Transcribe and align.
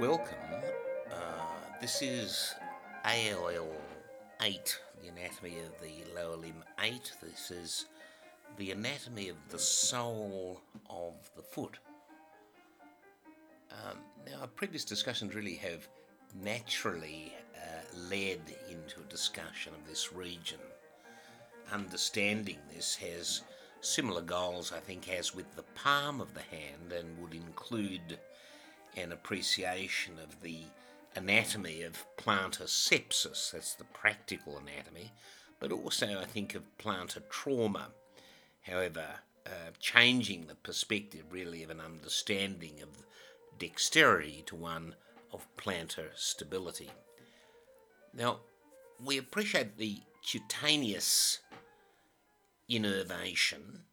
Welcome. 0.00 0.38
Uh, 1.10 1.16
this 1.80 2.02
is 2.02 2.54
ALL 3.04 3.72
8, 4.40 4.80
the 5.02 5.08
anatomy 5.08 5.56
of 5.58 5.72
the 5.82 6.04
lower 6.14 6.36
limb 6.36 6.62
8. 6.80 7.14
This 7.20 7.50
is 7.50 7.86
the 8.58 8.70
anatomy 8.70 9.28
of 9.28 9.36
the 9.48 9.58
sole 9.58 10.60
of 10.88 11.14
the 11.34 11.42
foot. 11.42 11.78
Um, 13.72 13.98
now, 14.24 14.42
our 14.42 14.46
previous 14.46 14.84
discussions 14.84 15.34
really 15.34 15.56
have 15.56 15.88
naturally 16.44 17.34
uh, 17.56 17.98
led 18.08 18.40
into 18.70 19.00
a 19.00 19.10
discussion 19.10 19.72
of 19.74 19.84
this 19.88 20.12
region. 20.12 20.60
Understanding 21.72 22.58
this 22.72 22.94
has 22.94 23.42
similar 23.80 24.22
goals, 24.22 24.72
I 24.72 24.78
think, 24.78 25.08
as 25.08 25.34
with 25.34 25.56
the 25.56 25.64
palm 25.74 26.20
of 26.20 26.34
the 26.34 26.42
hand 26.42 26.92
and 26.96 27.18
would 27.18 27.34
include 27.34 28.20
an 29.02 29.12
appreciation 29.12 30.14
of 30.22 30.40
the 30.42 30.60
anatomy 31.14 31.82
of 31.82 32.06
plantar 32.16 32.66
sepsis, 32.66 33.50
that's 33.52 33.74
the 33.74 33.84
practical 33.84 34.58
anatomy, 34.58 35.12
but 35.60 35.72
also 35.72 36.20
I 36.20 36.24
think 36.24 36.54
of 36.54 36.62
plantar 36.78 37.22
trauma. 37.28 37.88
However, 38.62 39.06
uh, 39.46 39.70
changing 39.80 40.46
the 40.46 40.54
perspective 40.54 41.24
really 41.30 41.62
of 41.62 41.70
an 41.70 41.80
understanding 41.80 42.80
of 42.82 42.88
dexterity 43.58 44.42
to 44.46 44.54
one 44.54 44.94
of 45.32 45.46
plantar 45.56 46.10
stability. 46.14 46.90
Now, 48.14 48.40
we 49.02 49.18
appreciate 49.18 49.76
the 49.78 49.98
cutaneous 50.22 51.38
innervation 52.68 53.84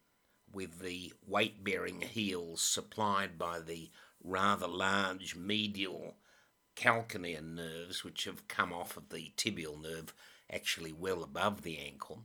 with 0.53 0.80
the 0.80 1.14
weight 1.28 1.64
bearing 1.64 2.02
heels 2.02 2.61
supplied 2.61 3.38
by 3.38 3.59
the 3.59 3.89
rather 4.26 4.68
large 4.68 5.36
medial 5.36 6.16
calcaneal 6.76 7.44
nerves, 7.44 8.04
which 8.04 8.26
have 8.26 8.48
come 8.48 8.73
off 8.73 8.98
of 8.98 9.09
the 9.09 9.32
tibial 9.38 9.82
nerve 9.82 10.14
actually 10.52 10.92
well 10.92 11.23
above 11.23 11.62
the 11.62 11.78
ankle. 11.78 12.23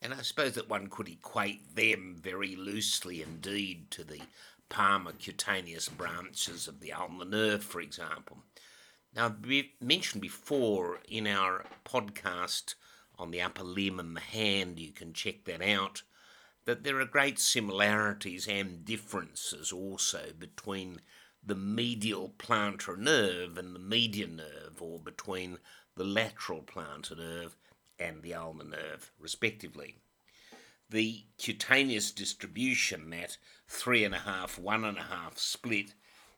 And 0.00 0.12
I 0.12 0.22
suppose 0.22 0.54
that 0.54 0.68
one 0.68 0.88
could 0.88 1.08
equate 1.08 1.76
them 1.76 2.16
very 2.20 2.56
loosely 2.56 3.22
indeed 3.22 3.90
to 3.92 4.04
the 4.04 4.20
palmar 4.68 5.12
cutaneous 5.12 5.88
branches 5.88 6.66
of 6.66 6.80
the 6.80 6.92
ulnar 6.92 7.24
nerve, 7.24 7.62
for 7.62 7.80
example. 7.80 8.38
Now, 9.14 9.36
we've 9.46 9.70
mentioned 9.80 10.22
before 10.22 11.00
in 11.08 11.26
our 11.26 11.66
podcast 11.84 12.74
on 13.18 13.30
the 13.30 13.42
upper 13.42 13.62
limb 13.62 14.00
and 14.00 14.16
the 14.16 14.20
hand, 14.20 14.78
you 14.78 14.90
can 14.90 15.12
check 15.12 15.44
that 15.44 15.62
out, 15.62 16.02
that 16.64 16.82
there 16.82 16.98
are 17.00 17.04
great 17.04 17.38
similarities 17.38 18.48
and 18.48 18.84
differences 18.84 19.70
also 19.70 20.32
between 20.38 21.00
the 21.44 21.54
medial 21.54 22.34
plantar 22.38 22.96
nerve 22.96 23.58
and 23.58 23.74
the 23.74 23.80
median 23.80 24.36
nerve, 24.36 24.80
or 24.80 24.98
between 24.98 25.58
the 25.96 26.04
lateral 26.04 26.62
plantar 26.62 27.16
nerve 27.16 27.56
and 27.98 28.22
the 28.22 28.34
ulnar 28.34 28.64
nerve, 28.64 29.12
respectively. 29.18 29.96
The 30.88 31.24
cutaneous 31.38 32.12
distribution, 32.12 33.10
that 33.10 33.38
three 33.66 34.04
and 34.04 34.14
a 34.14 34.18
half, 34.18 34.58
one 34.58 34.84
and 34.84 34.98
a 34.98 35.02
half 35.02 35.38
split, 35.38 35.94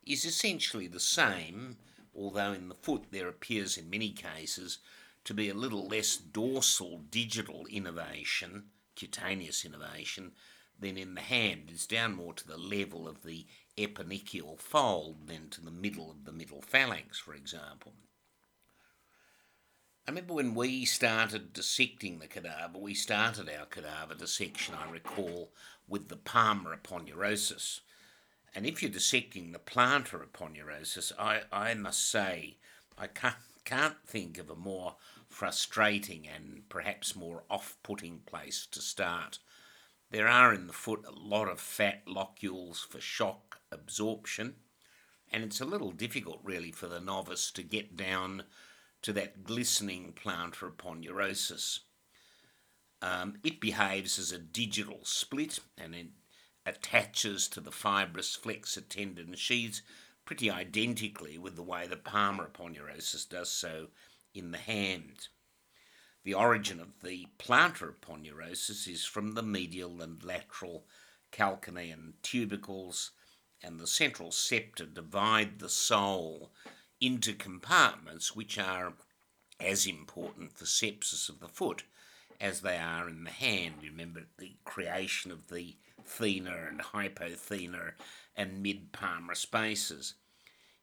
is 0.06 0.24
essentially 0.24 0.86
the 0.86 1.00
same, 1.00 1.76
although 2.14 2.52
in 2.52 2.68
the 2.68 2.74
foot 2.74 3.06
there 3.10 3.28
appears 3.28 3.76
in 3.76 3.90
many 3.90 4.10
cases 4.10 4.78
to 5.24 5.34
be 5.34 5.48
a 5.48 5.54
little 5.54 5.88
less 5.88 6.16
dorsal 6.16 6.98
digital 7.10 7.66
innervation, 7.70 8.64
cutaneous 8.94 9.64
innervation, 9.64 10.32
than 10.78 10.96
in 10.96 11.14
the 11.14 11.20
hand. 11.20 11.68
It's 11.68 11.86
down 11.86 12.14
more 12.14 12.34
to 12.34 12.46
the 12.46 12.58
level 12.58 13.08
of 13.08 13.22
the 13.22 13.46
eponychial 13.76 14.58
fold 14.58 15.26
than 15.26 15.48
to 15.50 15.60
the 15.60 15.70
middle 15.70 16.10
of 16.10 16.24
the 16.24 16.32
middle 16.32 16.62
phalanx, 16.62 17.18
for 17.18 17.34
example. 17.34 17.92
I 20.06 20.10
remember 20.10 20.34
when 20.34 20.54
we 20.54 20.84
started 20.84 21.54
dissecting 21.54 22.18
the 22.18 22.26
cadaver, 22.26 22.78
we 22.78 22.92
started 22.92 23.48
our 23.48 23.64
cadaver 23.64 24.14
dissection, 24.14 24.74
I 24.74 24.90
recall, 24.90 25.50
with 25.88 26.08
the 26.08 26.16
palmar 26.16 26.76
aponeurosis. 26.76 27.80
And 28.54 28.66
if 28.66 28.82
you're 28.82 28.90
dissecting 28.90 29.52
the 29.52 29.58
plantar 29.58 30.22
aponeurosis, 30.24 31.10
I, 31.18 31.42
I 31.50 31.74
must 31.74 32.10
say, 32.10 32.58
I 32.98 33.06
can't, 33.06 33.36
can't 33.64 33.96
think 34.06 34.38
of 34.38 34.50
a 34.50 34.54
more 34.54 34.96
frustrating 35.28 36.28
and 36.28 36.68
perhaps 36.68 37.16
more 37.16 37.44
off 37.50 37.76
putting 37.82 38.18
place 38.20 38.66
to 38.72 38.80
start. 38.80 39.38
There 40.10 40.28
are 40.28 40.52
in 40.52 40.66
the 40.66 40.72
foot 40.72 41.04
a 41.08 41.10
lot 41.10 41.48
of 41.48 41.58
fat 41.58 42.02
locules 42.06 42.86
for 42.88 43.00
shock 43.00 43.43
absorption, 43.74 44.54
and 45.30 45.44
it's 45.44 45.60
a 45.60 45.66
little 45.66 45.90
difficult 45.90 46.40
really 46.42 46.70
for 46.70 46.86
the 46.86 47.00
novice 47.00 47.50
to 47.50 47.62
get 47.62 47.96
down 47.96 48.44
to 49.02 49.12
that 49.12 49.44
glistening 49.44 50.14
plantar 50.14 50.72
aponeurosis. 50.72 51.80
Um, 53.02 53.36
it 53.44 53.60
behaves 53.60 54.18
as 54.18 54.32
a 54.32 54.38
digital 54.38 55.00
split 55.02 55.60
and 55.76 55.94
it 55.94 56.06
attaches 56.64 57.48
to 57.48 57.60
the 57.60 57.70
fibrous 57.70 58.34
flexor 58.34 58.80
tendon 58.80 59.34
sheaths 59.34 59.82
pretty 60.24 60.50
identically 60.50 61.36
with 61.36 61.56
the 61.56 61.62
way 61.62 61.86
the 61.86 61.96
palmar 61.96 62.48
aponeurosis 62.48 63.28
does 63.28 63.50
so 63.50 63.88
in 64.32 64.52
the 64.52 64.58
hand. 64.58 65.28
The 66.22 66.32
origin 66.32 66.80
of 66.80 67.02
the 67.02 67.26
plantar 67.38 67.94
aponeurosis 67.94 68.88
is 68.88 69.04
from 69.04 69.32
the 69.32 69.42
medial 69.42 70.00
and 70.00 70.24
lateral 70.24 70.86
calcanean 71.30 72.14
tubercles, 72.22 73.10
and 73.64 73.80
the 73.80 73.86
central 73.86 74.30
septa 74.30 74.84
divide 74.84 75.58
the 75.58 75.68
sole 75.68 76.50
into 77.00 77.32
compartments 77.32 78.36
which 78.36 78.58
are 78.58 78.92
as 79.60 79.86
important 79.86 80.52
for 80.52 80.64
sepsis 80.64 81.28
of 81.28 81.40
the 81.40 81.48
foot 81.48 81.84
as 82.40 82.60
they 82.60 82.76
are 82.76 83.08
in 83.08 83.24
the 83.24 83.30
hand. 83.30 83.74
Remember 83.82 84.22
the 84.38 84.56
creation 84.64 85.30
of 85.30 85.48
the 85.48 85.76
thenar 86.06 86.68
and 86.68 86.80
hypothenar 86.80 87.92
and 88.36 88.62
mid 88.62 88.92
palmar 88.92 89.34
spaces. 89.34 90.14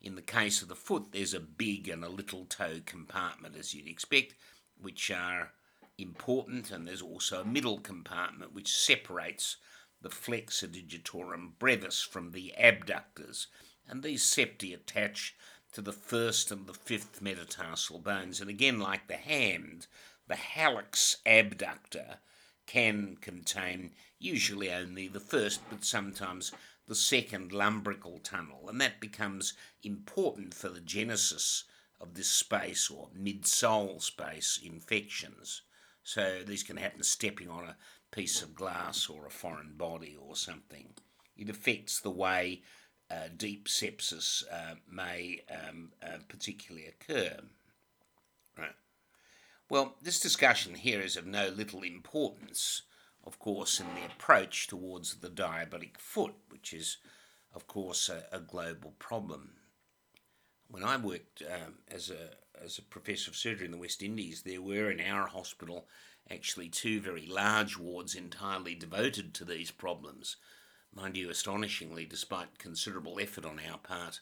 In 0.02 0.16
the 0.16 0.22
case 0.22 0.62
of 0.62 0.68
the 0.68 0.76
foot, 0.76 1.12
there's 1.12 1.34
a 1.34 1.40
big 1.40 1.88
and 1.88 2.04
a 2.04 2.10
little 2.10 2.46
toe 2.46 2.80
compartment, 2.86 3.56
as 3.56 3.74
you'd 3.74 3.88
expect, 3.88 4.34
which 4.82 5.12
are 5.12 5.52
important, 5.98 6.72
and 6.72 6.88
there's 6.88 7.04
also 7.04 7.42
a 7.42 7.46
middle 7.46 7.80
compartment 7.80 8.54
which 8.54 8.76
separates 8.76 9.58
the 10.02 10.10
flexor 10.10 10.68
digitorum 10.68 11.52
brevis 11.60 12.02
from 12.02 12.32
the 12.32 12.54
abductors, 12.58 13.48
and 13.88 14.04
these 14.04 14.24
septi 14.24 14.74
attach 14.74 15.36
to 15.74 15.82
the 15.82 15.94
first 15.94 16.52
and 16.52 16.68
the 16.68 16.74
fifth 16.74 17.22
metatarsal 17.22 18.00
bones. 18.00 18.42
And 18.42 18.50
again, 18.50 18.80
like 18.80 19.08
the 19.08 19.16
hand, 19.16 19.88
the 20.28 20.36
hallux 20.36 21.18
abductor 21.26 22.18
can 22.66 23.18
contain 23.22 23.92
usually 24.20 24.72
only 24.72 25.08
the 25.08 25.20
first, 25.20 25.62
but 25.70 25.84
sometimes 25.84 26.52
the 26.88 26.96
second 26.96 27.52
lumbrical 27.52 28.20
tunnel, 28.20 28.68
and 28.68 28.82
that 28.82 29.00
becomes 29.00 29.54
important 29.84 30.54
for 30.54 30.70
the 30.70 30.82
genesis 30.82 31.64
of 32.00 32.16
this 32.16 32.30
space 32.30 32.90
or 32.90 33.10
mid-sole 33.14 34.00
space 34.00 34.60
infections. 34.64 35.62
So 36.04 36.42
these 36.46 36.64
can 36.64 36.78
happen 36.78 37.04
stepping 37.04 37.50
on 37.50 37.64
a 37.64 37.78
piece 38.12 38.42
of 38.42 38.56
glass 38.56 39.10
or 39.10 39.26
a 39.26 39.32
foreign 39.32 39.74
body 39.76 40.18
or 40.20 40.36
something. 40.36 40.94
It 41.38 41.50
affects 41.50 42.00
the 42.00 42.12
way 42.12 42.62
uh, 43.10 43.30
deep 43.36 43.68
sepsis 43.68 44.44
uh, 44.52 44.76
may 44.90 45.42
um, 45.50 45.92
uh, 46.04 46.18
particularly 46.28 46.88
occur. 46.88 47.38
Right. 48.58 48.76
Well, 49.70 49.96
this 50.02 50.20
discussion 50.20 50.76
here 50.76 51.02
is 51.02 51.18
of 51.18 51.26
no 51.26 51.48
little 51.48 51.84
importance, 51.84 52.84
of 53.26 53.40
course, 53.40 53.80
in 53.80 53.88
the 53.96 54.06
approach 54.06 54.68
towards 54.68 55.16
the 55.16 55.30
diabetic 55.30 55.98
foot, 55.98 56.34
which 56.50 56.74
is, 56.74 56.98
of 57.54 57.68
course, 57.68 58.10
a, 58.10 58.24
a 58.36 58.40
global 58.40 58.94
problem 59.00 59.52
when 60.72 60.84
I 60.84 60.98
worked 60.98 61.44
um, 61.44 61.76
as 61.90 62.10
a 62.10 62.32
as 62.64 62.78
a 62.78 62.84
professor 62.84 63.32
of 63.32 63.36
surgery 63.36 63.66
in 63.66 63.72
the 63.72 63.78
West 63.78 64.04
Indies, 64.04 64.44
there 64.44 64.62
were 64.62 64.92
in 64.92 65.02
our 65.02 65.28
hospital 65.28 65.88
actually 66.32 66.70
two 66.70 67.00
very 67.02 67.26
large 67.26 67.78
wards 67.78 68.16
entirely 68.16 68.76
devoted 68.76 69.34
to 69.34 69.46
these 69.46 69.72
problems. 69.72 70.38
Mind 70.94 71.18
you, 71.18 71.30
astonishingly, 71.30 72.06
despite 72.06 72.58
considerable 72.58 73.20
effort 73.20 73.46
on 73.46 73.60
our 73.70 73.78
part, 73.78 74.20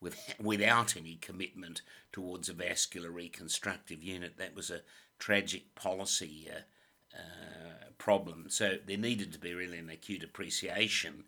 with, 0.00 0.34
without 0.40 0.96
any 0.96 1.16
commitment 1.16 1.82
towards 2.12 2.48
a 2.48 2.54
vascular 2.54 3.10
reconstructive 3.10 4.02
unit, 4.02 4.36
that 4.38 4.56
was 4.56 4.70
a 4.70 4.80
tragic 5.18 5.74
policy 5.74 6.48
uh, 6.50 6.60
uh, 7.16 7.90
problem. 7.98 8.46
So 8.48 8.76
there 8.86 8.96
needed 8.96 9.32
to 9.32 9.38
be 9.38 9.54
really 9.54 9.78
an 9.78 9.90
acute 9.90 10.24
appreciation 10.24 11.24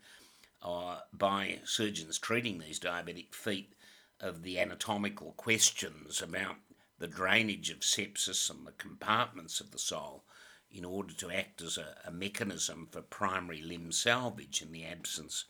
uh, 0.63 1.01
by 1.13 1.59
surgeons 1.65 2.19
treating 2.19 2.59
these 2.59 2.81
diabetic 2.81 3.35
feet 3.35 3.75
of 4.21 4.43
the 4.43 4.59
anatomical 4.59 5.33
questions 5.37 6.23
about 6.23 6.57
the 7.03 7.09
drainage 7.09 7.69
of 7.69 7.81
sepsis 7.81 8.49
and 8.49 8.65
the 8.65 8.71
compartments 8.79 9.59
of 9.59 9.73
the 9.73 9.79
sole 9.79 10.23
in 10.71 10.85
order 10.85 11.13
to 11.13 11.33
act 11.33 11.61
as 11.61 11.77
a, 11.77 11.97
a 12.07 12.13
mechanism 12.13 12.87
for 12.93 13.03
primary 13.03 13.61
limb 13.61 13.91
salvage 13.91 14.63
in 14.63 14.71
the 14.71 14.85
absence 14.85 15.47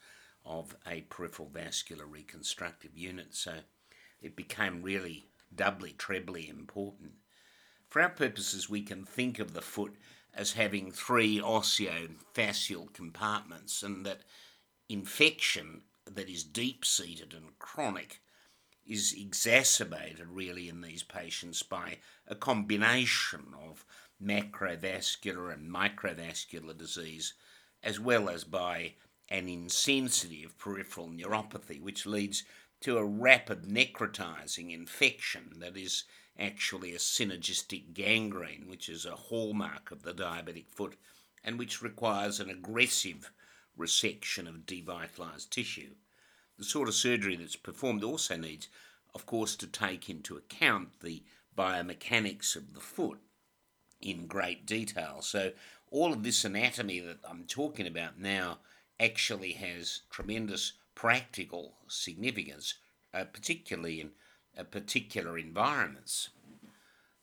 of 0.46 0.75
a 0.87 1.02
peripheral 1.02 1.50
vascular 1.52 2.06
reconstructive 2.06 2.96
unit. 2.96 3.34
So 3.34 3.52
it 4.22 4.34
became 4.34 4.81
really 4.81 5.26
doubly, 5.54 5.93
trebly 5.93 6.49
important. 6.49 7.12
For 7.90 8.00
our 8.00 8.08
purposes, 8.08 8.70
we 8.70 8.81
can 8.81 9.05
think 9.05 9.38
of 9.38 9.52
the 9.52 9.60
foot 9.60 9.93
as 10.32 10.52
having 10.52 10.90
three 10.90 11.38
osteofascial 11.38 12.94
compartments, 12.94 13.82
and 13.82 14.06
that 14.06 14.22
infection 14.88 15.82
that 16.10 16.31
is 16.31 16.44
deep 16.44 16.87
seated 16.87 17.34
and 17.34 17.58
chronic 17.58 18.21
is 18.87 19.14
exacerbated 19.17 20.26
really 20.26 20.69
in 20.69 20.81
these 20.81 21.02
patients 21.02 21.62
by 21.62 21.99
a 22.26 22.34
combination 22.34 23.55
of 23.67 23.84
macrovascular 24.23 25.52
and 25.52 25.70
microvascular 25.70 26.76
disease, 26.76 27.34
as 27.82 27.99
well 27.99 28.29
as 28.29 28.44
by 28.44 28.94
an 29.29 29.49
insensitive 29.49 30.58
peripheral 30.58 31.08
neuropathy, 31.08 31.81
which 31.81 32.06
leads 32.06 32.44
to 32.81 32.99
a 32.99 33.05
rapid 33.05 33.62
necrotizing 33.62 34.73
infection 34.73 35.55
that 35.58 35.76
is 35.76 36.05
actually 36.38 36.93
a 36.93 36.99
synergistic 36.99 37.94
gangrene, 37.94 38.67
which 38.67 38.88
is 38.88 39.06
a 39.06 39.14
hallmark 39.14 39.90
of 39.90 40.02
the 40.02 40.12
diabetic 40.12 40.69
foot 40.69 40.96
and 41.44 41.58
which 41.58 41.82
requires 41.82 42.40
an 42.40 42.50
aggressive 42.50 43.32
resection 43.79 44.49
of 44.49 44.67
devitalized 44.67 45.50
tissue. 45.50 45.94
The 46.58 46.64
sort 46.64 46.88
of 46.88 46.94
surgery 46.94 47.37
that's 47.37 47.56
performed 47.56 48.04
also 48.04 48.37
needs, 48.37 48.69
of 49.14 49.26
course, 49.26 49.56
to 49.56 49.66
take 49.66 50.08
into 50.08 50.37
account 50.37 51.00
the 51.00 51.22
biomechanics 51.56 52.56
of 52.56 52.75
the 52.75 52.81
foot 52.81 53.19
in 54.00 54.26
great 54.26 54.66
detail. 54.66 55.22
So, 55.22 55.52
all 55.90 56.12
of 56.12 56.22
this 56.22 56.44
anatomy 56.44 57.00
that 57.00 57.19
I'm 57.28 57.44
talking 57.44 57.87
about 57.87 58.19
now 58.19 58.58
actually 58.99 59.52
has 59.52 60.02
tremendous 60.10 60.72
practical 60.94 61.75
significance, 61.88 62.75
uh, 63.12 63.25
particularly 63.25 64.00
in 64.00 64.10
uh, 64.58 64.64
particular 64.64 65.38
environments. 65.38 66.31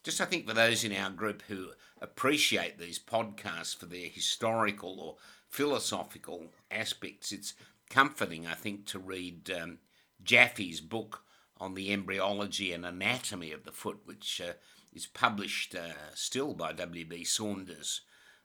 Just 0.03 0.21
I 0.21 0.25
think 0.25 0.47
for 0.47 0.53
those 0.53 0.83
in 0.83 0.93
our 0.93 1.09
group 1.09 1.43
who 1.47 1.69
appreciate 2.01 2.77
these 2.77 2.99
podcasts 2.99 3.75
for 3.75 3.85
their 3.85 4.07
historical 4.07 4.99
or 4.99 5.15
philosophical 5.49 6.47
aspects, 6.71 7.31
it's 7.31 7.53
comforting, 7.89 8.45
I 8.45 8.53
think, 8.53 8.85
to 8.87 8.99
read 8.99 9.49
um, 9.51 9.79
Jaffe's 10.23 10.81
book 10.81 11.23
on 11.57 11.73
the 11.73 11.91
embryology 11.91 12.71
and 12.71 12.85
anatomy 12.85 13.51
of 13.51 13.63
the 13.63 13.71
foot, 13.71 13.99
which 14.05 14.41
uh, 14.41 14.53
is 14.93 15.07
published 15.07 15.75
uh, 15.75 16.13
still 16.13 16.53
by 16.53 16.73
W.B. 16.73 17.23
Saunders. 17.23 18.01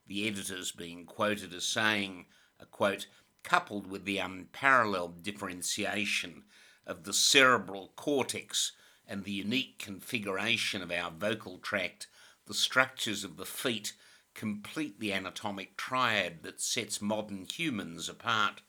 The 0.07 0.27
editors 0.27 0.73
being 0.73 1.07
quoted 1.07 1.55
as 1.55 1.65
saying, 1.65 2.27
a 2.61 2.67
quote, 2.67 3.07
coupled 3.43 3.87
with 3.87 4.05
the 4.05 4.19
unparalleled 4.19 5.23
differentiation 5.23 6.45
of 6.87 7.05
the 7.05 7.13
cerebral 7.13 7.93
cortex 7.97 8.73
and 9.07 9.25
the 9.25 9.33
unique 9.33 9.79
configuration 9.79 10.83
of 10.83 10.91
our 10.91 11.11
vocal 11.11 11.59
tract, 11.59 12.07
the 12.47 12.55
structures 12.55 13.25
of 13.25 13.37
the 13.37 13.47
feet 13.47 13.95
complete 14.35 14.99
the 14.99 15.13
anatomic 15.13 15.77
triad 15.77 16.43
that 16.43 16.61
sets 16.61 17.01
modern 17.01 17.47
humans 17.51 18.09
apart 18.09 18.63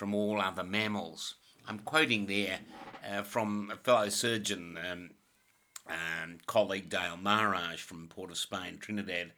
from 0.00 0.14
all 0.14 0.40
other 0.40 0.64
mammals. 0.64 1.34
I'm 1.68 1.80
quoting 1.80 2.24
there 2.24 2.60
uh, 3.06 3.20
from 3.20 3.70
a 3.70 3.76
fellow 3.76 4.08
surgeon, 4.08 4.78
um, 4.90 5.10
um, 5.86 6.38
colleague 6.46 6.88
Dale 6.88 7.18
Maraj 7.22 7.80
from 7.80 8.08
Port 8.08 8.30
of 8.30 8.38
Spain, 8.38 8.78
Trinidad, 8.80 9.32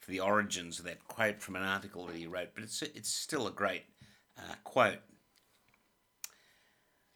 for 0.00 0.10
the 0.10 0.18
origins 0.18 0.80
of 0.80 0.86
that 0.86 1.06
quote 1.06 1.40
from 1.40 1.54
an 1.54 1.62
article 1.62 2.06
that 2.06 2.16
he 2.16 2.26
wrote, 2.26 2.48
but 2.52 2.64
it's, 2.64 2.82
it's 2.82 3.08
still 3.08 3.46
a 3.46 3.52
great 3.52 3.84
uh, 4.36 4.56
quote. 4.64 4.98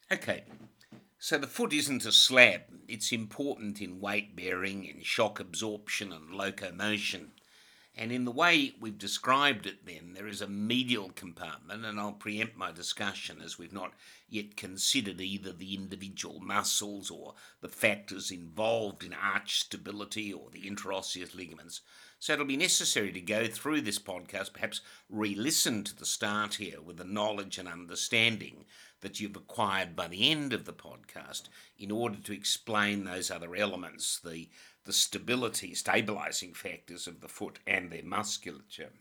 Okay, 0.09 0.45
so 1.19 1.37
the 1.37 1.45
foot 1.45 1.73
isn't 1.73 2.05
a 2.05 2.11
slab. 2.13 2.61
It's 2.87 3.11
important 3.11 3.81
in 3.81 3.99
weight 3.99 4.33
bearing, 4.33 4.85
in 4.85 5.03
shock 5.03 5.41
absorption 5.41 6.13
and 6.13 6.33
locomotion. 6.33 7.33
And 7.95 8.11
in 8.11 8.25
the 8.25 8.31
way 8.31 8.73
we've 8.79 8.97
described 8.97 9.67
it, 9.67 9.85
then, 9.85 10.13
there 10.13 10.27
is 10.27 10.41
a 10.41 10.47
medial 10.47 11.11
compartment, 11.11 11.85
and 11.85 11.99
I'll 11.99 12.13
preempt 12.13 12.57
my 12.57 12.71
discussion 12.71 13.39
as 13.39 13.59
we've 13.59 13.71
not 13.71 13.93
yet 14.27 14.57
considered 14.57 15.21
either 15.21 15.53
the 15.53 15.75
individual 15.75 16.39
muscles 16.39 17.11
or 17.11 17.35
the 17.61 17.69
factors 17.69 18.31
involved 18.31 19.03
in 19.03 19.13
arch 19.13 19.59
stability 19.59 20.33
or 20.33 20.49
the 20.49 20.67
interosseous 20.67 21.35
ligaments. 21.35 21.81
So 22.17 22.33
it'll 22.33 22.45
be 22.45 22.57
necessary 22.57 23.11
to 23.11 23.21
go 23.21 23.45
through 23.45 23.81
this 23.81 23.99
podcast, 23.99 24.53
perhaps 24.53 24.81
re 25.07 25.35
listen 25.35 25.83
to 25.83 25.95
the 25.95 26.05
start 26.05 26.55
here 26.55 26.81
with 26.81 26.97
the 26.97 27.03
knowledge 27.03 27.59
and 27.59 27.67
understanding 27.67 28.65
that 29.01 29.19
you've 29.19 29.35
acquired 29.35 29.95
by 29.95 30.07
the 30.07 30.31
end 30.31 30.53
of 30.53 30.65
the 30.65 30.73
podcast 30.73 31.43
in 31.77 31.91
order 31.91 32.17
to 32.17 32.33
explain 32.33 33.03
those 33.03 33.29
other 33.29 33.55
elements, 33.55 34.19
the, 34.19 34.47
the 34.85 34.93
stability, 34.93 35.73
stabilizing 35.73 36.53
factors 36.53 37.07
of 37.07 37.21
the 37.21 37.27
foot 37.27 37.59
and 37.65 37.91
their 37.91 38.03
musculature. 38.03 38.91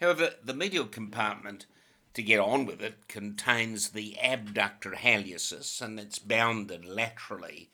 However, 0.00 0.34
the 0.42 0.54
medial 0.54 0.86
compartment, 0.86 1.66
to 2.14 2.22
get 2.22 2.38
on 2.38 2.66
with 2.66 2.80
it, 2.80 3.08
contains 3.08 3.90
the 3.90 4.16
abductor 4.22 4.92
hallucis 4.92 5.80
and 5.80 5.98
it's 5.98 6.18
bounded 6.18 6.84
laterally 6.84 7.70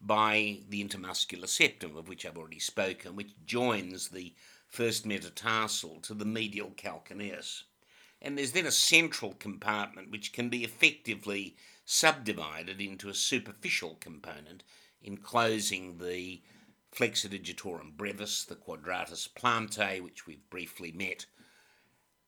by 0.00 0.60
the 0.68 0.84
intermuscular 0.84 1.48
septum, 1.48 1.96
of 1.96 2.08
which 2.08 2.24
I've 2.24 2.38
already 2.38 2.58
spoken, 2.58 3.16
which 3.16 3.34
joins 3.46 4.08
the 4.08 4.34
first 4.68 5.06
metatarsal 5.06 6.00
to 6.02 6.14
the 6.14 6.24
medial 6.24 6.70
calcaneus. 6.70 7.62
And 8.20 8.36
there's 8.36 8.52
then 8.52 8.66
a 8.66 8.72
central 8.72 9.34
compartment 9.34 10.10
which 10.10 10.32
can 10.32 10.48
be 10.48 10.64
effectively 10.64 11.56
subdivided 11.84 12.80
into 12.80 13.08
a 13.08 13.14
superficial 13.14 13.96
component 14.00 14.62
enclosing 15.02 15.98
the 15.98 16.42
flexor 16.98 17.28
digitorum 17.28 17.96
brevis, 17.96 18.44
the 18.44 18.56
quadratus 18.56 19.28
plantae, 19.28 20.02
which 20.02 20.26
we've 20.26 20.50
briefly 20.50 20.90
met, 20.90 21.26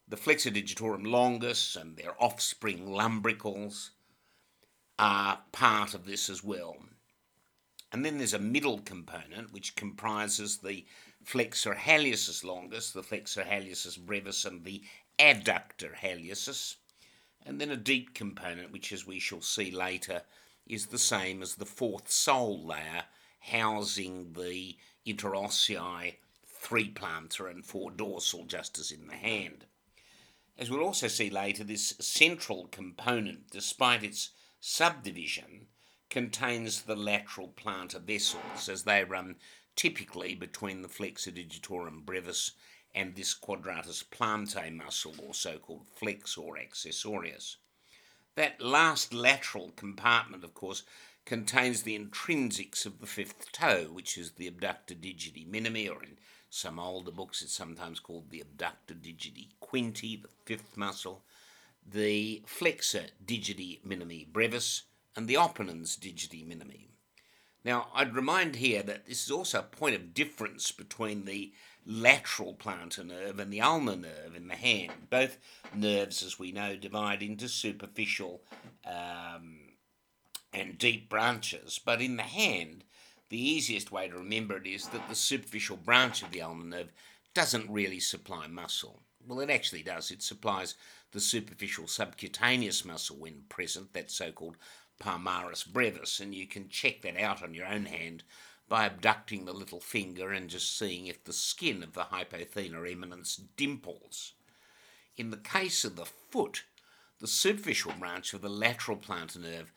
the 0.06 0.16
flexor 0.16 0.48
digitorum 0.48 1.04
longus 1.04 1.74
and 1.74 1.96
their 1.96 2.14
offspring 2.22 2.86
lumbricals 2.86 3.90
are 4.96 5.40
part 5.50 5.92
of 5.92 6.06
this 6.06 6.30
as 6.30 6.44
well. 6.44 6.76
And 7.90 8.04
then 8.04 8.18
there's 8.18 8.32
a 8.32 8.38
middle 8.38 8.78
component 8.78 9.52
which 9.52 9.74
comprises 9.74 10.58
the 10.58 10.86
flexor 11.24 11.74
hallucis 11.74 12.44
longus, 12.44 12.92
the 12.92 13.02
flexor 13.02 13.42
hallucis 13.42 13.98
brevis, 13.98 14.44
and 14.44 14.64
the 14.64 14.84
adductor 15.18 15.96
hallucis, 15.96 16.76
and 17.44 17.60
then 17.60 17.72
a 17.72 17.76
deep 17.76 18.14
component, 18.14 18.70
which, 18.70 18.92
as 18.92 19.04
we 19.04 19.18
shall 19.18 19.42
see 19.42 19.72
later, 19.72 20.22
is 20.64 20.86
the 20.86 20.98
same 20.98 21.42
as 21.42 21.56
the 21.56 21.66
fourth 21.66 22.08
sole 22.08 22.64
layer, 22.64 23.06
housing 23.40 24.32
the 24.34 24.76
interossei 25.06 26.16
three 26.46 26.92
plantar 26.92 27.50
and 27.50 27.64
four 27.64 27.90
dorsal, 27.90 28.44
just 28.44 28.78
as 28.78 28.92
in 28.92 29.06
the 29.06 29.14
hand. 29.14 29.64
As 30.58 30.70
we'll 30.70 30.84
also 30.84 31.08
see 31.08 31.30
later, 31.30 31.64
this 31.64 31.94
central 32.00 32.68
component, 32.70 33.50
despite 33.50 34.04
its 34.04 34.30
subdivision, 34.60 35.68
contains 36.10 36.82
the 36.82 36.96
lateral 36.96 37.48
plantar 37.56 38.00
vessels 38.00 38.68
as 38.68 38.82
they 38.82 39.04
run 39.04 39.36
typically 39.74 40.34
between 40.34 40.82
the 40.82 40.88
flexor 40.88 41.30
digitorum 41.30 42.04
brevis 42.04 42.52
and 42.94 43.14
this 43.14 43.32
quadratus 43.32 44.02
plantae 44.02 44.74
muscle, 44.74 45.14
or 45.26 45.32
so 45.32 45.56
called 45.56 45.86
flexor 45.94 46.58
accessorius. 46.58 47.56
That 48.34 48.60
last 48.60 49.14
lateral 49.14 49.70
compartment, 49.76 50.44
of 50.44 50.54
course, 50.54 50.82
contains 51.24 51.82
the 51.82 51.98
intrinsics 51.98 52.86
of 52.86 53.00
the 53.00 53.06
fifth 53.06 53.52
toe, 53.52 53.88
which 53.92 54.18
is 54.18 54.32
the 54.32 54.46
abductor 54.46 54.94
digiti 54.94 55.48
minimi, 55.48 55.88
or 55.88 56.02
in 56.02 56.18
some 56.48 56.78
older 56.78 57.12
books 57.12 57.42
it's 57.42 57.52
sometimes 57.52 58.00
called 58.00 58.30
the 58.30 58.40
abductor 58.40 58.94
digiti 58.94 59.48
quinti, 59.62 60.20
the 60.20 60.28
fifth 60.44 60.76
muscle, 60.76 61.22
the 61.88 62.42
flexor 62.46 63.06
digiti 63.24 63.80
minimi 63.86 64.26
brevis, 64.26 64.82
and 65.16 65.28
the 65.28 65.34
opponens 65.34 65.96
digiti 65.96 66.46
minimi. 66.46 66.88
Now, 67.64 67.88
I'd 67.94 68.14
remind 68.14 68.56
here 68.56 68.82
that 68.82 69.06
this 69.06 69.24
is 69.24 69.30
also 69.30 69.58
a 69.58 69.62
point 69.62 69.94
of 69.94 70.14
difference 70.14 70.72
between 70.72 71.26
the 71.26 71.52
lateral 71.86 72.54
plantar 72.54 73.06
nerve 73.06 73.38
and 73.38 73.52
the 73.52 73.60
ulnar 73.60 73.96
nerve 73.96 74.34
in 74.34 74.48
the 74.48 74.56
hand. 74.56 74.92
Both 75.10 75.38
nerves, 75.74 76.22
as 76.22 76.38
we 76.38 76.52
know, 76.52 76.76
divide 76.76 77.22
into 77.22 77.48
superficial 77.48 78.40
um, 78.86 79.69
and 80.52 80.78
deep 80.78 81.08
branches, 81.08 81.80
but 81.84 82.00
in 82.00 82.16
the 82.16 82.22
hand, 82.22 82.84
the 83.28 83.40
easiest 83.40 83.92
way 83.92 84.08
to 84.08 84.16
remember 84.16 84.56
it 84.56 84.66
is 84.66 84.88
that 84.88 85.08
the 85.08 85.14
superficial 85.14 85.76
branch 85.76 86.22
of 86.22 86.32
the 86.32 86.42
ulnar 86.42 86.64
nerve 86.64 86.92
doesn't 87.34 87.70
really 87.70 88.00
supply 88.00 88.46
muscle. 88.46 89.00
Well, 89.26 89.40
it 89.40 89.50
actually 89.50 89.82
does. 89.82 90.10
It 90.10 90.22
supplies 90.22 90.74
the 91.12 91.20
superficial 91.20 91.86
subcutaneous 91.86 92.84
muscle 92.84 93.16
when 93.16 93.42
present, 93.48 93.92
that 93.92 94.10
so 94.10 94.32
called 94.32 94.56
palmaris 95.00 95.64
brevis, 95.64 96.20
and 96.20 96.34
you 96.34 96.46
can 96.46 96.68
check 96.68 97.02
that 97.02 97.18
out 97.18 97.42
on 97.42 97.54
your 97.54 97.66
own 97.66 97.86
hand 97.86 98.24
by 98.68 98.86
abducting 98.86 99.44
the 99.44 99.52
little 99.52 99.80
finger 99.80 100.32
and 100.32 100.48
just 100.48 100.76
seeing 100.76 101.06
if 101.06 101.24
the 101.24 101.32
skin 101.32 101.82
of 101.82 101.92
the 101.92 102.04
hypothenar 102.04 102.90
eminence 102.90 103.36
dimples. 103.56 104.34
In 105.16 105.30
the 105.30 105.36
case 105.36 105.84
of 105.84 105.96
the 105.96 106.06
foot, 106.06 106.64
the 107.18 107.26
superficial 107.26 107.92
branch 107.98 108.32
of 108.32 108.42
the 108.42 108.48
lateral 108.48 108.96
plantar 108.96 109.42
nerve 109.42 109.72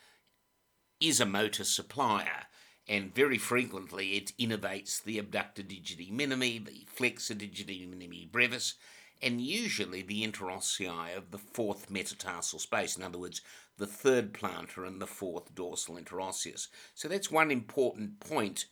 is 1.04 1.20
a 1.20 1.26
motor 1.26 1.64
supplier, 1.64 2.48
and 2.88 3.14
very 3.14 3.38
frequently 3.38 4.14
it 4.16 4.32
innervates 4.40 5.04
the 5.04 5.20
abductor 5.20 5.62
digiti 5.62 6.12
minimi, 6.12 6.66
the 6.66 6.86
flexor 6.88 7.36
digiti 7.36 7.88
minimi 7.88 8.32
brevis, 8.32 8.76
and 9.22 9.42
usually 9.42 10.02
the 10.02 10.26
interossei 10.26 11.16
of 11.16 11.32
the 11.32 11.38
fourth 11.38 11.90
metatarsal 11.90 12.60
space, 12.60 12.98
in 12.98 13.04
other 13.04 13.18
words, 13.18 13.42
the 13.78 13.88
third 13.88 14.34
plantar 14.34 14.88
and 14.88 15.02
the 15.02 15.08
fourth 15.08 15.54
dorsal 15.54 15.98
interosseous. 15.98 16.68
So 16.94 17.08
that's 17.08 17.32
one 17.32 17.52
important 17.52 18.20
point 18.20 18.66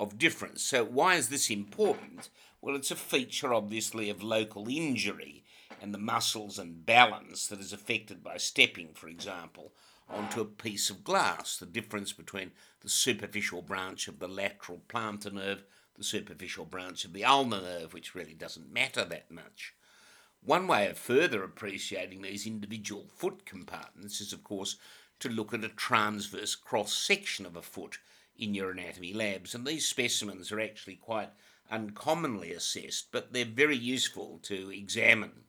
of 0.00 0.18
difference. 0.18 0.62
So 0.62 0.84
why 0.84 1.14
is 1.14 1.28
this 1.28 1.50
important? 1.50 2.28
Well, 2.60 2.76
it's 2.76 2.90
a 2.90 2.96
feature 2.96 3.54
obviously 3.54 4.10
of 4.10 4.22
local 4.22 4.68
injury 4.68 5.44
and 5.80 5.94
the 5.94 5.98
muscles 5.98 6.58
and 6.58 6.84
balance 6.84 7.46
that 7.46 7.60
is 7.60 7.72
affected 7.72 8.24
by 8.24 8.38
stepping, 8.38 8.88
for 8.94 9.08
example, 9.08 9.72
onto 10.08 10.40
a 10.40 10.44
piece 10.44 10.90
of 10.90 11.04
glass. 11.04 11.56
The 11.56 11.66
difference 11.66 12.12
between 12.12 12.52
the 12.80 12.88
superficial 12.88 13.62
branch 13.62 14.08
of 14.08 14.18
the 14.18 14.28
lateral 14.28 14.82
plantar 14.88 15.32
nerve, 15.32 15.64
the 15.96 16.04
superficial 16.04 16.64
branch 16.64 17.04
of 17.04 17.12
the 17.12 17.24
ulnar 17.24 17.60
nerve, 17.60 17.94
which 17.94 18.14
really 18.14 18.34
doesn't 18.34 18.72
matter 18.72 19.04
that 19.04 19.30
much. 19.30 19.74
One 20.42 20.66
way 20.66 20.88
of 20.88 20.98
further 20.98 21.42
appreciating 21.42 22.20
these 22.20 22.46
individual 22.46 23.06
foot 23.16 23.46
compartments 23.46 24.20
is, 24.20 24.32
of 24.32 24.44
course, 24.44 24.76
to 25.20 25.28
look 25.30 25.54
at 25.54 25.64
a 25.64 25.68
transverse 25.68 26.54
cross 26.54 26.92
section 26.92 27.46
of 27.46 27.56
a 27.56 27.62
foot 27.62 27.98
in 28.36 28.52
your 28.52 28.70
anatomy 28.70 29.12
labs, 29.12 29.54
and 29.54 29.66
these 29.66 29.86
specimens 29.86 30.52
are 30.52 30.60
actually 30.60 30.96
quite 30.96 31.30
uncommonly 31.70 32.52
assessed, 32.52 33.06
but 33.10 33.32
they're 33.32 33.44
very 33.44 33.76
useful 33.76 34.38
to 34.42 34.70
examine. 34.70 35.44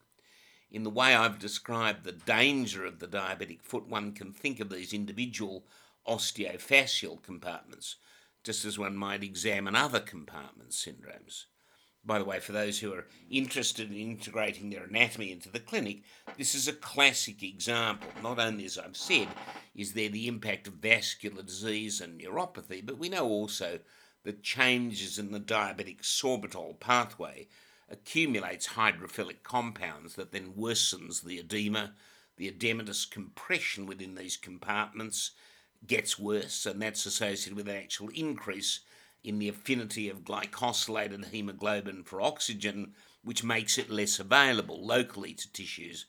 In 0.75 0.83
the 0.83 0.89
way 0.89 1.15
I've 1.15 1.39
described 1.39 2.03
the 2.03 2.11
danger 2.11 2.83
of 2.83 2.99
the 2.99 3.07
diabetic 3.07 3.61
foot, 3.61 3.87
one 3.87 4.11
can 4.11 4.33
think 4.33 4.59
of 4.59 4.69
these 4.69 4.91
individual 4.91 5.63
osteofascial 6.05 7.23
compartments, 7.23 7.95
just 8.43 8.65
as 8.65 8.77
one 8.77 8.97
might 8.97 9.23
examine 9.23 9.73
other 9.73 10.01
compartment 10.01 10.71
syndromes. 10.71 11.45
By 12.03 12.19
the 12.19 12.25
way, 12.25 12.41
for 12.41 12.51
those 12.51 12.77
who 12.77 12.93
are 12.93 13.07
interested 13.29 13.89
in 13.89 13.95
integrating 13.95 14.69
their 14.69 14.83
anatomy 14.83 15.31
into 15.31 15.49
the 15.49 15.61
clinic, 15.61 16.03
this 16.37 16.53
is 16.53 16.67
a 16.67 16.73
classic 16.73 17.41
example. 17.41 18.09
Not 18.21 18.37
only, 18.37 18.65
as 18.65 18.77
I've 18.77 18.97
said, 18.97 19.29
is 19.75 19.93
there 19.93 20.09
the 20.09 20.27
impact 20.27 20.67
of 20.67 20.73
vascular 20.73 21.41
disease 21.41 22.01
and 22.01 22.19
neuropathy, 22.19 22.85
but 22.85 22.97
we 22.97 23.07
know 23.07 23.29
also 23.29 23.79
that 24.25 24.43
changes 24.43 25.19
in 25.19 25.31
the 25.31 25.39
diabetic 25.39 26.01
sorbitol 26.01 26.81
pathway 26.81 27.47
accumulates 27.89 28.69
hydrophilic 28.69 29.43
compounds 29.43 30.15
that 30.15 30.31
then 30.31 30.53
worsens 30.53 31.23
the 31.23 31.39
edema. 31.39 31.93
The 32.37 32.51
edematous 32.51 33.09
compression 33.09 33.85
within 33.85 34.15
these 34.15 34.37
compartments 34.37 35.31
gets 35.85 36.19
worse, 36.19 36.65
and 36.65 36.81
that's 36.81 37.05
associated 37.05 37.53
with 37.53 37.67
an 37.67 37.75
actual 37.75 38.09
increase 38.09 38.81
in 39.23 39.39
the 39.39 39.49
affinity 39.49 40.09
of 40.09 40.23
glycosylated 40.23 41.25
hemoglobin 41.25 42.03
for 42.03 42.21
oxygen, 42.21 42.93
which 43.23 43.43
makes 43.43 43.77
it 43.77 43.89
less 43.89 44.19
available 44.19 44.85
locally 44.85 45.33
to 45.33 45.51
tissues, 45.51 46.05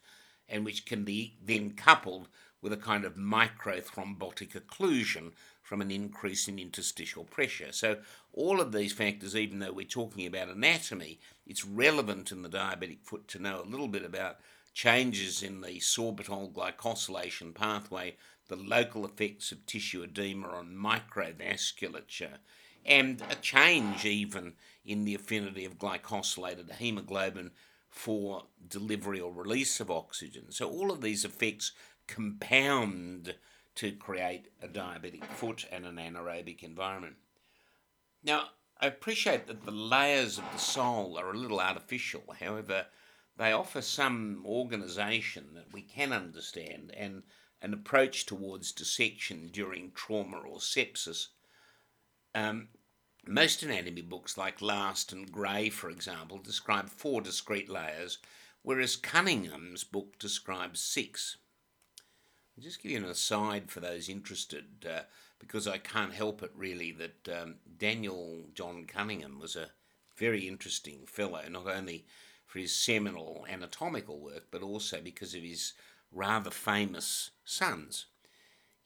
and 0.48 0.64
which 0.64 0.84
can 0.84 1.04
be 1.04 1.36
then 1.42 1.70
coupled 1.70 2.28
with 2.60 2.72
a 2.72 2.76
kind 2.76 3.04
of 3.04 3.14
microthrombotic 3.14 4.52
occlusion 4.52 5.32
from 5.66 5.80
an 5.80 5.90
increase 5.90 6.46
in 6.46 6.60
interstitial 6.60 7.24
pressure. 7.24 7.72
So, 7.72 7.96
all 8.32 8.60
of 8.60 8.70
these 8.70 8.92
factors, 8.92 9.34
even 9.34 9.58
though 9.58 9.72
we're 9.72 9.84
talking 9.84 10.24
about 10.24 10.48
anatomy, 10.48 11.18
it's 11.44 11.64
relevant 11.64 12.30
in 12.30 12.42
the 12.42 12.48
diabetic 12.48 13.02
foot 13.02 13.26
to 13.28 13.40
know 13.40 13.60
a 13.60 13.68
little 13.68 13.88
bit 13.88 14.04
about 14.04 14.38
changes 14.74 15.42
in 15.42 15.62
the 15.62 15.80
sorbitol 15.80 16.52
glycosylation 16.52 17.52
pathway, 17.52 18.14
the 18.46 18.54
local 18.54 19.04
effects 19.04 19.50
of 19.50 19.66
tissue 19.66 20.04
edema 20.04 20.46
on 20.46 20.68
microvasculature, 20.68 22.36
and 22.84 23.20
a 23.28 23.34
change 23.34 24.04
even 24.04 24.52
in 24.84 25.04
the 25.04 25.16
affinity 25.16 25.64
of 25.64 25.78
glycosylated 25.78 26.70
hemoglobin 26.76 27.50
for 27.88 28.44
delivery 28.68 29.18
or 29.18 29.32
release 29.32 29.80
of 29.80 29.90
oxygen. 29.90 30.52
So, 30.52 30.70
all 30.70 30.92
of 30.92 31.00
these 31.00 31.24
effects 31.24 31.72
compound 32.06 33.34
to 33.76 33.92
create 33.92 34.48
a 34.62 34.68
diabetic 34.68 35.24
foot 35.24 35.66
and 35.70 35.86
an 35.86 35.96
anaerobic 35.96 36.62
environment. 36.62 37.16
Now, 38.22 38.48
I 38.80 38.86
appreciate 38.86 39.46
that 39.46 39.64
the 39.64 39.70
layers 39.70 40.38
of 40.38 40.44
the 40.52 40.58
sole 40.58 41.16
are 41.18 41.30
a 41.30 41.36
little 41.36 41.60
artificial, 41.60 42.34
however, 42.40 42.86
they 43.36 43.52
offer 43.52 43.82
some 43.82 44.42
organisation 44.46 45.54
that 45.54 45.72
we 45.72 45.82
can 45.82 46.12
understand 46.12 46.92
and 46.96 47.22
an 47.62 47.74
approach 47.74 48.26
towards 48.26 48.72
dissection 48.72 49.48
during 49.52 49.92
trauma 49.92 50.38
or 50.38 50.58
sepsis. 50.58 51.28
Um, 52.34 52.68
most 53.26 53.62
anatomy 53.62 54.02
books, 54.02 54.38
like 54.38 54.62
Last 54.62 55.12
and 55.12 55.30
Gray, 55.30 55.68
for 55.70 55.90
example, 55.90 56.38
describe 56.38 56.88
four 56.88 57.20
discrete 57.20 57.68
layers, 57.68 58.18
whereas 58.62 58.96
Cunningham's 58.96 59.84
book 59.84 60.18
describes 60.18 60.80
six. 60.80 61.38
Just 62.58 62.82
give 62.82 62.92
you 62.92 62.98
an 62.98 63.04
aside 63.04 63.70
for 63.70 63.80
those 63.80 64.08
interested, 64.08 64.86
uh, 64.90 65.02
because 65.38 65.68
I 65.68 65.76
can't 65.76 66.14
help 66.14 66.42
it 66.42 66.52
really 66.54 66.90
that 66.92 67.42
um, 67.42 67.56
Daniel 67.76 68.44
John 68.54 68.86
Cunningham 68.86 69.38
was 69.38 69.56
a 69.56 69.72
very 70.16 70.48
interesting 70.48 71.06
fellow, 71.06 71.42
not 71.50 71.66
only 71.66 72.06
for 72.46 72.58
his 72.58 72.74
seminal 72.74 73.44
anatomical 73.48 74.20
work, 74.20 74.44
but 74.50 74.62
also 74.62 75.02
because 75.02 75.34
of 75.34 75.42
his 75.42 75.74
rather 76.10 76.50
famous 76.50 77.30
sons. 77.44 78.06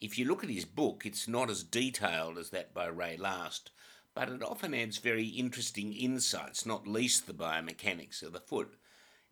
If 0.01 0.19
you 0.19 0.25
look 0.25 0.43
at 0.43 0.49
his 0.49 0.65
book, 0.65 1.03
it's 1.05 1.27
not 1.27 1.49
as 1.49 1.63
detailed 1.63 2.37
as 2.37 2.49
that 2.49 2.73
by 2.73 2.87
Ray 2.87 3.15
Last, 3.15 3.71
but 4.13 4.27
it 4.27 4.43
often 4.43 4.73
adds 4.73 4.97
very 4.97 5.27
interesting 5.27 5.93
insights, 5.93 6.65
not 6.65 6.87
least 6.87 7.25
the 7.25 7.33
biomechanics 7.33 8.21
of 8.21 8.33
the 8.33 8.39
foot 8.41 8.75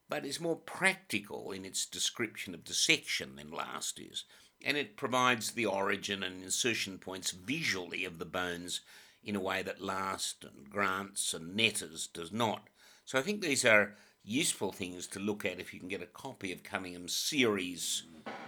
but 0.09 0.25
is 0.25 0.39
more 0.39 0.55
practical 0.55 1.51
in 1.51 1.63
its 1.63 1.85
description 1.85 2.53
of 2.53 2.63
dissection 2.63 3.35
than 3.35 3.51
last 3.51 3.99
is, 3.99 4.25
and 4.65 4.75
it 4.75 4.97
provides 4.97 5.51
the 5.51 5.65
origin 5.65 6.23
and 6.23 6.43
insertion 6.43 6.97
points 6.97 7.31
visually 7.31 8.03
of 8.03 8.17
the 8.17 8.25
bones 8.25 8.81
in 9.23 9.35
a 9.35 9.39
way 9.39 9.61
that 9.61 9.81
last 9.81 10.43
and 10.43 10.69
Grant's 10.69 11.33
and 11.33 11.55
Netter's 11.55 12.07
does 12.07 12.31
not. 12.31 12.67
So 13.05 13.17
I 13.17 13.21
think 13.21 13.41
these 13.41 13.63
are 13.65 13.95
useful 14.23 14.71
things 14.71 15.07
to 15.07 15.19
look 15.19 15.45
at 15.45 15.59
if 15.59 15.73
you 15.73 15.79
can 15.79 15.89
get 15.89 16.01
a 16.01 16.07
copy 16.07 16.51
of 16.51 16.63
Cunningham's 16.63 17.15
series. 17.15 18.03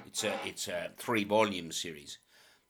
It's 0.05 0.23
a 0.23 0.33
it's 0.45 0.67
a 0.67 0.91
three 0.97 1.23
volume 1.23 1.71
series. 1.71 2.17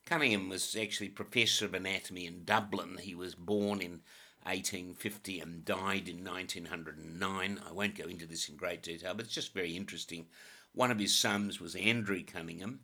Cunningham 0.05 0.49
was 0.49 0.75
actually 0.75 1.09
professor 1.09 1.65
of 1.65 1.73
anatomy 1.73 2.25
in 2.25 2.43
Dublin. 2.43 2.97
He 2.99 3.15
was 3.15 3.35
born 3.35 3.81
in 3.81 4.01
1850 4.43 5.39
and 5.39 5.65
died 5.65 6.07
in 6.07 6.23
1909. 6.23 7.59
I 7.67 7.71
won't 7.71 7.97
go 7.97 8.05
into 8.05 8.25
this 8.25 8.49
in 8.49 8.55
great 8.55 8.81
detail, 8.81 9.13
but 9.13 9.25
it's 9.25 9.35
just 9.35 9.53
very 9.53 9.75
interesting. 9.75 10.27
One 10.73 10.91
of 10.91 10.99
his 10.99 11.17
sons 11.17 11.59
was 11.59 11.75
Andrew 11.75 12.23
Cunningham, 12.23 12.81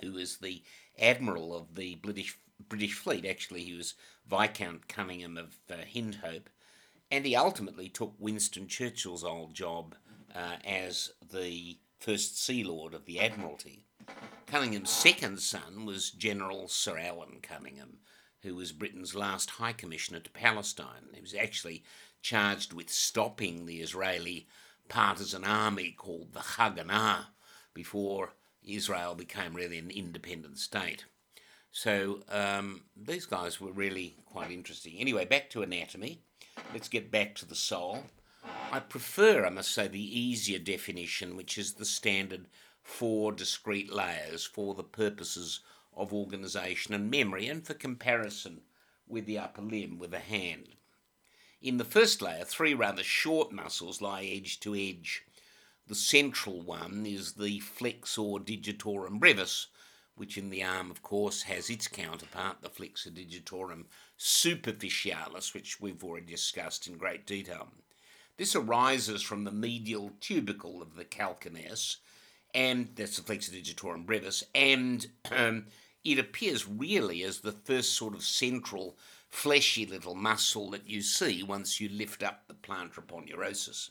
who 0.00 0.12
was 0.12 0.38
the 0.38 0.62
admiral 0.98 1.56
of 1.56 1.74
the 1.74 1.96
British 1.96 2.36
British 2.68 2.94
fleet. 2.94 3.24
Actually, 3.24 3.62
he 3.62 3.74
was 3.74 3.94
Viscount 4.28 4.88
Cunningham 4.88 5.36
of 5.36 5.56
uh, 5.70 5.76
Hyndhope, 5.92 6.48
and 7.10 7.24
he 7.24 7.34
ultimately 7.34 7.88
took 7.88 8.14
Winston 8.18 8.66
Churchill's 8.66 9.24
old 9.24 9.54
job 9.54 9.94
uh, 10.34 10.56
as 10.64 11.12
the 11.32 11.78
first 11.98 12.42
Sea 12.42 12.64
Lord 12.64 12.94
of 12.94 13.04
the 13.04 13.20
Admiralty. 13.20 13.84
Cunningham's 14.46 14.90
second 14.90 15.40
son 15.40 15.84
was 15.84 16.10
General 16.10 16.68
Sir 16.68 16.98
Alan 16.98 17.38
Cunningham, 17.42 17.98
who 18.42 18.54
was 18.54 18.72
Britain's 18.72 19.14
last 19.14 19.50
High 19.50 19.72
Commissioner 19.72 20.20
to 20.20 20.30
Palestine. 20.30 21.08
He 21.12 21.20
was 21.20 21.34
actually 21.34 21.82
charged 22.22 22.72
with 22.72 22.90
stopping 22.90 23.66
the 23.66 23.80
Israeli 23.80 24.46
partisan 24.88 25.44
army 25.44 25.94
called 25.96 26.32
the 26.32 26.40
Haganah 26.40 27.26
before 27.74 28.34
Israel 28.62 29.14
became 29.14 29.54
really 29.54 29.78
an 29.78 29.90
independent 29.90 30.58
state. 30.58 31.04
So 31.72 32.20
um, 32.28 32.82
these 32.96 33.26
guys 33.26 33.60
were 33.60 33.72
really 33.72 34.16
quite 34.26 34.50
interesting. 34.50 34.96
Anyway, 34.98 35.24
back 35.24 35.50
to 35.50 35.62
anatomy. 35.62 36.20
Let's 36.72 36.88
get 36.88 37.10
back 37.10 37.34
to 37.36 37.46
the 37.46 37.54
sole. 37.54 38.04
I 38.72 38.80
prefer, 38.80 39.46
I 39.46 39.50
must 39.50 39.72
say, 39.72 39.86
the 39.88 40.18
easier 40.18 40.58
definition, 40.58 41.36
which 41.36 41.58
is 41.58 41.74
the 41.74 41.84
standard 41.84 42.46
four 42.82 43.32
discrete 43.32 43.92
layers 43.92 44.44
for 44.44 44.74
the 44.74 44.82
purposes 44.82 45.60
of 45.96 46.12
organisation 46.12 46.94
and 46.94 47.10
memory, 47.10 47.46
and 47.46 47.66
for 47.66 47.74
comparison 47.74 48.62
with 49.06 49.26
the 49.26 49.38
upper 49.38 49.62
limb 49.62 49.98
with 49.98 50.12
the 50.12 50.20
hand. 50.20 50.76
In 51.60 51.76
the 51.76 51.84
first 51.84 52.22
layer, 52.22 52.44
three 52.44 52.72
rather 52.72 53.02
short 53.02 53.52
muscles 53.52 54.00
lie 54.00 54.24
edge 54.24 54.60
to 54.60 54.74
edge. 54.74 55.24
The 55.86 55.94
central 55.94 56.62
one 56.62 57.04
is 57.04 57.34
the 57.34 57.60
flexor 57.60 58.38
digitorum 58.38 59.18
brevis, 59.18 59.66
which 60.14 60.38
in 60.38 60.50
the 60.50 60.62
arm, 60.62 60.90
of 60.90 61.02
course, 61.02 61.42
has 61.42 61.68
its 61.68 61.88
counterpart, 61.88 62.62
the 62.62 62.70
flexor 62.70 63.10
digitorum 63.10 63.86
superficialis, 64.18 65.52
which 65.52 65.80
we've 65.80 66.04
already 66.04 66.26
discussed 66.26 66.86
in 66.86 66.96
great 66.96 67.26
detail. 67.26 67.68
This 68.36 68.54
arises 68.54 69.20
from 69.20 69.44
the 69.44 69.52
medial 69.52 70.12
tubercle 70.20 70.80
of 70.80 70.94
the 70.94 71.04
calcaneus, 71.04 71.96
and 72.54 72.88
that's 72.94 73.16
the 73.16 73.22
flexor 73.22 73.52
digitorum 73.52 74.06
brevis, 74.06 74.44
and 74.54 75.06
um, 75.36 75.66
it 76.04 76.18
appears 76.18 76.68
really 76.68 77.22
as 77.22 77.40
the 77.40 77.52
first 77.52 77.92
sort 77.92 78.14
of 78.14 78.22
central 78.22 78.96
fleshy 79.28 79.86
little 79.86 80.14
muscle 80.14 80.70
that 80.70 80.88
you 80.88 81.02
see 81.02 81.42
once 81.42 81.80
you 81.80 81.88
lift 81.88 82.22
up 82.22 82.42
the 82.48 82.54
plantar 82.54 83.04
aponeurosis. 83.04 83.90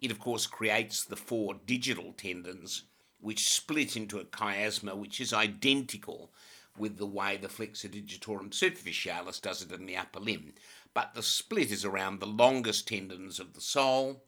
It, 0.00 0.10
of 0.10 0.18
course, 0.18 0.46
creates 0.46 1.04
the 1.04 1.16
four 1.16 1.54
digital 1.66 2.12
tendons 2.12 2.84
which 3.20 3.48
split 3.48 3.96
into 3.96 4.18
a 4.18 4.24
chiasma 4.24 4.96
which 4.96 5.20
is 5.20 5.32
identical 5.32 6.32
with 6.78 6.96
the 6.96 7.06
way 7.06 7.36
the 7.36 7.48
flexor 7.48 7.88
digitorum 7.88 8.50
superficialis 8.50 9.40
does 9.40 9.62
it 9.62 9.72
in 9.72 9.86
the 9.86 9.96
upper 9.96 10.20
limb. 10.20 10.54
But 10.94 11.14
the 11.14 11.22
split 11.22 11.70
is 11.70 11.84
around 11.84 12.20
the 12.20 12.26
longest 12.26 12.88
tendons 12.88 13.38
of 13.38 13.52
the 13.52 13.60
sole, 13.60 14.22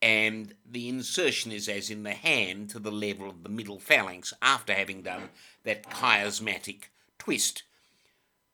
and 0.00 0.54
the 0.64 0.88
insertion 0.88 1.50
is 1.50 1.68
as 1.68 1.90
in 1.90 2.04
the 2.04 2.12
hand 2.12 2.70
to 2.70 2.78
the 2.78 2.92
level 2.92 3.28
of 3.28 3.42
the 3.42 3.48
middle 3.48 3.78
phalanx 3.78 4.32
after 4.40 4.72
having 4.72 5.02
done 5.02 5.30
that 5.64 5.90
chiasmatic 5.90 6.84
twist. 7.18 7.64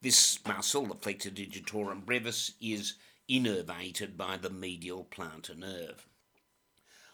This 0.00 0.38
muscle, 0.46 0.86
the 0.86 0.94
flexor 0.94 1.30
digitorum 1.30 2.04
brevis, 2.04 2.52
is 2.60 2.94
innervated 3.28 4.16
by 4.16 4.36
the 4.36 4.50
medial 4.50 5.06
plantar 5.10 5.56
nerve. 5.56 6.06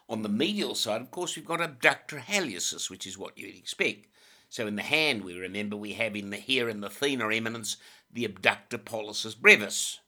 On 0.09 0.23
the 0.23 0.29
medial 0.29 0.75
side, 0.75 1.01
of 1.01 1.11
course, 1.13 1.37
we've 1.37 1.47
got 1.47 1.61
abductor 1.61 2.19
hallucis, 2.19 2.91
which 2.91 3.07
is 3.07 3.17
what 3.17 3.39
you'd 3.39 3.57
expect. 3.57 4.07
So 4.49 4.67
in 4.67 4.75
the 4.75 4.83
hand, 4.83 5.23
we 5.23 5.35
remember 5.35 5.77
we 5.77 5.93
have 5.93 6.17
in 6.17 6.31
the 6.31 6.37
here 6.37 6.69
in 6.69 6.81
the 6.81 6.89
thenar 6.89 7.35
eminence 7.35 7.77
the 8.13 8.25
abductor 8.25 8.79
pollicis 8.79 9.41
brevis. 9.41 10.01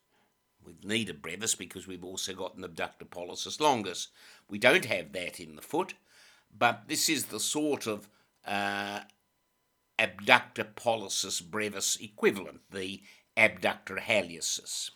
We 0.65 0.77
need 0.83 1.11
a 1.11 1.15
brevis 1.15 1.55
because 1.55 1.87
we've 1.87 2.05
also 2.05 2.33
got 2.33 2.57
an 2.57 2.65
abductor 2.65 3.05
pollicis 3.05 3.61
longus. 3.61 4.09
We 4.49 4.59
don't 4.59 4.85
have 4.87 5.13
that 5.13 5.41
in 5.41 5.57
the 5.57 5.63
foot, 5.63 5.95
but 6.57 6.85
this 6.89 7.09
is 7.09 7.27
the 7.27 7.41
sort 7.41 7.87
of 7.87 8.09
uh, 8.47 9.01
abductor 9.99 10.65
pollicis 10.65 11.43
brevis 11.43 11.97
equivalent, 12.01 12.61
the 12.71 13.03
abductor 13.37 13.97
hallucis 13.97 14.91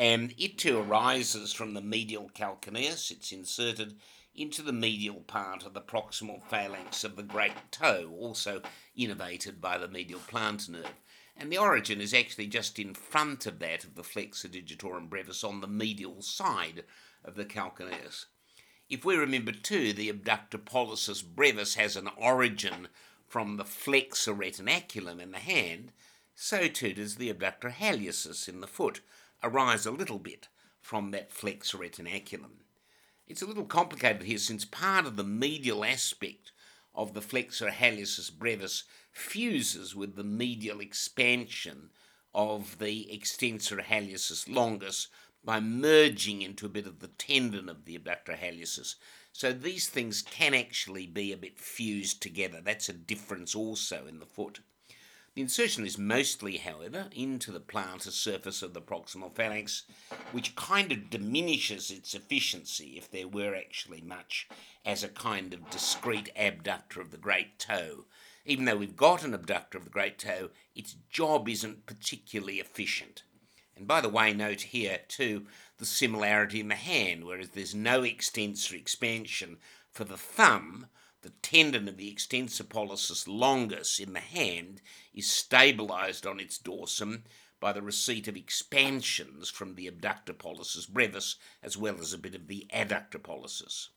and 0.00 0.34
it 0.38 0.56
too 0.56 0.78
arises 0.78 1.52
from 1.52 1.74
the 1.74 1.80
medial 1.82 2.30
calcaneus. 2.34 3.10
It's 3.10 3.32
inserted 3.32 3.96
into 4.34 4.62
the 4.62 4.72
medial 4.72 5.20
part 5.20 5.66
of 5.66 5.74
the 5.74 5.80
proximal 5.82 6.42
phalanx 6.44 7.04
of 7.04 7.16
the 7.16 7.22
great 7.22 7.52
toe, 7.70 8.10
also 8.18 8.62
innervated 8.98 9.60
by 9.60 9.76
the 9.76 9.88
medial 9.88 10.20
plantar 10.20 10.70
nerve. 10.70 10.94
And 11.40 11.50
the 11.50 11.56
origin 11.56 12.02
is 12.02 12.12
actually 12.12 12.48
just 12.48 12.78
in 12.78 12.92
front 12.92 13.46
of 13.46 13.60
that 13.60 13.82
of 13.82 13.94
the 13.94 14.04
flexor 14.04 14.46
digitorum 14.46 15.08
brevis 15.08 15.42
on 15.42 15.62
the 15.62 15.66
medial 15.66 16.20
side 16.20 16.84
of 17.24 17.34
the 17.34 17.46
calcaneus. 17.46 18.26
If 18.90 19.06
we 19.06 19.16
remember 19.16 19.52
too, 19.52 19.94
the 19.94 20.10
abductor 20.10 20.58
pollicis 20.58 21.24
brevis 21.24 21.76
has 21.76 21.96
an 21.96 22.10
origin 22.18 22.88
from 23.26 23.56
the 23.56 23.64
flexor 23.64 24.34
retinaculum 24.34 25.18
in 25.18 25.30
the 25.30 25.38
hand, 25.38 25.92
so 26.34 26.68
too 26.68 26.92
does 26.92 27.16
the 27.16 27.30
abductor 27.30 27.70
hallucis 27.70 28.46
in 28.46 28.60
the 28.60 28.66
foot, 28.66 29.00
arise 29.42 29.86
a 29.86 29.90
little 29.90 30.18
bit 30.18 30.48
from 30.82 31.10
that 31.12 31.32
flexor 31.32 31.78
retinaculum. 31.78 32.64
It's 33.26 33.40
a 33.40 33.46
little 33.46 33.64
complicated 33.64 34.24
here 34.24 34.36
since 34.36 34.66
part 34.66 35.06
of 35.06 35.16
the 35.16 35.24
medial 35.24 35.86
aspect 35.86 36.52
of 36.94 37.14
the 37.14 37.22
flexor 37.22 37.70
hallucis 37.70 38.30
brevis 38.30 38.84
fuses 39.12 39.94
with 39.94 40.16
the 40.16 40.24
medial 40.24 40.80
expansion 40.80 41.90
of 42.34 42.78
the 42.78 43.12
extensor 43.12 43.78
hallucis 43.78 44.48
longus 44.48 45.08
by 45.44 45.58
merging 45.58 46.42
into 46.42 46.66
a 46.66 46.70
bit 46.70 46.86
of 46.86 47.00
the 47.00 47.08
tendon 47.08 47.68
of 47.68 47.84
the 47.84 47.96
abductor 47.96 48.34
hallucis. 48.34 48.96
So 49.32 49.52
these 49.52 49.88
things 49.88 50.22
can 50.22 50.54
actually 50.54 51.06
be 51.06 51.32
a 51.32 51.36
bit 51.36 51.58
fused 51.58 52.20
together. 52.20 52.60
That's 52.60 52.88
a 52.88 52.92
difference 52.92 53.54
also 53.54 54.06
in 54.06 54.18
the 54.18 54.26
foot. 54.26 54.60
The 55.34 55.42
insertion 55.42 55.86
is 55.86 55.96
mostly, 55.96 56.56
however, 56.56 57.08
into 57.12 57.52
the 57.52 57.60
plantar 57.60 58.10
surface 58.10 58.62
of 58.62 58.74
the 58.74 58.82
proximal 58.82 59.32
phalanx, 59.32 59.84
which 60.32 60.56
kind 60.56 60.90
of 60.90 61.08
diminishes 61.08 61.90
its 61.92 62.14
efficiency, 62.14 62.98
if 62.98 63.08
there 63.08 63.28
were 63.28 63.54
actually 63.54 64.00
much, 64.00 64.48
as 64.84 65.04
a 65.04 65.08
kind 65.08 65.54
of 65.54 65.70
discrete 65.70 66.30
abductor 66.34 67.00
of 67.00 67.12
the 67.12 67.16
great 67.16 67.60
toe. 67.60 68.06
Even 68.50 68.64
though 68.64 68.78
we've 68.78 68.96
got 68.96 69.22
an 69.22 69.32
abductor 69.32 69.78
of 69.78 69.84
the 69.84 69.90
great 69.90 70.18
toe, 70.18 70.50
its 70.74 70.96
job 71.08 71.48
isn't 71.48 71.86
particularly 71.86 72.58
efficient. 72.58 73.22
And 73.76 73.86
by 73.86 74.00
the 74.00 74.08
way, 74.08 74.32
note 74.32 74.62
here 74.62 74.98
too 75.06 75.46
the 75.78 75.86
similarity 75.86 76.58
in 76.58 76.66
the 76.66 76.74
hand, 76.74 77.24
whereas 77.24 77.50
there's 77.50 77.76
no 77.76 78.02
extensor 78.02 78.74
expansion 78.74 79.58
for 79.92 80.02
the 80.02 80.16
thumb, 80.16 80.88
the 81.22 81.30
tendon 81.42 81.86
of 81.86 81.96
the 81.96 82.10
extensor 82.10 82.64
pollicis 82.64 83.28
longus 83.28 84.00
in 84.00 84.14
the 84.14 84.18
hand 84.18 84.82
is 85.14 85.30
stabilized 85.30 86.26
on 86.26 86.40
its 86.40 86.58
dorsum 86.58 87.22
by 87.60 87.72
the 87.72 87.82
receipt 87.82 88.26
of 88.26 88.36
expansions 88.36 89.48
from 89.48 89.76
the 89.76 89.86
abductor 89.86 90.34
pollicis 90.34 90.88
brevis 90.88 91.36
as 91.62 91.76
well 91.76 92.00
as 92.00 92.12
a 92.12 92.18
bit 92.18 92.34
of 92.34 92.48
the 92.48 92.66
adductor 92.74 93.20
pollicis. 93.22 93.90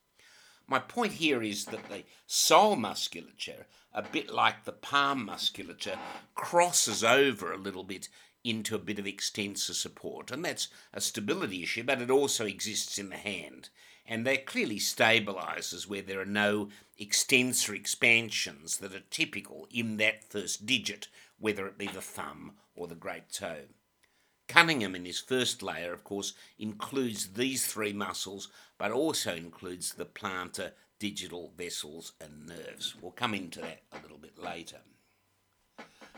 My 0.68 0.80
point 0.80 1.14
here 1.14 1.44
is 1.44 1.66
that 1.66 1.90
the 1.90 2.04
sole 2.26 2.76
musculature, 2.76 3.68
a 3.94 4.02
bit 4.02 4.30
like 4.30 4.64
the 4.64 4.72
palm 4.72 5.26
musculature, 5.26 6.00
crosses 6.36 7.04
over 7.04 7.52
a 7.52 7.58
little 7.58 7.84
bit 7.84 8.10
into 8.44 8.76
a 8.76 8.80
bit 8.80 9.00
of 9.00 9.08
extensor 9.08 9.74
support, 9.74 10.32
and 10.32 10.44
that's 10.44 10.68
a 10.94 11.02
stability 11.02 11.64
issue, 11.64 11.84
but 11.84 12.02
it 12.02 12.10
also 12.10 12.46
exists 12.46 12.98
in 12.98 13.10
the 13.10 13.18
hand 13.18 13.70
and 14.06 14.26
that 14.28 14.46
clearly 14.46 14.80
stabilises 14.80 15.88
where 15.88 16.02
there 16.02 16.20
are 16.20 16.26
no 16.26 16.70
extensor 16.98 17.74
expansions 17.74 18.78
that 18.78 18.94
are 18.94 19.04
typical 19.10 19.68
in 19.72 19.98
that 19.98 20.24
first 20.30 20.66
digit, 20.66 21.08
whether 21.40 21.68
it 21.68 21.78
be 21.78 21.88
the 21.88 22.02
thumb 22.02 22.54
or 22.76 22.88
the 22.88 22.96
great 22.96 23.32
toe. 23.32 23.64
Cunningham, 24.50 24.94
in 24.94 25.06
his 25.06 25.20
first 25.20 25.64
layer, 25.64 25.94
of 25.94 26.04
course, 26.04 26.34
includes 26.60 27.34
these 27.34 27.66
three 27.66 27.94
muscles, 27.94 28.50
but 28.84 28.92
also 28.92 29.34
includes 29.34 29.94
the 29.94 30.04
plantar, 30.04 30.72
digital 31.00 31.54
vessels, 31.58 32.12
and 32.20 32.46
nerves. 32.46 32.96
We'll 33.02 33.14
come 33.14 33.34
into 33.34 33.62
that 33.62 33.84
a 33.94 34.02
little 34.02 34.18
bit 34.18 34.38
later. 34.38 34.80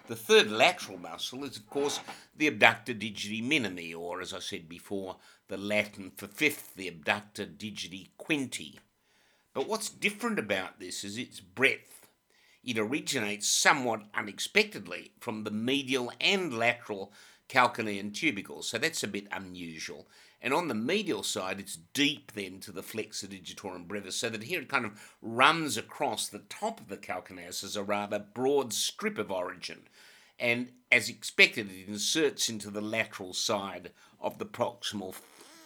The 0.08 0.16
third 0.16 0.50
lateral 0.50 0.98
muscle 0.98 1.44
is, 1.44 1.58
of 1.58 1.70
course, 1.70 2.00
the 2.36 2.48
abductor 2.48 2.96
digiti 2.96 3.48
minimi, 3.48 3.96
or 3.96 4.20
as 4.20 4.34
I 4.34 4.40
said 4.40 4.68
before, 4.68 5.18
the 5.48 5.58
Latin 5.58 6.12
for 6.16 6.26
fifth, 6.26 6.74
the 6.76 6.88
abductor 6.88 7.46
digiti 7.46 8.10
quinti. 8.20 8.80
But 9.54 9.70
what's 9.70 9.90
different 9.92 10.40
about 10.40 10.80
this 10.80 11.04
is 11.04 11.20
its 11.20 11.40
breadth. 11.40 12.08
It 12.64 12.80
originates 12.80 13.48
somewhat 13.48 14.08
unexpectedly 14.16 15.12
from 15.20 15.44
the 15.44 15.52
medial 15.52 16.12
and 16.20 16.52
lateral 16.58 17.14
calcanean 17.48 18.12
tubercles, 18.12 18.70
so 18.70 18.80
that's 18.80 19.04
a 19.04 19.08
bit 19.08 19.28
unusual. 19.32 20.08
And 20.46 20.54
on 20.54 20.68
the 20.68 20.76
medial 20.76 21.24
side, 21.24 21.60
it's 21.60 21.80
deep 21.96 22.34
then 22.34 22.60
to 22.60 22.72
the 22.72 22.84
flexor 22.84 23.26
digitorum 23.26 23.88
brevis, 23.88 24.16
so 24.16 24.30
that 24.30 24.44
here 24.44 24.62
it 24.62 24.70
kind 24.70 24.86
of 24.86 25.16
runs 25.20 25.76
across 25.76 26.28
the 26.28 26.44
top 26.48 26.80
of 26.80 26.88
the 26.88 26.98
calcaneus 26.98 27.64
as 27.64 27.76
a 27.76 27.82
rather 27.82 28.20
broad 28.20 28.72
strip 28.72 29.18
of 29.18 29.32
origin. 29.32 29.88
And 30.38 30.72
as 30.92 31.10
expected, 31.10 31.72
it 31.72 31.88
inserts 31.88 32.48
into 32.48 32.70
the 32.70 32.80
lateral 32.80 33.34
side 33.34 33.90
of 34.22 34.38
the 34.38 34.46
proximal 34.46 35.16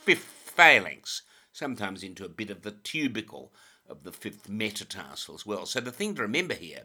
fifth 0.05 0.53
phalanx, 0.55 1.23
sometimes 1.51 2.01
into 2.01 2.23
a 2.23 2.29
bit 2.29 2.49
of 2.49 2.61
the 2.61 2.71
tubercle 2.71 3.51
of 3.85 4.03
the 4.03 4.13
fifth 4.13 4.47
metatarsal 4.47 5.35
as 5.35 5.45
well. 5.45 5.65
So 5.65 5.81
the 5.81 5.91
thing 5.91 6.15
to 6.15 6.21
remember 6.21 6.53
here 6.53 6.83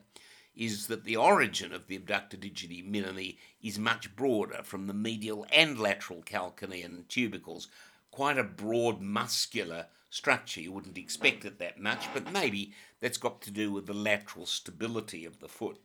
is 0.57 0.87
that 0.87 1.05
the 1.05 1.17
origin 1.17 1.73
of 1.73 1.87
the 1.87 1.97
abductor 1.97 2.37
digiti 2.37 2.89
minimi 2.89 3.37
is 3.63 3.79
much 3.79 4.15
broader 4.15 4.63
from 4.63 4.87
the 4.87 4.95
medial 4.95 5.47
and 5.53 5.79
lateral 5.79 6.23
calcanean 6.23 7.07
tubercles. 7.09 7.69
Quite 8.11 8.39
a 8.39 8.45
broad 8.45 9.01
muscular 9.01 9.87
structure. 10.11 10.61
You 10.61 10.73
wouldn't 10.73 10.99
expect 10.99 11.45
it 11.45 11.59
that 11.59 11.81
much, 11.81 12.07
but 12.15 12.33
maybe 12.33 12.73
that's 13.01 13.19
got 13.19 13.43
to 13.43 13.51
do 13.51 13.73
with 13.73 13.87
the 13.87 13.95
lateral 13.95 14.47
stability 14.47 15.25
of 15.25 15.41
the 15.41 15.49
foot. 15.49 15.81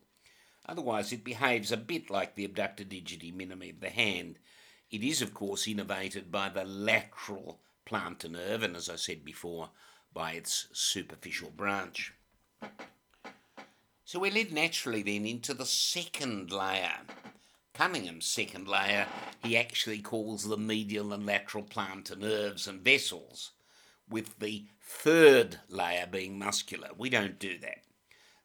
Otherwise, 0.66 1.12
it 1.12 1.24
behaves 1.24 1.72
a 1.72 1.76
bit 1.76 2.10
like 2.10 2.36
the 2.36 2.44
abductor 2.44 2.84
digiti 2.84 3.34
minimi 3.34 3.70
of 3.70 3.80
the 3.80 3.90
hand. 3.90 4.38
It 4.90 5.02
is, 5.02 5.20
of 5.20 5.34
course, 5.34 5.66
innervated 5.66 6.30
by 6.30 6.48
the 6.48 6.64
lateral 6.64 7.58
plantar 7.84 8.30
nerve, 8.30 8.62
and 8.62 8.76
as 8.76 8.88
I 8.88 8.96
said 8.96 9.24
before, 9.24 9.70
by 10.12 10.32
its 10.32 10.68
superficial 10.72 11.50
branch. 11.50 12.12
So 14.10 14.18
we 14.18 14.32
led 14.32 14.50
naturally 14.50 15.04
then 15.04 15.24
into 15.24 15.54
the 15.54 15.64
second 15.64 16.50
layer. 16.50 16.94
Cunningham's 17.74 18.26
second 18.26 18.66
layer, 18.66 19.06
he 19.40 19.56
actually 19.56 20.00
calls 20.00 20.48
the 20.48 20.56
medial 20.56 21.12
and 21.12 21.24
lateral 21.24 21.62
plantar 21.62 22.18
nerves 22.18 22.66
and 22.66 22.80
vessels, 22.80 23.52
with 24.08 24.40
the 24.40 24.64
third 24.82 25.60
layer 25.68 26.08
being 26.10 26.40
muscular. 26.40 26.88
We 26.98 27.08
don't 27.08 27.38
do 27.38 27.56
that. 27.58 27.84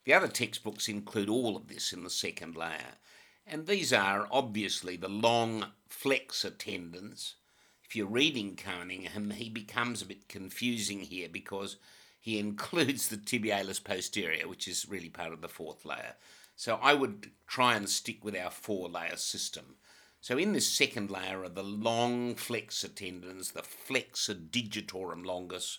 The 0.04 0.14
other 0.14 0.28
textbooks 0.28 0.88
include 0.88 1.30
all 1.30 1.58
of 1.58 1.68
this 1.68 1.92
in 1.92 2.04
the 2.04 2.12
second 2.12 2.56
layer, 2.56 3.00
and 3.48 3.66
these 3.66 3.92
are 3.92 4.28
obviously 4.30 4.98
the 4.98 5.10
long 5.10 5.66
flexor 5.90 6.52
tendons. 6.52 7.38
If 7.84 7.96
you're 7.96 8.06
reading 8.06 8.56
Cunningham, 8.56 9.32
he 9.32 9.50
becomes 9.50 10.04
a 10.04 10.06
bit 10.06 10.30
confusing 10.30 11.00
here 11.00 11.28
because 11.28 11.78
he 12.26 12.40
includes 12.40 13.10
the 13.10 13.18
tibialis 13.18 13.84
posterior, 13.84 14.48
which 14.48 14.68
is 14.68 14.90
really 14.90 15.10
part 15.10 15.32
of 15.32 15.42
the 15.42 15.48
fourth 15.48 15.86
layer. 15.86 16.16
So 16.56 16.80
I 16.82 16.96
would 16.96 17.30
try 17.46 17.76
and 17.76 17.88
stick 17.88 18.26
with 18.26 18.36
our 18.36 18.50
four 18.50 18.90
layer 18.90 19.16
system. 19.16 19.76
So 20.22 20.36
in 20.36 20.52
this 20.52 20.68
second 20.68 21.12
layer 21.12 21.44
are 21.44 21.50
the 21.50 21.62
long 21.62 22.34
flexor 22.34 22.88
tendons, 22.88 23.52
the 23.52 23.62
flexor 23.62 24.34
digitorum 24.34 25.24
longus, 25.24 25.78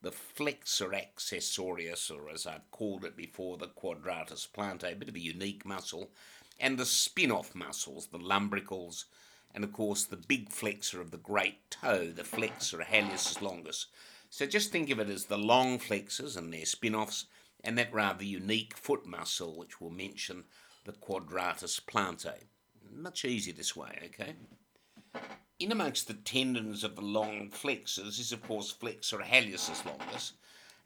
the 0.00 0.12
flexor 0.12 0.90
accessorius, 0.90 2.12
or 2.12 2.30
as 2.30 2.46
I've 2.46 2.70
called 2.70 3.04
it 3.04 3.16
before, 3.16 3.56
the 3.56 3.66
quadratus 3.66 4.46
plantae, 4.46 4.92
a 4.92 4.94
bit 4.94 5.08
of 5.08 5.16
a 5.16 5.18
unique 5.18 5.66
muscle, 5.66 6.12
and 6.60 6.78
the 6.78 6.86
spin-off 6.86 7.56
muscles, 7.56 8.06
the 8.06 8.20
lumbricals, 8.20 9.06
and 9.52 9.64
of 9.64 9.72
course 9.72 10.04
the 10.04 10.16
big 10.16 10.52
flexor 10.52 11.00
of 11.00 11.10
the 11.10 11.16
great 11.16 11.68
toe, 11.72 12.12
the 12.12 12.22
flexor 12.22 12.86
hallucis 12.88 13.42
longus. 13.42 13.86
So 14.30 14.46
just 14.46 14.70
think 14.70 14.90
of 14.90 14.98
it 14.98 15.08
as 15.08 15.24
the 15.24 15.38
long 15.38 15.78
flexors 15.78 16.36
and 16.36 16.52
their 16.52 16.66
spin-offs, 16.66 17.26
and 17.64 17.76
that 17.78 17.92
rather 17.92 18.24
unique 18.24 18.76
foot 18.76 19.06
muscle, 19.06 19.56
which 19.56 19.80
we'll 19.80 19.90
mention, 19.90 20.44
the 20.84 20.92
quadratus 20.92 21.80
plantae. 21.80 22.44
Much 22.94 23.24
easier 23.24 23.54
this 23.54 23.74
way, 23.74 23.98
okay? 24.04 24.34
In 25.58 25.72
amongst 25.72 26.06
the 26.06 26.14
tendons 26.14 26.84
of 26.84 26.94
the 26.94 27.02
long 27.02 27.50
flexors 27.50 28.18
is, 28.18 28.32
of 28.32 28.46
course, 28.46 28.70
flexor 28.70 29.18
hallucis 29.18 29.84
longus, 29.84 30.34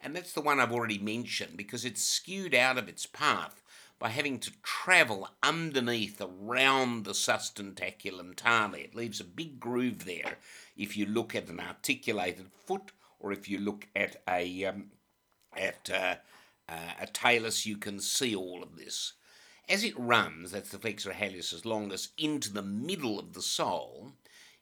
and 0.03 0.17
that's 0.17 0.33
the 0.33 0.41
one 0.41 0.59
I've 0.59 0.73
already 0.73 0.99
mentioned 0.99 1.57
because 1.57 1.85
it's 1.85 2.03
skewed 2.03 2.55
out 2.55 2.79
of 2.79 2.89
its 2.89 3.07
path 3.07 3.63
by 3.99 4.09
having 4.09 4.39
to 4.41 4.51
travel 4.63 5.29
underneath 5.43 6.21
around 6.21 7.05
the 7.05 7.13
sustentaculum 7.13 8.35
tali. 8.35 8.81
It 8.81 8.95
leaves 8.95 9.21
a 9.21 9.25
big 9.25 9.61
groove 9.61 10.05
there 10.05 10.39
if 10.77 10.97
you 10.97 11.07
look 11.07 11.37
at 11.37 11.49
an 11.49 11.61
articulated 11.61 12.47
foot 12.67 12.93
or 13.23 13.33
if 13.33 13.49
you 13.49 13.59
look 13.59 13.89
at 13.97 14.23
a 14.29 14.65
um, 14.65 14.91
at 15.57 15.91
uh, 15.93 16.17
uh, 16.69 16.93
a 17.01 17.07
talus, 17.07 17.67
you 17.67 17.77
can 17.77 18.01
see 18.01 18.35
all 18.35 18.63
of 18.63 18.77
this. 18.77 19.15
As 19.69 19.85
it 19.85 19.99
runs, 19.99 20.51
that's 20.51 20.71
the 20.71 20.79
flexor 20.79 21.13
hallucis 21.13 21.65
longus, 21.65 22.09
into 22.19 22.53
the 22.53 22.63
middle 22.63 23.19
of 23.19 23.33
the 23.33 23.43
sole, 23.43 24.13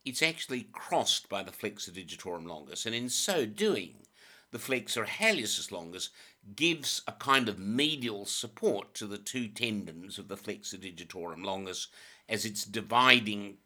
it's 0.05 0.23
actually 0.23 0.69
crossed 0.73 1.29
by 1.29 1.43
the 1.43 1.53
flexor 1.53 1.91
digitorum 1.91 2.47
longus, 2.47 2.87
and 2.87 2.95
in 2.95 3.09
so 3.09 3.47
doing, 3.47 4.07
the 4.51 4.59
flexor 4.59 5.05
hallucis 5.05 5.71
longus 5.71 6.11
gives 6.57 7.03
a 7.07 7.13
kind 7.13 7.49
of 7.49 7.59
medial 7.59 8.25
support 8.25 8.95
to 8.95 9.07
the 9.07 9.19
two 9.19 9.49
tendons 9.49 10.19
of 10.19 10.29
the 10.29 10.37
flexor 10.37 10.77
digitorum 10.77 11.45
longus 11.45 11.89
as 12.29 12.45
it's 12.45 12.65
dividing, 12.65 13.57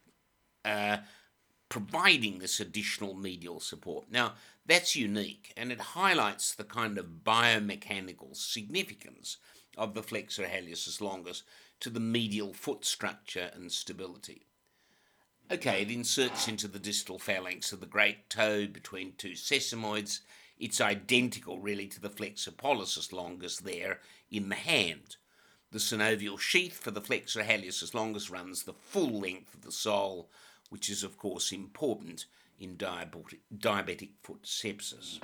uh, 0.65 0.99
providing 1.75 2.39
this 2.39 2.61
additional 2.61 3.15
medial 3.15 3.59
support. 3.59 4.05
Now, 4.09 4.35
that's 4.65 4.95
unique 4.95 5.53
and 5.57 5.73
it 5.73 5.81
highlights 5.81 6.55
the 6.55 6.63
kind 6.63 6.99
of 6.99 7.25
biomechanical 7.25 8.37
significance 8.37 9.39
of 9.77 9.93
the 9.93 10.03
flexor 10.05 10.45
hallucis 10.45 11.01
longus 11.01 11.43
to 11.81 11.91
the 11.91 11.99
medial 11.99 12.53
foot 12.53 12.85
structure 12.85 13.51
and 13.55 13.73
stability. 13.73 14.47
Okay, 15.51 15.83
it 15.83 15.91
inserts 15.91 16.47
into 16.47 16.69
the 16.69 16.79
distal 16.79 17.19
phalanx 17.19 17.73
of 17.73 17.81
the 17.81 17.87
great 17.87 18.31
toe 18.31 18.69
between 18.69 19.15
two 19.19 19.33
sesamoids. 19.33 20.21
It's 20.57 20.81
identical, 20.81 21.59
really, 21.59 21.89
to 21.89 22.01
the 22.01 22.09
flexor 22.09 22.53
pollicis 22.53 23.13
longus 23.13 23.57
there 23.57 23.99
in 24.31 24.49
the 24.49 24.55
hand. 24.55 25.17
The 25.73 25.81
synovial 25.81 26.39
sheath 26.39 26.79
for 26.79 26.93
the 26.93 27.01
flexor 27.01 27.43
hallucis 27.43 27.95
longus 27.95 28.31
runs 28.31 28.63
the 28.63 28.75
full 28.75 29.21
length 29.21 29.55
of 29.55 29.63
the 29.63 29.73
sole, 29.73 30.31
which 30.71 30.89
is, 30.91 31.03
of 31.03 31.17
course, 31.19 31.53
important 31.53 32.27
in 32.59 32.77
diabetic, 32.77 34.11
foot 34.23 34.43
sepsis. 34.43 35.21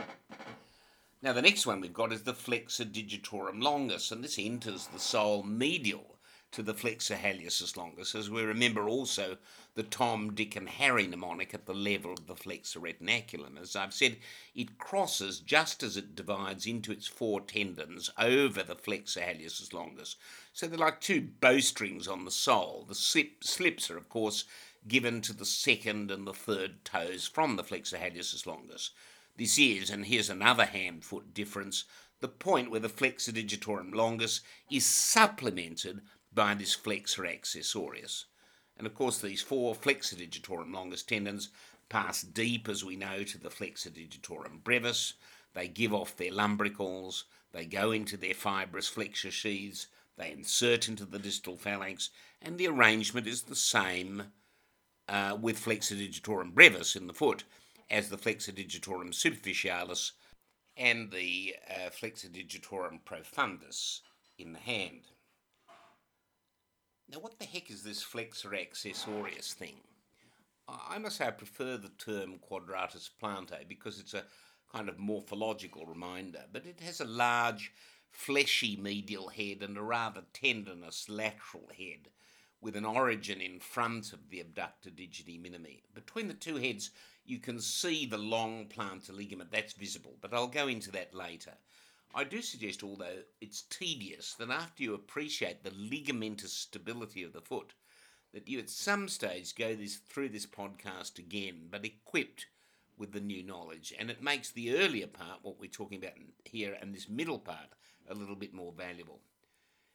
Now, 1.23 1.33
the 1.33 1.43
next 1.43 1.67
one 1.67 1.81
we've 1.81 1.93
got 1.93 2.13
is 2.13 2.23
the 2.23 2.33
flexor 2.33 2.85
digitorum 2.85 3.63
longus, 3.63 4.11
and 4.11 4.25
this 4.25 4.39
enters 4.39 4.87
the 4.87 4.99
sole 4.99 5.43
medial 5.43 6.17
to 6.53 6.63
the 6.63 6.75
flexor 6.75 7.15
hallucis 7.15 7.77
longus, 7.77 8.15
as 8.15 8.29
we 8.29 8.43
remember 8.43 8.89
also 8.89 9.37
the 9.75 9.85
Tom, 9.85 10.35
Dick, 10.35 10.57
and 10.57 10.69
Harry 10.69 11.07
mnemonic 11.07 11.55
at 11.55 11.67
the 11.67 11.75
level 11.75 12.13
of 12.13 12.27
the 12.27 12.35
flexor 12.35 12.81
retinaculum. 12.81 13.61
As 13.61 13.77
I've 13.77 13.95
said, 13.95 14.17
it 14.55 14.77
crosses 14.77 15.39
just 15.39 15.85
as 15.85 15.97
it 15.97 16.17
divides 16.17 16.67
into 16.67 16.91
its 16.91 17.07
four 17.07 17.41
tendons 17.41 18.11
over 18.19 18.65
the 18.65 18.75
flexor 18.75 19.21
hallucis 19.21 19.73
longus. 19.73 20.17
So 20.53 20.67
they're 20.67 20.77
like 20.77 21.01
two 21.01 21.29
bowstrings 21.41 22.09
on 22.09 22.25
the 22.25 22.33
sole. 22.33 22.85
The 22.89 22.97
slip, 22.97 23.45
slips 23.45 23.89
are, 23.89 23.97
of 23.97 24.09
course, 24.09 24.45
given 24.89 25.21
to 25.21 25.33
the 25.33 25.45
second 25.45 26.11
and 26.11 26.27
the 26.27 26.33
third 26.33 26.85
toes 26.85 27.27
from 27.27 27.57
the 27.57 27.65
flexor 27.65 27.99
hallucis 27.99 28.47
longus. 28.47 28.91
This 29.37 29.59
is, 29.59 29.91
and 29.91 30.07
here's 30.07 30.31
another 30.31 30.65
hand 30.65 31.05
foot 31.05 31.33
difference, 31.35 31.85
the 32.21 32.29
point 32.29 32.71
where 32.71 32.81
the 32.81 32.89
flexor 32.89 33.33
digitorum 33.33 33.95
longus 33.95 34.41
is 34.71 34.85
supplemented 34.87 36.01
by 36.33 36.55
this 36.55 36.75
flexor 36.75 37.23
accessorius. 37.23 38.25
And 38.77 38.87
of 38.87 38.95
course, 38.95 39.21
these 39.21 39.43
four 39.43 39.75
flexor 39.75 40.17
digitorum 40.17 40.73
longus 40.73 41.03
tendons 41.03 41.51
pass 41.89 42.23
deep, 42.23 42.69
as 42.69 42.85
we 42.85 42.97
know, 42.97 43.23
to 43.25 43.39
the 43.39 43.51
flexor 43.51 43.91
digitorum 43.91 44.63
brevis. 44.63 45.15
They 45.55 45.69
give 45.69 45.93
off 45.93 46.17
their 46.17 46.31
lumbricals, 46.31 47.25
they 47.53 47.67
go 47.67 47.91
into 47.91 48.17
their 48.17 48.35
fibrous 48.35 48.89
flexor 48.89 49.31
sheaths, 49.31 49.89
they 50.17 50.31
insert 50.31 50.89
into 50.89 51.05
the 51.05 51.19
distal 51.19 51.57
phalanx, 51.57 52.11
and 52.41 52.59
the 52.59 52.69
arrangement 52.69 53.27
is 53.27 53.43
the 53.43 53.57
same 53.57 54.33
uh, 55.11 55.37
with 55.39 55.59
flexor 55.59 55.97
digitorum 55.97 56.55
brevis 56.55 56.97
in 56.97 57.07
the 57.07 57.13
foot 57.13 57.45
as 57.91 58.09
the 58.09 58.17
flexor 58.17 58.53
digitorum 58.53 59.13
superficialis 59.13 60.13
and 60.77 61.11
the 61.11 61.55
uh, 61.69 61.91
flexor 61.91 62.29
digitorum 62.29 63.01
profundus 63.05 64.01
in 64.39 64.53
the 64.53 64.59
hand. 64.59 65.03
Now, 67.11 67.19
what 67.19 67.39
the 67.41 67.45
heck 67.45 67.71
is 67.71 67.83
this 67.83 68.03
flexor 68.03 68.51
accessorius 68.51 69.53
thing? 69.53 69.81
I 70.69 70.99
must 70.99 71.17
say 71.17 71.27
I 71.27 71.33
prefer 71.33 71.77
the 71.77 71.91
term 71.99 72.39
quadratus 72.39 73.11
plantae 73.21 73.67
because 73.69 73.99
it's 73.99 74.15
a 74.15 74.25
kind 74.73 74.89
of 74.89 75.01
morphological 75.01 75.85
reminder, 75.85 76.45
but 76.53 76.65
it 76.65 76.79
has 76.81 77.01
a 77.01 77.05
large, 77.05 77.73
fleshy 78.13 78.77
medial 78.77 79.29
head 79.29 79.63
and 79.63 79.77
a 79.77 79.83
rather 79.83 80.23
tendinous 80.33 81.09
lateral 81.09 81.69
head 81.77 82.11
with 82.61 82.77
an 82.77 82.85
origin 82.85 83.41
in 83.41 83.59
front 83.59 84.13
of 84.13 84.29
the 84.29 84.41
abductor 84.41 84.91
digiti 84.91 85.41
minimi. 85.41 85.81
Between 85.95 86.29
the 86.29 86.35
two 86.35 86.57
heads, 86.57 86.91
you 87.25 87.39
can 87.39 87.61
see 87.61 88.07
the 88.07 88.19
long 88.19 88.67
plantar 88.67 89.17
ligament, 89.17 89.51
that's 89.51 89.73
visible, 89.73 90.17
but 90.21 90.35
I'll 90.35 90.47
go 90.47 90.69
into 90.69 90.91
that 90.93 91.15
later. 91.15 91.53
I 92.15 92.25
do 92.25 92.43
suggest, 92.43 92.83
although 92.83 93.23
it's 93.41 93.63
tedious, 93.63 94.35
that 94.35 94.51
after 94.51 94.83
you 94.83 94.95
appreciate 94.95 95.63
the 95.63 95.71
ligamentous 95.71 96.49
stability 96.49 97.23
of 97.23 97.33
the 97.33 97.41
foot, 97.41 97.73
that 98.35 98.49
you 98.49 98.59
at 98.59 98.69
some 98.69 99.09
stage 99.09 99.55
go 99.55 99.75
this 99.75 99.97
through 99.97 100.31
this 100.31 100.47
podcast 100.47 101.19
again, 101.19 101.69
but 101.71 101.85
equipped 101.85 102.47
with 102.99 103.13
the 103.13 103.21
new 103.21 103.43
knowledge. 103.43 103.95
And 103.99 104.11
it 104.11 104.23
makes 104.23 104.51
the 104.51 104.77
earlier 104.77 105.07
part, 105.07 105.39
what 105.43 105.59
we're 105.61 105.71
talking 105.71 105.99
about 105.99 106.15
here, 106.45 106.77
and 106.81 106.95
this 106.95 107.09
middle 107.09 107.39
part, 107.39 107.75
a 108.09 108.15
little 108.15 108.37
bit 108.37 108.53
more 108.53 108.73
valuable. 108.73 109.21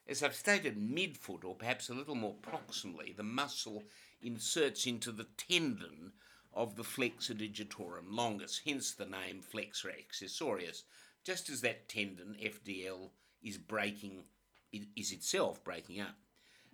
As 0.07 0.21
I've 0.21 0.35
stated, 0.35 0.77
midfoot, 0.77 1.43
or 1.43 1.55
perhaps 1.55 1.89
a 1.89 1.95
little 1.95 2.15
more 2.15 2.35
proximally, 2.35 3.15
the 3.15 3.23
muscle 3.23 3.83
inserts 4.21 4.85
into 4.85 5.11
the 5.11 5.27
tendon 5.37 6.13
of 6.53 6.75
the 6.75 6.83
flexor 6.83 7.33
digitorum 7.33 8.11
longus, 8.11 8.61
hence 8.65 8.93
the 8.93 9.05
name 9.05 9.41
flexor 9.41 9.89
accessorius 9.89 10.83
just 11.25 11.49
as 11.49 11.61
that 11.61 11.89
tendon, 11.89 12.37
FDL, 12.39 13.09
is 13.41 13.57
breaking, 13.57 14.25
is 14.71 15.11
itself 15.11 15.63
breaking 15.63 15.99
up. 15.99 16.15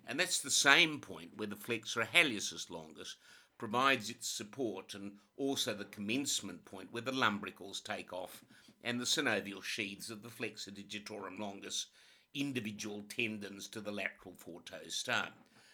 And 0.06 0.20
that's 0.20 0.40
the 0.40 0.50
same 0.50 1.00
point 1.00 1.30
where 1.36 1.48
the 1.48 1.56
flexor 1.56 2.06
hallucis 2.12 2.68
longus 2.68 3.16
provides 3.56 4.10
its 4.10 4.28
support 4.28 4.92
and 4.92 5.12
also 5.36 5.72
the 5.72 5.84
commencement 5.86 6.64
point 6.66 6.92
where 6.92 7.02
the 7.02 7.12
lumbricals 7.12 7.82
take 7.82 8.12
off 8.12 8.44
and 8.84 9.00
the 9.00 9.04
synovial 9.04 9.62
sheaths 9.62 10.10
of 10.10 10.22
the 10.22 10.28
flexor 10.28 10.70
digitorum 10.70 11.38
longus 11.38 11.86
individual 12.34 13.04
tendons 13.08 13.68
to 13.68 13.80
the 13.80 13.92
lateral 13.92 14.34
four 14.36 14.62
toes 14.62 14.94
start. 14.94 15.30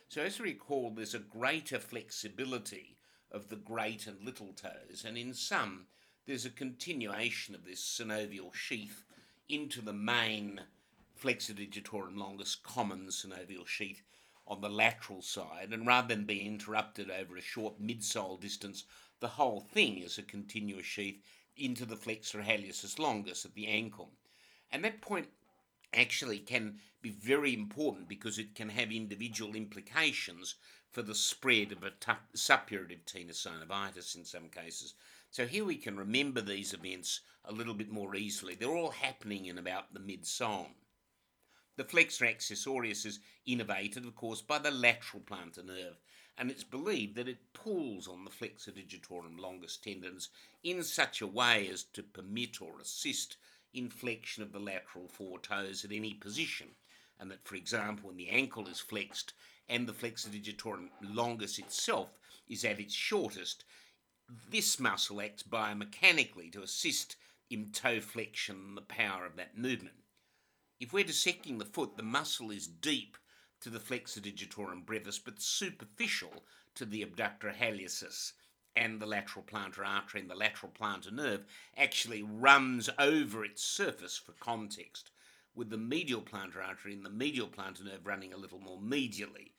So 0.09 0.23
as 0.23 0.40
we 0.40 0.51
recall, 0.51 0.90
there's 0.90 1.14
a 1.14 1.18
greater 1.18 1.79
flexibility 1.79 2.97
of 3.31 3.49
the 3.49 3.57
great 3.57 4.07
and 4.07 4.25
little 4.25 4.53
toes, 4.55 5.05
and 5.07 5.18
in 5.18 5.35
some, 5.35 5.87
there's 6.27 6.47
a 6.47 6.51
continuation 6.51 7.55
of 7.55 7.64
this 7.64 7.83
synovial 7.83 8.55
sheath 8.55 9.05
into 9.49 9.81
the 9.81 9.92
main 9.92 10.62
flexor 11.14 11.53
digitorum 11.53 12.16
longus 12.16 12.55
common 12.55 13.09
synovial 13.09 13.66
sheath 13.66 14.03
on 14.47 14.61
the 14.61 14.68
lateral 14.68 15.21
side, 15.21 15.68
and 15.73 15.87
rather 15.87 16.09
than 16.09 16.25
being 16.25 16.47
interrupted 16.47 17.11
over 17.11 17.37
a 17.37 17.42
short 17.42 17.81
midsole 17.83 18.40
distance, 18.40 18.85
the 19.21 19.29
whole 19.29 19.61
thing 19.61 19.99
is 19.99 20.16
a 20.16 20.23
continuous 20.23 20.87
sheath 20.87 21.21
into 21.57 21.85
the 21.85 21.97
flexor 21.97 22.40
hallucis 22.40 22.99
longus 22.99 23.44
at 23.44 23.55
the 23.55 23.66
ankle. 23.66 24.12
And 24.71 24.85
that 24.85 25.01
point 25.01 25.29
actually 25.94 26.38
can 26.38 26.79
be 27.01 27.11
very 27.11 27.55
important 27.55 28.09
because 28.09 28.38
it 28.38 28.55
can 28.55 28.68
have 28.68 28.90
individual 28.90 29.55
implications 29.55 30.55
for 30.90 31.03
the 31.03 31.14
spread 31.14 31.72
of 31.72 31.83
a 31.83 31.90
t- 31.90 32.12
suppurative 32.37 33.05
tenosynovitis 33.05 34.16
in 34.16 34.24
some 34.24 34.48
cases. 34.48 34.94
So 35.31 35.46
here 35.46 35.64
we 35.64 35.77
can 35.77 35.96
remember 35.96 36.40
these 36.40 36.72
events 36.72 37.20
a 37.44 37.53
little 37.53 37.74
bit 37.74 37.90
more 37.90 38.16
easily. 38.16 38.55
They're 38.55 38.68
all 38.68 38.90
happening 38.90 39.46
in 39.46 39.59
about 39.59 39.92
the 39.92 40.01
mid-sole. 40.01 40.68
The 41.77 41.85
flexor 41.85 42.24
accessorius 42.24 43.07
is 43.07 43.20
innervated, 43.46 44.07
of 44.07 44.16
course, 44.16 44.42
by 44.42 44.59
the 44.59 44.70
lateral 44.70 45.22
plantar 45.22 45.64
nerve, 45.64 46.01
and 46.37 46.51
it's 46.51 46.64
believed 46.64 47.14
that 47.16 47.29
it 47.29 47.53
pulls 47.53 48.09
on 48.09 48.24
the 48.24 48.31
flexor 48.31 48.72
digitorum 48.72 49.38
longus 49.38 49.77
tendons 49.77 50.31
in 50.64 50.83
such 50.83 51.20
a 51.20 51.27
way 51.27 51.68
as 51.68 51.85
to 51.85 52.03
permit 52.03 52.61
or 52.61 52.81
assist 52.81 53.37
in 53.79 53.88
flexion 53.88 54.43
of 54.43 54.53
the 54.53 54.59
lateral 54.59 55.09
four 55.09 55.38
toes 55.38 55.85
at 55.85 55.93
any 55.93 56.12
position, 56.12 56.69
and 57.19 57.31
that, 57.31 57.47
for 57.47 57.55
example, 57.55 58.09
when 58.09 58.17
the 58.17 58.29
ankle 58.29 58.67
is 58.67 58.81
flexed 58.81 59.33
and 59.69 59.87
the 59.87 59.93
flexor 59.93 60.29
digitorum 60.29 60.88
longus 61.01 61.59
itself 61.59 62.19
is 62.49 62.64
at 62.64 62.81
its 62.81 62.95
shortest, 62.95 63.64
this 64.51 64.79
muscle 64.79 65.21
acts 65.21 65.43
biomechanically 65.43 66.53
to 66.53 66.62
assist 66.62 67.17
in 67.51 67.71
toe 67.71 68.01
flexion 68.01 68.57
and 68.57 68.77
the 68.77 68.83
power 68.83 69.25
of 69.25 69.37
that 69.37 69.57
movement. 69.57 69.97
If 70.81 70.93
we're 70.93 71.05
dissecting 71.05 71.59
the 71.59 71.64
foot, 71.64 71.97
the 71.97 72.03
muscle 72.03 72.51
is 72.51 72.67
deep 72.67 73.17
to 73.61 73.71
the 73.71 73.81
flexor 73.81 74.21
digitorum 74.21 74.85
brevis, 74.85 75.19
but 75.19 75.41
superficial 75.41 76.45
to 76.75 76.85
the 76.85 77.03
abductor 77.03 77.53
hallucis 77.59 78.33
and 78.77 79.01
the 79.01 79.07
lateral 79.07 79.45
plantar 79.45 79.87
artery 79.87 80.21
and 80.21 80.31
the 80.31 80.35
lateral 80.35 80.73
plantar 80.73 81.13
nerve 81.13 81.45
actually 81.77 82.23
runs 82.23 82.89
over 82.99 83.45
its 83.45 83.63
surface 83.63 84.17
for 84.17 84.33
context, 84.33 85.11
with 85.55 85.71
the 85.71 85.77
medial 85.77 86.23
plantar 86.23 86.65
artery 86.67 86.93
and 86.93 87.05
the 87.05 87.11
medial 87.11 87.49
plantar 87.49 87.85
nerve 87.85 88.07
running 88.07 88.33
a 88.33 88.37
little 88.37 88.61
more 88.61 88.79
medially. 88.79 89.53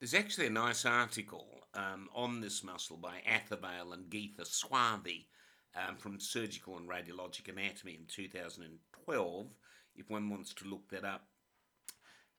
There's 0.00 0.14
actually 0.14 0.48
a 0.48 0.50
nice 0.50 0.84
article 0.84 1.60
um, 1.74 2.08
on 2.14 2.40
this 2.40 2.64
muscle 2.64 2.96
by 2.96 3.22
Athervale 3.28 3.92
and 3.92 4.10
Geetha 4.10 4.42
Swathi 4.42 5.26
um, 5.76 5.96
from 5.96 6.18
Surgical 6.18 6.76
and 6.76 6.88
Radiologic 6.88 7.48
Anatomy 7.48 7.94
in 7.94 8.06
2012 8.08 9.46
if 9.96 10.10
one 10.10 10.28
wants 10.30 10.54
to 10.54 10.68
look 10.68 10.88
that 10.90 11.04
up. 11.04 11.26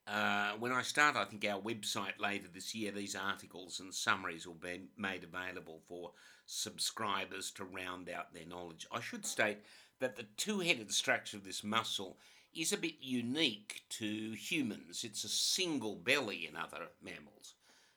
Uh, 0.06 0.52
when 0.60 0.74
I 0.74 0.82
start, 0.82 1.16
I 1.16 1.24
think 1.24 1.46
our 1.46 1.62
website 1.62 2.20
later 2.20 2.48
this 2.54 2.76
year, 2.76 2.92
these 2.92 3.16
articles 3.16 3.80
and 3.80 3.94
summaries 3.94 4.46
will 4.46 4.56
be 4.56 4.82
made 4.98 5.24
available 5.24 5.82
for 5.88 6.12
subscribers 6.46 7.52
to 7.52 7.63
round 7.63 8.10
out 8.10 8.34
their 8.34 8.46
knowledge. 8.46 8.86
I 8.92 9.00
should 9.00 9.26
state 9.26 9.60
that 10.00 10.18
the 10.18 10.26
two 10.36 10.60
headed 10.60 10.92
structure 10.92 11.38
of 11.38 11.46
this 11.46 11.63
muscle 11.63 12.18
is 12.54 12.74
a 12.74 12.78
bit 12.78 12.96
unique 13.00 13.84
to 13.89 14.34
humans. 14.34 15.04
It's 15.06 15.24
a 15.24 15.30
single 15.30 15.96
belly 15.96 16.48
in 16.48 16.58
other 16.58 16.89
mammals. 17.02 17.56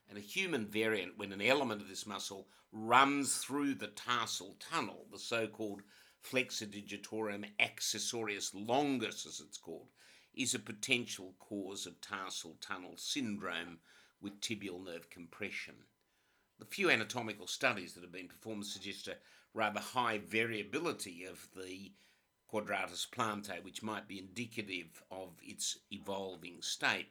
And 0.09 0.17
a 0.17 0.21
human 0.21 0.67
variant, 0.67 1.19
when 1.19 1.33
an 1.33 1.43
element 1.43 1.83
of 1.83 1.89
this 1.89 2.07
muscle 2.07 2.47
runs 2.73 3.39
through 3.39 3.75
the 3.75 3.89
tarsal 3.89 4.57
tunnel, 4.61 5.07
the 5.11 5.19
so 5.19 5.49
called 5.49 5.83
flexor 6.21 6.67
digitorum 6.67 7.45
accessorius 7.61 8.53
longus, 8.55 9.27
as 9.27 9.41
it's 9.41 9.59
called, 9.59 9.89
is 10.37 10.55
a 10.55 10.59
potential 10.59 11.35
cause 11.39 11.87
of 11.87 12.01
tarsal 12.01 12.57
tunnel 12.61 12.95
syndrome 12.97 13.79
with 14.21 14.41
tibial 14.41 14.85
nerve 14.85 15.09
compression. 15.09 15.75
The 16.59 16.67
few 16.67 16.91
anatomical 16.91 17.47
studies 17.47 17.95
that 17.95 18.03
have 18.03 18.13
been 18.13 18.29
performed 18.29 18.67
suggest 18.67 19.09
a 19.09 19.17
rather 19.55 19.81
high 19.81 20.19
variability 20.19 21.25
of 21.25 21.49
the 21.57 21.93
quadratus 22.49 23.07
plantae, 23.11 23.63
which 23.63 23.83
might 23.83 24.07
be 24.07 24.19
indicative 24.19 25.03
of 25.11 25.33
its 25.43 25.79
evolving 25.91 26.63
state. 26.63 27.09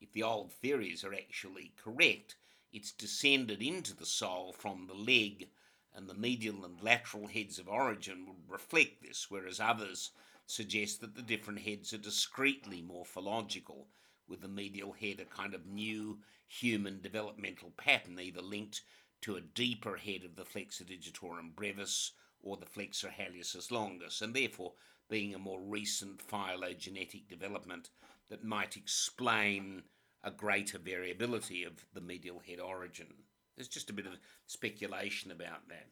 If 0.00 0.12
the 0.12 0.22
old 0.22 0.52
theories 0.52 1.02
are 1.02 1.14
actually 1.14 1.72
correct, 1.82 2.36
it's 2.72 2.92
descended 2.92 3.62
into 3.62 3.94
the 3.94 4.06
sole 4.06 4.52
from 4.52 4.86
the 4.86 4.94
leg 4.94 5.48
and 5.94 6.08
the 6.08 6.14
medial 6.14 6.64
and 6.64 6.80
lateral 6.80 7.26
heads 7.26 7.58
of 7.58 7.68
origin 7.68 8.26
would 8.26 8.48
reflect 8.48 9.02
this, 9.02 9.30
whereas 9.30 9.60
others 9.60 10.10
suggest 10.50 11.00
that 11.00 11.14
the 11.14 11.22
different 11.22 11.60
heads 11.60 11.92
are 11.92 11.98
discretely 11.98 12.82
morphological, 12.82 13.88
with 14.28 14.40
the 14.40 14.48
medial 14.48 14.92
head 14.92 15.20
a 15.20 15.24
kind 15.24 15.54
of 15.54 15.66
new 15.66 16.18
human 16.46 17.00
developmental 17.00 17.72
pattern, 17.76 18.18
either 18.18 18.42
linked 18.42 18.82
to 19.22 19.36
a 19.36 19.40
deeper 19.40 19.96
head 19.96 20.24
of 20.24 20.36
the 20.36 20.44
flexor 20.44 20.84
digitorum 20.84 21.54
brevis 21.54 22.12
or 22.42 22.56
the 22.56 22.66
flexor 22.66 23.08
hallucis 23.08 23.70
longus, 23.70 24.22
and 24.22 24.34
therefore 24.34 24.72
being 25.08 25.34
a 25.34 25.38
more 25.38 25.60
recent 25.60 26.22
phylogenetic 26.22 27.28
development 27.28 27.90
that 28.28 28.44
might 28.44 28.76
explain 28.76 29.82
a 30.22 30.30
greater 30.30 30.78
variability 30.78 31.64
of 31.64 31.84
the 31.92 32.00
medial 32.00 32.40
head 32.46 32.60
origin. 32.60 33.08
There's 33.56 33.68
just 33.68 33.90
a 33.90 33.94
bit 33.94 34.06
of 34.06 34.18
speculation 34.46 35.30
about 35.30 35.68
that. 35.68 35.88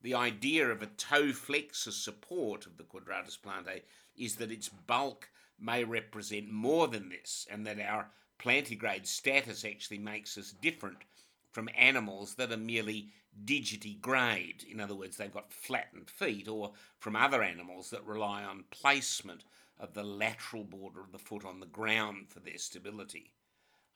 The 0.00 0.14
idea 0.14 0.68
of 0.70 0.80
a 0.80 0.86
toe 0.86 1.32
flexor 1.32 1.90
support 1.90 2.66
of 2.66 2.76
the 2.76 2.84
quadratus 2.84 3.36
plantae 3.36 3.82
is 4.16 4.36
that 4.36 4.52
its 4.52 4.68
bulk 4.68 5.30
may 5.58 5.82
represent 5.82 6.50
more 6.50 6.86
than 6.86 7.08
this, 7.08 7.46
and 7.50 7.66
that 7.66 7.80
our 7.80 8.10
plantigrade 8.38 9.06
status 9.06 9.64
actually 9.64 9.98
makes 9.98 10.38
us 10.38 10.52
different 10.52 10.98
from 11.50 11.68
animals 11.76 12.36
that 12.36 12.52
are 12.52 12.56
merely 12.56 13.12
digitigrade. 13.44 14.64
In 14.64 14.80
other 14.80 14.94
words, 14.94 15.16
they've 15.16 15.32
got 15.32 15.52
flattened 15.52 16.10
feet, 16.10 16.46
or 16.46 16.74
from 16.98 17.16
other 17.16 17.42
animals 17.42 17.90
that 17.90 18.06
rely 18.06 18.44
on 18.44 18.64
placement 18.70 19.44
of 19.78 19.94
the 19.94 20.04
lateral 20.04 20.64
border 20.64 21.00
of 21.00 21.10
the 21.10 21.18
foot 21.18 21.44
on 21.44 21.58
the 21.58 21.66
ground 21.66 22.28
for 22.28 22.40
their 22.40 22.58
stability. 22.58 23.32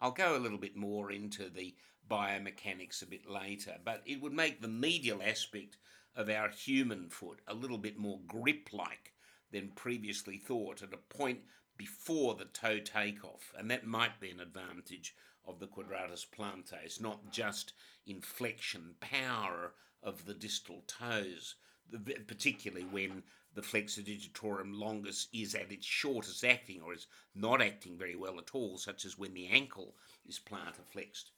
I'll 0.02 0.10
go 0.10 0.36
a 0.36 0.40
little 0.40 0.58
bit 0.58 0.74
more 0.74 1.12
into 1.12 1.48
the 1.48 1.76
biomechanics 2.10 3.02
a 3.02 3.06
bit 3.06 3.30
later, 3.30 3.76
but 3.84 4.02
it 4.04 4.20
would 4.20 4.32
make 4.32 4.60
the 4.60 4.66
medial 4.66 5.22
aspect 5.22 5.76
of 6.16 6.28
our 6.28 6.48
human 6.48 7.08
foot 7.08 7.38
a 7.46 7.54
little 7.54 7.78
bit 7.78 7.96
more 7.96 8.18
grip 8.26 8.70
like 8.72 9.12
than 9.52 9.68
previously 9.76 10.38
thought 10.38 10.82
at 10.82 10.92
a 10.92 10.96
point 10.96 11.42
before 11.76 12.34
the 12.34 12.46
toe 12.46 12.80
takeoff, 12.80 13.52
and 13.56 13.70
that 13.70 13.86
might 13.86 14.18
be 14.20 14.30
an 14.30 14.40
advantage 14.40 15.14
of 15.46 15.60
the 15.60 15.68
quadratus 15.68 16.26
plantae, 16.26 16.84
It's 16.84 17.00
not 17.00 17.30
just 17.30 17.72
inflection 18.04 18.96
power 18.98 19.74
of 20.02 20.24
the 20.24 20.34
distal 20.34 20.82
toes, 20.88 21.54
particularly 22.26 22.86
when 22.86 23.22
the 23.54 23.62
flexor 23.62 24.02
digitorum 24.02 24.78
longus 24.78 25.28
is 25.32 25.54
at 25.54 25.70
its 25.70 25.86
shortest 25.86 26.44
acting 26.44 26.80
or 26.80 26.94
is 26.94 27.06
not 27.34 27.60
acting 27.60 27.98
very 27.98 28.16
well 28.16 28.38
at 28.38 28.54
all, 28.54 28.78
such 28.78 29.04
as 29.04 29.18
when 29.18 29.34
the 29.34 29.48
ankle 29.48 29.94
is 30.26 30.38
plantar 30.38 30.84
flexed. 30.90 31.30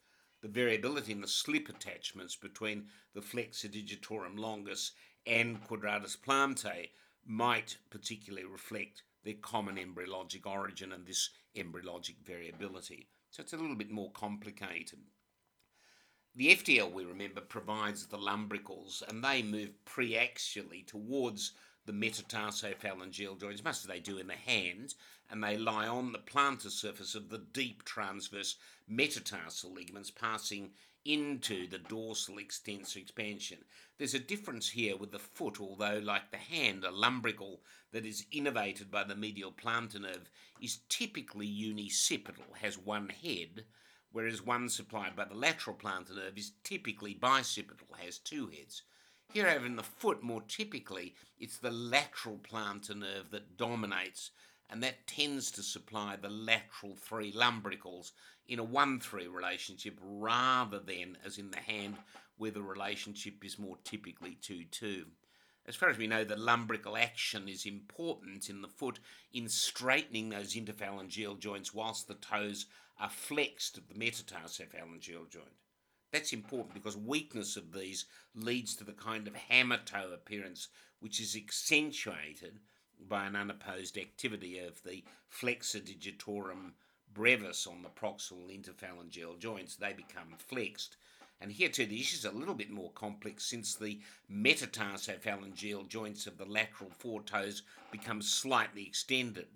The 0.43 0.49
variability 0.49 1.13
in 1.13 1.21
the 1.21 1.29
slip 1.29 1.69
attachments 1.69 2.37
between 2.37 2.89
the 3.15 3.23
flexor 3.23 3.69
digitorum 3.69 4.39
longus 4.39 4.93
and 5.27 5.63
quadratus 5.65 6.17
plantae 6.17 6.91
might 7.27 7.79
particularly 7.91 8.47
reflect 8.47 9.03
their 9.25 9.35
common 9.41 9.77
embryologic 9.77 10.47
origin 10.47 10.93
and 10.93 11.07
this 11.07 11.31
embryologic 11.57 12.17
variability. 12.25 13.09
So 13.31 13.43
it's 13.43 13.55
a 13.55 13.57
little 13.57 13.75
bit 13.75 13.91
more 13.91 14.13
complicated. 14.13 15.01
The 16.37 16.49
FDL, 16.49 16.93
we 16.93 17.05
remember, 17.05 17.41
provides 17.41 18.07
the 18.07 18.19
lumbricals 18.19 19.03
and 19.09 19.23
they 19.23 19.41
move 19.41 19.71
preaxially 19.87 20.85
towards 20.85 21.53
the 21.87 21.93
metatarsophalangeal 21.93 23.41
joints, 23.41 23.63
much 23.63 23.77
as 23.77 23.85
they 23.85 24.01
do 24.01 24.19
in 24.19 24.27
the 24.27 24.35
hands, 24.35 24.97
and 25.31 25.45
they 25.45 25.57
lie 25.57 25.87
on 25.87 26.11
the 26.11 26.19
plantar 26.19 26.71
surface 26.71 27.15
of 27.15 27.29
the 27.29 27.39
deep 27.39 27.85
transverse 27.85 28.57
metatarsal 28.89 29.73
ligaments 29.73 30.11
passing 30.11 30.73
into 31.05 31.69
the 31.69 31.79
dorsal 31.79 32.39
extensor 32.39 32.99
expansion. 32.99 33.59
There's 33.99 34.15
a 34.15 34.19
difference 34.19 34.71
here 34.71 34.97
with 34.97 35.13
the 35.13 35.21
foot, 35.21 35.61
although, 35.61 36.01
like 36.03 36.33
the 36.33 36.37
hand, 36.39 36.83
a 36.83 36.91
lumbrical 36.91 37.61
that 37.93 38.07
is 38.07 38.27
innervated 38.33 38.91
by 38.91 39.05
the 39.05 39.15
medial 39.15 39.53
plantar 39.53 40.01
nerve 40.01 40.31
is 40.61 40.79
typically 40.89 41.47
unicipitally, 41.47 42.59
has 42.61 42.77
one 42.77 43.11
head, 43.11 43.67
whereas 44.15 44.47
one 44.47 44.69
supplied 44.69 45.17
by 45.17 45.25
the 45.25 45.35
lateral 45.35 45.77
plantar 45.77 46.15
nerve 46.15 46.39
is 46.39 46.53
typically 46.63 47.17
bicipital, 47.17 47.99
has 47.99 48.17
two 48.17 48.47
heads. 48.47 48.83
Here, 49.33 49.49
over 49.49 49.67
in 49.67 49.75
the 49.75 49.83
foot, 49.83 50.23
more 50.23 50.43
typically, 50.47 51.17
it's 51.41 51.59
the 51.59 51.73
lateral 51.73 52.39
plantar 52.39 52.97
nerve 52.97 53.33
that 53.33 53.57
dominates, 53.57 54.31
and 54.71 54.81
that 54.85 55.09
tends 55.09 55.51
to 55.51 55.65
supply 55.65 56.15
the 56.15 56.31
lateral 56.31 56.95
three 56.95 57.33
lumbricals 57.33 58.13
in 58.47 58.61
a 58.61 58.65
1 58.65 59.01
3 59.01 59.27
relationship 59.27 59.99
rather 60.01 60.79
than, 60.79 61.19
as 61.25 61.39
in 61.39 61.51
the 61.51 61.59
hand, 61.59 61.97
where 62.37 62.53
the 62.53 62.63
relationship 62.63 63.45
is 63.45 63.59
more 63.59 63.79
typically 63.83 64.39
2 64.41 64.65
2. 64.71 65.07
As 65.67 65.77
far 65.77 65.89
as 65.89 65.97
we 65.97 66.07
know, 66.07 66.25
the 66.25 66.37
lumbrical 66.37 66.97
action 66.97 67.49
is 67.49 67.65
important 67.65 68.51
in 68.51 68.61
the 68.61 68.69
foot 68.69 68.99
in 69.33 69.49
straightening 69.49 70.29
those 70.29 70.55
interphalangeal 70.55 71.39
joints 71.39 71.73
whilst 71.73 72.07
the 72.07 72.15
toes 72.15 72.67
are 72.99 73.09
flexed 73.09 73.79
at 73.79 73.89
the 73.89 73.95
metatarsophalangeal 73.95 75.31
joint. 75.31 75.57
That's 76.13 76.33
important 76.33 76.75
because 76.75 76.97
weakness 76.97 77.57
of 77.57 77.73
these 77.73 78.05
leads 78.35 78.77
to 78.77 78.85
the 78.85 78.93
kind 78.93 79.27
of 79.27 79.35
hammer 79.35 79.79
toe 79.85 80.13
appearance 80.13 80.69
which 81.01 81.19
is 81.19 81.35
accentuated 81.35 82.61
by 83.01 83.27
an 83.27 83.35
unopposed 83.35 83.99
activity 83.99 84.59
of 84.59 84.83
the 84.85 85.03
flexor 85.29 85.81
digitorum 85.81 86.73
brevis 87.13 87.67
on 87.67 87.83
the 87.83 87.89
proximal 87.89 88.49
interphalangeal 88.49 89.39
joints. 89.39 89.77
They 89.77 89.93
become 89.93 90.35
flexed. 90.37 90.97
And 91.45 91.53
here 91.53 91.69
too, 91.69 91.85
the 91.85 92.01
issue 92.01 92.17
is 92.17 92.25
a 92.25 92.31
little 92.31 92.55
bit 92.55 92.71
more 92.71 92.91
complex 92.93 93.45
since 93.45 93.75
the 93.75 94.01
metatarsophalangeal 94.33 95.87
joints 95.89 96.27
of 96.27 96.39
the 96.39 96.47
lateral 96.47 96.91
four 96.97 97.21
toes 97.21 97.61
become 97.93 98.23
slightly 98.23 98.87
extended. 98.87 99.49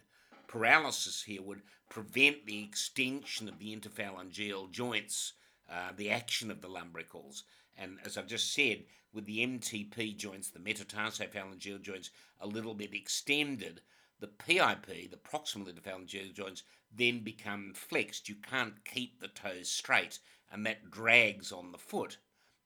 paralysis 0.49 1.23
here 1.23 1.41
would 1.41 1.63
prevent 1.89 2.45
the 2.45 2.63
extension 2.63 3.49
of 3.49 3.59
the 3.59 3.75
interphalangeal 3.75 4.71
joints, 4.71 5.33
uh, 5.71 5.93
the 5.97 6.11
action 6.11 6.51
of 6.51 6.61
the 6.61 6.69
lumbricals. 6.69 7.45
And 7.79 7.97
as 8.05 8.19
I've 8.19 8.27
just 8.27 8.53
said, 8.53 8.85
with 9.15 9.25
the 9.25 9.39
MTP 9.39 10.15
joints, 10.15 10.51
the 10.51 10.59
metatarsophalangeal 10.59 11.81
joints, 11.81 12.11
a 12.39 12.47
little 12.47 12.75
bit 12.75 12.93
extended, 12.93 13.81
the 14.21 14.27
PIP, 14.27 15.11
the 15.11 15.17
proximal 15.17 15.73
interphalangeal 15.73 16.35
joints, 16.35 16.65
then 16.95 17.21
become 17.21 17.73
flexed. 17.75 18.29
You 18.29 18.35
can't 18.35 18.85
keep 18.85 19.21
the 19.21 19.29
toes 19.29 19.71
straight, 19.71 20.19
and 20.51 20.65
that 20.67 20.91
drags 20.91 21.53
on 21.53 21.73
the 21.73 21.79
foot. 21.79 22.19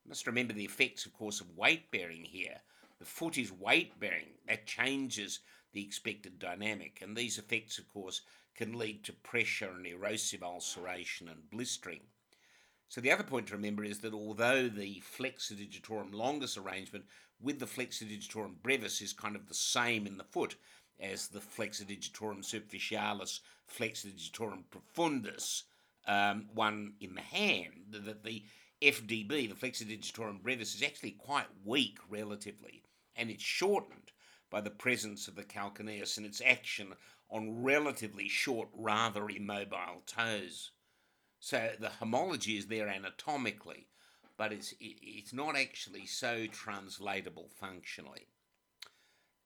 You 0.05 0.09
must 0.09 0.27
remember 0.27 0.53
the 0.53 0.65
effects, 0.65 1.07
of 1.07 1.13
course, 1.13 1.41
of 1.41 1.57
weight 1.57 1.91
bearing 1.91 2.25
here. 2.25 2.61
The 2.99 3.05
foot 3.05 3.39
is 3.39 3.53
weight 3.53 3.99
bearing. 3.99 4.35
That 4.47 4.67
changes 4.67 5.41
the 5.73 5.83
expected 5.83 6.39
dynamic. 6.39 7.01
And 7.03 7.17
these 7.17 7.39
effects, 7.39 7.79
of 7.79 7.89
course, 7.89 8.23
can 8.55 8.79
lead 8.79 9.05
to 9.05 9.13
pressure 9.13 9.71
and 9.71 9.87
erosive 9.87 10.43
ulceration 10.43 11.29
and 11.29 11.51
blistering. 11.51 12.01
So 12.89 13.01
the 13.01 13.11
other 13.11 13.25
point 13.25 13.47
to 13.47 13.55
remember 13.55 13.85
is 13.85 14.01
that 14.01 14.13
although 14.13 14.69
the 14.69 15.01
flexor 15.01 15.55
digitorum 15.55 16.13
longus 16.13 16.59
arrangement 16.59 17.07
with 17.41 17.59
the 17.59 17.67
flexor 17.67 18.05
digitorum 18.05 18.57
brevis 18.63 19.01
is 19.01 19.13
kind 19.13 19.35
of 19.35 19.49
the 19.49 19.55
same 19.55 20.07
in 20.07 20.19
the 20.19 20.25
foot 20.25 20.57
as 21.01 21.29
the 21.29 21.41
flexor 21.41 21.85
digitorum 21.85 22.45
superficialis, 22.45 23.41
flexor 23.67 24.09
digitorum 24.09 24.65
profundus, 24.71 25.63
um, 26.07 26.47
one 26.55 26.95
in 27.01 27.15
the 27.15 27.21
hand, 27.21 27.73
that 27.91 28.25
the 28.25 28.45
FDB, 28.83 29.49
the 29.49 29.55
flexor 29.55 29.85
digitorum 29.85 30.43
brevis, 30.43 30.75
is 30.75 30.83
actually 30.83 31.13
quite 31.13 31.47
weak 31.65 31.99
relatively, 32.09 32.83
and 33.17 33.31
it's 33.31 33.43
shortened 33.43 34.13
by 34.51 34.61
the 34.61 34.71
presence 34.71 35.29
of 35.29 35.35
the 35.35 35.45
calcaneus 35.45 36.17
and 36.17 36.27
its 36.27 36.43
action 36.45 36.95
on 37.31 37.63
relatively 37.63 38.29
short, 38.29 38.69
rather 38.75 39.29
immobile 39.29 40.03
toes. 40.07 40.73
So 41.41 41.71
the 41.81 41.89
homology 41.89 42.57
is 42.57 42.67
there 42.67 42.89
anatomically, 42.89 43.89
but 44.37 44.53
it's, 44.53 44.75
it's 44.81 45.33
not 45.33 45.57
actually 45.57 46.07
so 46.07 46.47
translatable 46.47 47.49
functionally. 47.59 48.29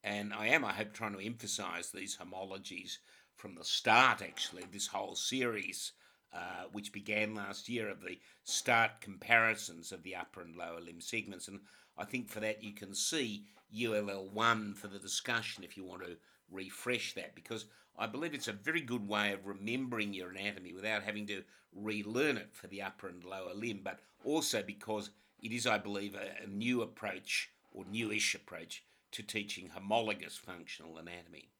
And 0.02 0.32
I 0.34 0.48
am, 0.48 0.64
I 0.64 0.72
hope, 0.72 0.92
trying 0.92 1.14
to 1.14 1.24
emphasize 1.24 1.90
these 1.90 2.16
homologies 2.16 2.98
from 3.36 3.54
the 3.54 3.64
start, 3.64 4.22
actually, 4.22 4.64
this 4.70 4.88
whole 4.88 5.14
series, 5.14 5.92
uh, 6.32 6.64
which 6.72 6.92
began 6.92 7.34
last 7.34 7.68
year, 7.68 7.88
of 7.88 8.00
the 8.00 8.18
start 8.44 9.00
comparisons 9.00 9.92
of 9.92 10.02
the 10.02 10.16
upper 10.16 10.40
and 10.40 10.56
lower 10.56 10.80
limb 10.80 11.00
segments. 11.00 11.48
And 11.48 11.60
I 11.96 12.04
think 12.04 12.28
for 12.28 12.40
that 12.40 12.62
you 12.62 12.72
can 12.72 12.94
see 12.94 13.44
ULL1 13.74 14.76
for 14.76 14.88
the 14.88 14.98
discussion 14.98 15.64
if 15.64 15.76
you 15.76 15.84
want 15.84 16.02
to 16.02 16.16
refresh 16.50 17.14
that, 17.14 17.34
because 17.34 17.66
I 17.98 18.06
believe 18.06 18.34
it's 18.34 18.48
a 18.48 18.52
very 18.52 18.82
good 18.82 19.08
way 19.08 19.32
of 19.32 19.46
remembering 19.46 20.12
your 20.12 20.30
anatomy 20.30 20.72
without 20.72 21.02
having 21.02 21.26
to 21.28 21.42
relearn 21.74 22.36
it 22.36 22.50
for 22.52 22.66
the 22.66 22.82
upper 22.82 23.08
and 23.08 23.24
lower 23.24 23.54
limb, 23.54 23.80
but 23.82 24.00
also 24.24 24.62
because 24.62 25.10
it 25.42 25.52
is, 25.52 25.66
I 25.66 25.78
believe, 25.78 26.14
a, 26.14 26.44
a 26.44 26.46
new 26.46 26.82
approach 26.82 27.50
or 27.72 27.84
newish 27.90 28.34
approach 28.34 28.84
to 29.12 29.22
teaching 29.22 29.70
homologous 29.70 30.36
functional 30.36 30.98
anatomy. 30.98 31.50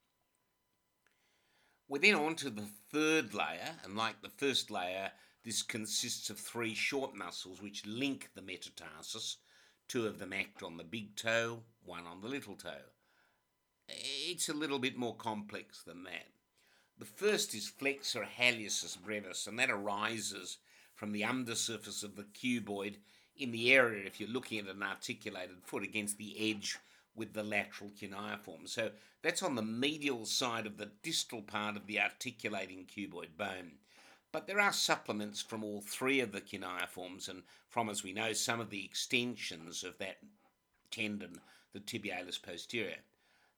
We're 1.88 2.00
then 2.00 2.14
on 2.14 2.34
to 2.36 2.50
the 2.50 2.68
third 2.90 3.32
layer, 3.32 3.76
and 3.84 3.96
like 3.96 4.20
the 4.20 4.28
first 4.28 4.70
layer, 4.70 5.12
this 5.44 5.62
consists 5.62 6.30
of 6.30 6.38
three 6.38 6.74
short 6.74 7.14
muscles 7.14 7.62
which 7.62 7.86
link 7.86 8.30
the 8.34 8.42
metatarsus. 8.42 9.36
Two 9.86 10.06
of 10.06 10.18
them 10.18 10.32
act 10.32 10.64
on 10.64 10.76
the 10.76 10.84
big 10.84 11.14
toe, 11.14 11.62
one 11.84 12.04
on 12.04 12.20
the 12.20 12.28
little 12.28 12.56
toe. 12.56 12.90
It's 13.88 14.48
a 14.48 14.54
little 14.54 14.80
bit 14.80 14.96
more 14.96 15.14
complex 15.14 15.82
than 15.84 16.02
that. 16.04 16.26
The 16.98 17.04
first 17.04 17.54
is 17.54 17.68
flexor 17.68 18.26
hallucis 18.38 18.96
brevis, 18.96 19.46
and 19.46 19.56
that 19.60 19.70
arises 19.70 20.58
from 20.96 21.12
the 21.12 21.24
undersurface 21.24 22.02
of 22.02 22.16
the 22.16 22.24
cuboid 22.24 22.96
in 23.38 23.52
the 23.52 23.72
area, 23.72 24.06
if 24.06 24.18
you're 24.18 24.28
looking 24.28 24.58
at 24.58 24.74
an 24.74 24.82
articulated 24.82 25.62
foot, 25.62 25.84
against 25.84 26.18
the 26.18 26.50
edge 26.50 26.78
with 27.16 27.32
the 27.32 27.42
lateral 27.42 27.90
cuneiform. 27.98 28.66
So 28.66 28.90
that's 29.22 29.42
on 29.42 29.54
the 29.54 29.62
medial 29.62 30.26
side 30.26 30.66
of 30.66 30.76
the 30.76 30.90
distal 31.02 31.42
part 31.42 31.76
of 31.76 31.86
the 31.86 32.00
articulating 32.00 32.86
cuboid 32.86 33.36
bone. 33.36 33.72
But 34.32 34.46
there 34.46 34.60
are 34.60 34.72
supplements 34.72 35.40
from 35.40 35.64
all 35.64 35.80
three 35.80 36.20
of 36.20 36.32
the 36.32 36.40
cuneiforms 36.40 37.28
and 37.28 37.42
from, 37.68 37.88
as 37.88 38.02
we 38.02 38.12
know, 38.12 38.32
some 38.32 38.60
of 38.60 38.70
the 38.70 38.84
extensions 38.84 39.82
of 39.82 39.98
that 39.98 40.18
tendon, 40.90 41.40
the 41.72 41.80
tibialis 41.80 42.42
posterior. 42.42 42.98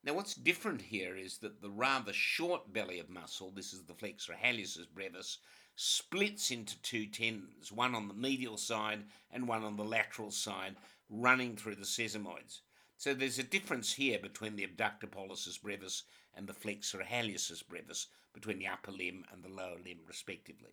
Now, 0.04 0.14
what's 0.14 0.34
different 0.34 0.80
here 0.80 1.16
is 1.16 1.38
that 1.38 1.60
the 1.60 1.70
rather 1.70 2.12
short 2.12 2.72
belly 2.72 3.00
of 3.00 3.10
muscle, 3.10 3.50
this 3.50 3.72
is 3.72 3.82
the 3.82 3.94
flexor 3.94 4.34
hallucis 4.34 4.86
brevis, 4.86 5.38
splits 5.74 6.50
into 6.50 6.80
two 6.82 7.06
tendons, 7.06 7.72
one 7.72 7.94
on 7.94 8.08
the 8.08 8.14
medial 8.14 8.56
side 8.56 9.04
and 9.30 9.48
one 9.48 9.64
on 9.64 9.76
the 9.76 9.84
lateral 9.84 10.30
side, 10.30 10.76
running 11.10 11.56
through 11.56 11.76
the 11.76 11.84
sesamoids. 11.84 12.60
So 12.98 13.14
there's 13.14 13.38
a 13.38 13.44
difference 13.44 13.92
here 13.92 14.18
between 14.18 14.56
the 14.56 14.64
abductor 14.64 15.06
pollicis 15.06 15.62
brevis 15.62 16.02
and 16.34 16.48
the 16.48 16.52
flexor 16.52 16.98
hallucis 16.98 17.62
brevis, 17.62 18.08
between 18.34 18.58
the 18.58 18.66
upper 18.66 18.90
limb 18.90 19.24
and 19.32 19.40
the 19.40 19.48
lower 19.48 19.78
limb, 19.84 20.00
respectively. 20.04 20.72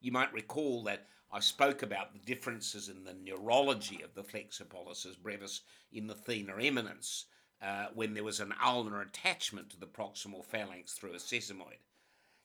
You 0.00 0.10
might 0.10 0.32
recall 0.32 0.82
that 0.84 1.06
I 1.30 1.38
spoke 1.38 1.84
about 1.84 2.12
the 2.12 2.18
differences 2.18 2.88
in 2.88 3.04
the 3.04 3.14
neurology 3.14 4.02
of 4.02 4.14
the 4.14 4.24
flexor 4.24 4.64
pollicis 4.64 5.16
brevis 5.16 5.60
in 5.92 6.08
the 6.08 6.16
thenar 6.16 6.60
eminence 6.60 7.26
uh, 7.62 7.86
when 7.94 8.14
there 8.14 8.24
was 8.24 8.40
an 8.40 8.52
ulnar 8.60 9.00
attachment 9.00 9.70
to 9.70 9.78
the 9.78 9.86
proximal 9.86 10.44
phalanx 10.44 10.94
through 10.94 11.12
a 11.12 11.18
sesamoid. 11.18 11.78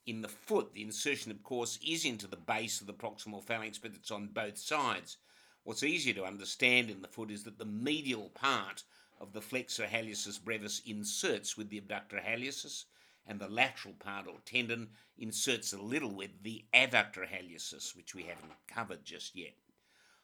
In 0.05 0.21
the 0.21 0.29
foot, 0.29 0.71
the 0.73 0.83
insertion, 0.83 1.31
of 1.31 1.41
course, 1.41 1.79
is 1.83 2.05
into 2.05 2.27
the 2.27 2.37
base 2.37 2.79
of 2.79 2.85
the 2.85 2.93
proximal 2.93 3.43
phalanx, 3.43 3.79
but 3.79 3.95
it's 3.95 4.11
on 4.11 4.27
both 4.27 4.59
sides. 4.59 5.17
What's 5.63 5.81
easier 5.81 6.13
to 6.13 6.25
understand 6.25 6.91
in 6.91 7.01
the 7.01 7.07
foot 7.07 7.31
is 7.31 7.43
that 7.45 7.57
the 7.57 7.65
medial 7.65 8.29
part 8.29 8.83
of 9.19 9.33
the 9.33 9.41
flexor 9.41 9.85
hallucis 9.85 10.37
brevis 10.37 10.81
inserts 10.85 11.57
with 11.57 11.69
the 11.69 11.77
abductor 11.77 12.17
hallucis, 12.17 12.85
and 13.25 13.39
the 13.39 13.47
lateral 13.47 13.95
part 13.95 14.27
or 14.27 14.39
tendon 14.45 14.89
inserts 15.17 15.73
a 15.73 15.81
little 15.81 16.13
with 16.13 16.43
the 16.43 16.65
adductor 16.73 17.27
hallucis, 17.27 17.95
which 17.95 18.13
we 18.13 18.23
haven't 18.23 18.53
covered 18.67 19.03
just 19.03 19.35
yet. 19.35 19.55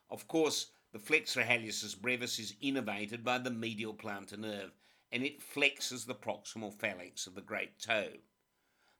Of 0.09 0.27
course, 0.27 0.71
the 0.91 0.99
flexor 0.99 1.43
hallucis 1.43 1.95
brevis 1.95 2.37
is 2.37 2.55
innervated 2.61 3.23
by 3.23 3.37
the 3.37 3.49
medial 3.49 3.93
plantar 3.93 4.37
nerve, 4.37 4.71
and 5.11 5.23
it 5.23 5.41
flexes 5.41 6.05
the 6.05 6.15
proximal 6.15 6.73
phalanx 6.73 7.27
of 7.27 7.35
the 7.35 7.41
great 7.41 7.79
toe. 7.79 8.13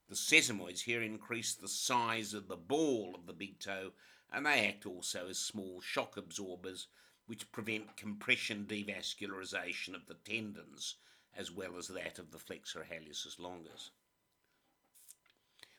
The 0.08 0.14
sesamoids 0.14 0.80
here 0.80 1.02
increase 1.02 1.54
the 1.54 1.68
size 1.68 2.34
of 2.34 2.48
the 2.48 2.56
ball 2.56 3.14
of 3.14 3.26
the 3.26 3.32
big 3.32 3.58
toe, 3.60 3.92
and 4.32 4.46
they 4.46 4.66
act 4.66 4.86
also 4.86 5.28
as 5.28 5.38
small 5.38 5.80
shock 5.80 6.16
absorbers 6.16 6.88
which 7.32 7.50
prevent 7.50 7.96
compression 7.96 8.66
devascularization 8.68 9.94
of 9.94 10.04
the 10.06 10.16
tendons 10.22 10.96
as 11.34 11.50
well 11.50 11.78
as 11.78 11.88
that 11.88 12.18
of 12.18 12.30
the 12.30 12.38
flexor 12.38 12.84
hallucis 12.92 13.38
longus. 13.38 13.88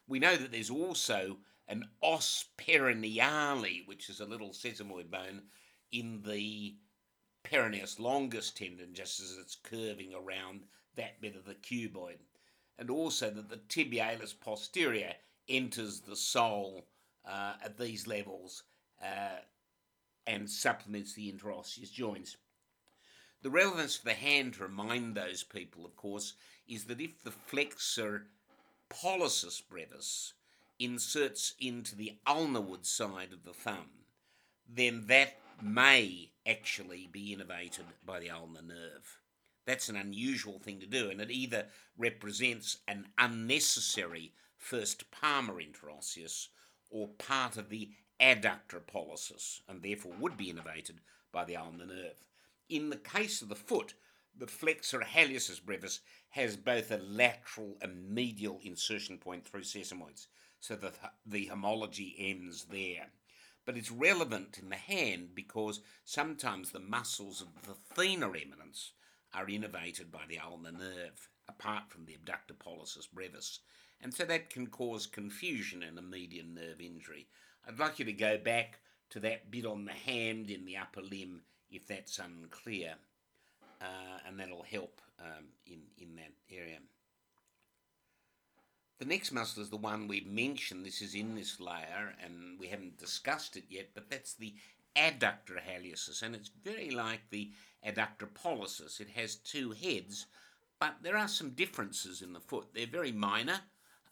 We 0.07 0.17
know 0.17 0.35
that 0.35 0.51
there's 0.51 0.71
also 0.71 1.37
an 1.67 1.83
os 2.01 2.45
peroneale, 2.57 3.87
which 3.87 4.09
is 4.09 4.19
a 4.19 4.25
little 4.25 4.49
sesamoid 4.49 5.11
bone 5.11 5.43
in 5.91 6.23
the 6.25 6.73
peroneus 7.43 7.99
longus 7.99 8.49
tendon, 8.49 8.95
just 8.95 9.19
as 9.19 9.37
it's 9.39 9.55
curving 9.55 10.11
around 10.15 10.61
that 10.95 11.21
bit 11.21 11.35
of 11.35 11.45
the 11.45 11.53
cuboid, 11.53 12.17
and 12.79 12.89
also 12.89 13.29
that 13.29 13.49
the 13.49 13.57
tibialis 13.57 14.33
posterior 14.33 15.13
enters 15.47 15.99
the 15.99 16.15
sole 16.15 16.87
uh, 17.27 17.53
at 17.63 17.77
these 17.77 18.07
levels 18.07 18.63
uh, 19.03 19.37
and 20.25 20.49
supplements 20.49 21.13
the 21.13 21.31
interosseous 21.31 21.91
joints. 21.91 22.37
The 23.41 23.49
relevance 23.49 23.97
for 23.97 24.05
the 24.05 24.13
hand 24.13 24.53
to 24.53 24.63
remind 24.63 25.15
those 25.15 25.43
people, 25.43 25.85
of 25.85 25.95
course, 25.95 26.33
is 26.67 26.85
that 26.85 27.01
if 27.01 27.23
the 27.23 27.31
flexor 27.31 28.27
pollicis 28.89 29.61
brevis 29.61 30.33
inserts 30.79 31.53
into 31.59 31.95
the 31.95 32.17
ulnar 32.25 32.63
side 32.81 33.33
of 33.33 33.43
the 33.43 33.53
thumb, 33.53 33.89
then 34.67 35.05
that 35.07 35.39
may 35.61 36.31
actually 36.47 37.07
be 37.11 37.35
innervated 37.35 37.85
by 38.05 38.19
the 38.19 38.29
ulnar 38.29 38.61
nerve. 38.61 39.19
That's 39.65 39.89
an 39.89 39.95
unusual 39.95 40.59
thing 40.59 40.79
to 40.79 40.85
do, 40.85 41.09
and 41.09 41.21
it 41.21 41.31
either 41.31 41.67
represents 41.97 42.77
an 42.87 43.07
unnecessary 43.17 44.33
first 44.57 45.09
palmar 45.11 45.61
interosseous 45.61 46.47
or 46.89 47.07
part 47.07 47.57
of 47.57 47.69
the 47.69 47.91
adductor 48.23 48.81
pollicis 48.81 49.59
and 49.67 49.81
therefore 49.81 50.13
would 50.17 50.37
be 50.37 50.51
innervated 50.51 50.99
by 51.33 51.43
the 51.43 51.57
ulnar 51.57 51.85
nerve. 51.85 52.23
In 52.69 52.89
the 52.89 52.95
case 52.95 53.41
of 53.41 53.49
the 53.49 53.55
foot, 53.55 53.93
the 54.35 54.47
flexor 54.47 55.01
hallucis 55.01 55.63
brevis 55.63 55.99
has 56.29 56.55
both 56.55 56.89
a 56.89 56.97
lateral 56.97 57.77
and 57.81 58.09
medial 58.09 58.59
insertion 58.63 59.17
point 59.17 59.45
through 59.45 59.61
sesamoids, 59.61 60.27
so 60.59 60.75
that 60.75 60.95
the 61.25 61.45
homology 61.47 62.15
ends 62.17 62.65
there. 62.71 63.07
But 63.65 63.77
it's 63.77 63.91
relevant 63.91 64.57
in 64.57 64.69
the 64.69 64.75
hand 64.75 65.35
because 65.35 65.81
sometimes 66.05 66.71
the 66.71 66.79
muscles 66.79 67.41
of 67.41 67.49
the 67.63 67.75
thenar 67.95 68.41
eminence 68.41 68.93
are 69.33 69.45
innervated 69.45 70.11
by 70.11 70.21
the 70.27 70.39
ulnar 70.39 70.71
nerve, 70.71 71.29
apart 71.47 71.89
from 71.89 72.05
the 72.05 72.15
abductor 72.15 72.53
pollicis 72.53 73.11
brevis. 73.11 73.59
and 74.01 74.13
so 74.13 74.25
that 74.25 74.49
can 74.49 74.67
cause 74.67 75.07
confusion 75.07 75.83
in 75.83 75.97
a 75.97 76.01
median 76.01 76.53
nerve 76.53 76.81
injury. 76.81 77.27
I'd 77.67 77.79
like 77.79 77.99
you 77.99 78.05
to 78.05 78.13
go 78.13 78.37
back 78.37 78.79
to 79.11 79.19
that 79.21 79.51
bit 79.51 79.65
on 79.65 79.85
the 79.85 79.91
hand 79.91 80.49
in 80.49 80.65
the 80.65 80.77
upper 80.77 81.01
limb 81.01 81.41
if 81.71 81.87
that's 81.87 82.19
unclear, 82.19 82.95
uh, 83.81 84.19
and 84.27 84.39
that'll 84.39 84.63
help 84.63 85.01
um, 85.19 85.45
in, 85.65 85.81
in 85.97 86.15
that 86.15 86.33
area. 86.51 86.77
The 88.99 89.05
next 89.05 89.31
muscle 89.31 89.63
is 89.63 89.69
the 89.69 89.77
one 89.77 90.07
we've 90.07 90.27
mentioned. 90.27 90.85
This 90.85 91.01
is 91.01 91.15
in 91.15 91.35
this 91.35 91.59
layer, 91.59 92.13
and 92.23 92.59
we 92.59 92.67
haven't 92.67 92.99
discussed 92.99 93.57
it 93.57 93.65
yet, 93.69 93.89
but 93.93 94.09
that's 94.09 94.35
the 94.35 94.53
adductor 94.95 95.59
hallucis, 95.59 96.21
and 96.21 96.35
it's 96.35 96.51
very 96.63 96.91
like 96.91 97.21
the 97.29 97.51
adductor 97.85 98.27
pollicis. 98.27 98.99
It 98.99 99.09
has 99.09 99.35
two 99.35 99.71
heads, 99.71 100.27
but 100.79 100.95
there 101.01 101.17
are 101.17 101.27
some 101.27 101.51
differences 101.51 102.21
in 102.21 102.33
the 102.33 102.39
foot. 102.39 102.67
They're 102.73 102.85
very 102.85 103.11
minor, 103.11 103.61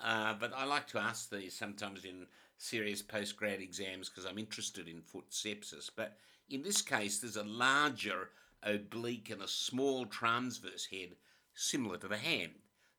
uh, 0.04 0.34
but 0.39 0.52
I 0.56 0.66
like 0.66 0.88
to 0.88 0.99
ask 0.99 1.30
these 1.30 1.54
sometimes 1.54 2.04
in 2.04 2.26
serious 2.62 3.01
postgrad 3.01 3.59
exams 3.59 4.07
because 4.07 4.26
I'm 4.26 4.38
interested 4.38 4.88
in 4.88 5.01
foot 5.01 5.32
sepsis. 5.32 5.89
But 5.95 6.18
in 6.47 6.62
this 6.62 6.82
case, 6.82 7.20
there's 7.20 7.36
a 7.36 7.43
larger 7.43 8.30
oblique 8.62 9.32
and 9.32 9.41
a 9.41 9.47
small 9.47 10.05
transverse 10.05 10.86
head 10.86 11.16
similar 11.55 11.97
to 11.97 12.07
the 12.07 12.18
hand. 12.18 12.51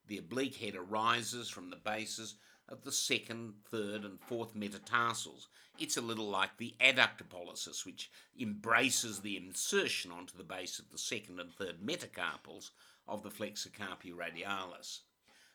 The 0.09 0.19
oblique 0.19 0.57
head 0.57 0.75
arises 0.75 1.49
from 1.49 1.71
the 1.71 1.77
bases 1.77 2.35
of 2.69 2.83
the 2.83 2.91
second, 2.91 3.55
third, 3.71 4.05
and 4.05 4.21
fourth 4.21 4.55
metatarsals. 4.57 5.47
It's 5.79 5.97
a 5.97 6.03
little 6.03 6.29
like 6.29 6.57
the 6.57 6.75
adductor 6.81 7.25
pollicis, 7.29 7.87
which 7.87 8.11
embraces 8.41 9.21
the 9.21 9.37
insertion 9.37 10.11
onto 10.11 10.37
the 10.37 10.45
base 10.45 10.81
of 10.81 10.91
the 10.91 10.99
second 10.99 11.39
and 11.39 11.53
third 11.53 11.77
metacarpals 11.85 12.71
of 13.07 13.23
the 13.23 13.31
flexor 13.31 13.71
carpi 13.71 14.13
radialis. 14.13 15.01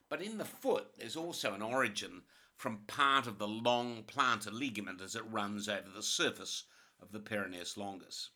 But 0.09 0.21
in 0.21 0.37
the 0.37 0.45
foot, 0.45 0.87
there's 0.97 1.17
also 1.17 1.53
an 1.53 1.61
origin 1.61 2.21
from 2.57 2.79
part 2.87 3.27
of 3.27 3.37
the 3.37 3.47
long 3.47 4.03
plantar 4.03 4.51
ligament 4.51 4.99
as 4.99 5.15
it 5.15 5.23
runs 5.29 5.69
over 5.69 5.89
the 5.93 6.03
surface 6.03 6.63
of 6.99 7.11
the 7.11 7.19
peroneus 7.19 7.77
longus. 7.77 8.31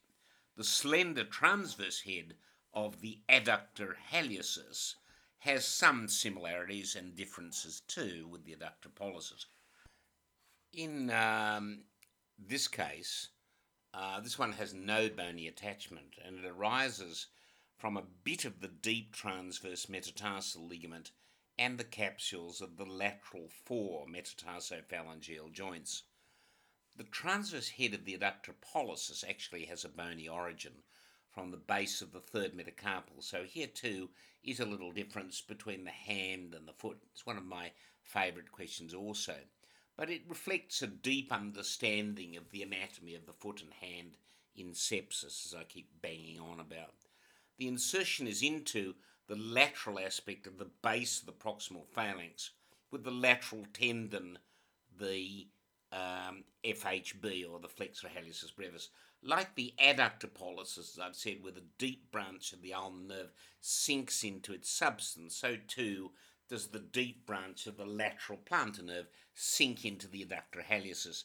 The 0.56 0.64
slender 0.64 1.24
transverse 1.24 2.02
head 2.02 2.36
of 2.72 3.02
the 3.02 3.20
adductor 3.28 3.96
hallucis 4.12 4.96
has 5.40 5.66
some 5.66 6.08
similarities 6.08 6.96
and 6.96 7.16
differences 7.16 7.82
too 7.88 8.28
with 8.30 8.46
the 8.46 8.56
adductor 8.56 8.94
pollicis. 8.94 9.48
In 10.72 11.10
um, 11.10 11.86
this 12.38 12.68
case, 12.68 13.30
uh, 13.92 14.20
this 14.20 14.38
one 14.38 14.54
has 14.54 14.72
no 14.72 15.10
bony 15.10 15.48
attachment 15.48 16.16
and 16.24 16.38
it 16.38 16.46
arises 16.46 17.28
from 17.76 17.98
a 17.98 18.04
bit 18.24 18.46
of 18.46 18.62
the 18.62 18.68
deep 18.68 19.14
transverse 19.14 19.90
metatarsal 19.90 20.68
ligament 20.68 21.12
and 21.62 21.78
the 21.78 21.84
capsules 21.84 22.60
of 22.60 22.76
the 22.78 22.86
lateral 22.86 23.48
four 23.66 24.08
metatarsophalangeal 24.08 25.52
joints. 25.52 26.02
The 26.98 27.04
transverse 27.04 27.70
head 27.70 27.94
of 27.94 28.04
the 28.04 28.18
adductor 28.18 28.56
pollicis 28.74 29.24
actually 29.30 29.66
has 29.66 29.86
a 29.86 29.90
bony 29.90 30.28
origin 30.28 30.74
from 31.30 31.52
the 31.52 31.58
base 31.58 32.02
of 32.02 32.14
the 32.14 32.20
third 32.20 32.54
metacarpal. 32.54 33.22
So 33.22 33.44
here 33.44 33.68
too 33.68 34.10
is 34.44 34.60
a 34.60 34.66
little 34.66 34.92
difference 34.92 35.40
between 35.40 35.84
the 35.84 35.92
hand 35.92 36.56
and 36.56 36.68
the 36.68 36.74
foot. 36.74 36.98
It's 37.12 37.28
one 37.28 37.38
of 37.38 37.46
my 37.46 37.74
favourite 38.02 38.52
questions 38.52 38.96
also. 38.96 39.36
But 39.96 40.10
it 40.10 40.24
reflects 40.28 40.82
a 40.82 40.88
deep 40.88 41.32
understanding 41.32 42.38
of 42.38 42.50
the 42.50 42.64
anatomy 42.64 43.14
of 43.14 43.28
the 43.28 43.34
foot 43.34 43.62
and 43.62 43.72
hand 43.74 44.18
in 44.56 44.72
sepsis, 44.72 45.46
as 45.46 45.54
I 45.56 45.66
keep 45.66 45.90
banging 46.02 46.40
on 46.40 46.60
about. 46.60 46.96
The 47.60 47.68
insertion 47.68 48.26
is 48.26 48.42
into 48.42 48.96
the 49.32 49.38
lateral 49.38 49.98
aspect 49.98 50.46
of 50.46 50.58
the 50.58 50.68
base 50.84 51.22
of 51.22 51.26
the 51.26 51.32
proximal 51.32 51.88
phalanx, 51.94 52.52
with 52.92 53.06
the 53.06 53.12
lateral 53.12 53.64
tendon, 53.72 54.38
the 55.00 55.48
um, 55.94 56.44
FHB 56.66 57.50
or 57.50 57.58
the 57.58 57.70
flexor 57.70 58.10
hallucis 58.10 58.54
brevis, 58.54 58.90
like 59.24 59.56
the 59.56 59.74
adductor 59.80 60.30
pollicis, 60.30 60.80
as 60.80 61.00
I've 61.02 61.16
said, 61.16 61.38
where 61.42 61.54
the 61.54 61.64
deep 61.78 62.12
branch 62.12 62.52
of 62.52 62.62
the 62.62 62.74
ulnar 62.74 63.08
nerve 63.08 63.32
sinks 63.62 64.22
into 64.26 64.52
its 64.52 64.70
substance, 64.70 65.34
so 65.38 65.56
too 65.66 66.12
does 66.50 66.68
the 66.68 66.80
deep 66.80 67.26
branch 67.26 67.68
of 67.68 67.78
the 67.78 67.86
lateral 67.86 68.38
plantar 68.38 68.84
nerve 68.84 69.08
sink 69.34 69.86
into 69.86 70.10
the 70.10 70.26
adductor 70.26 70.62
hallucis. 70.62 71.24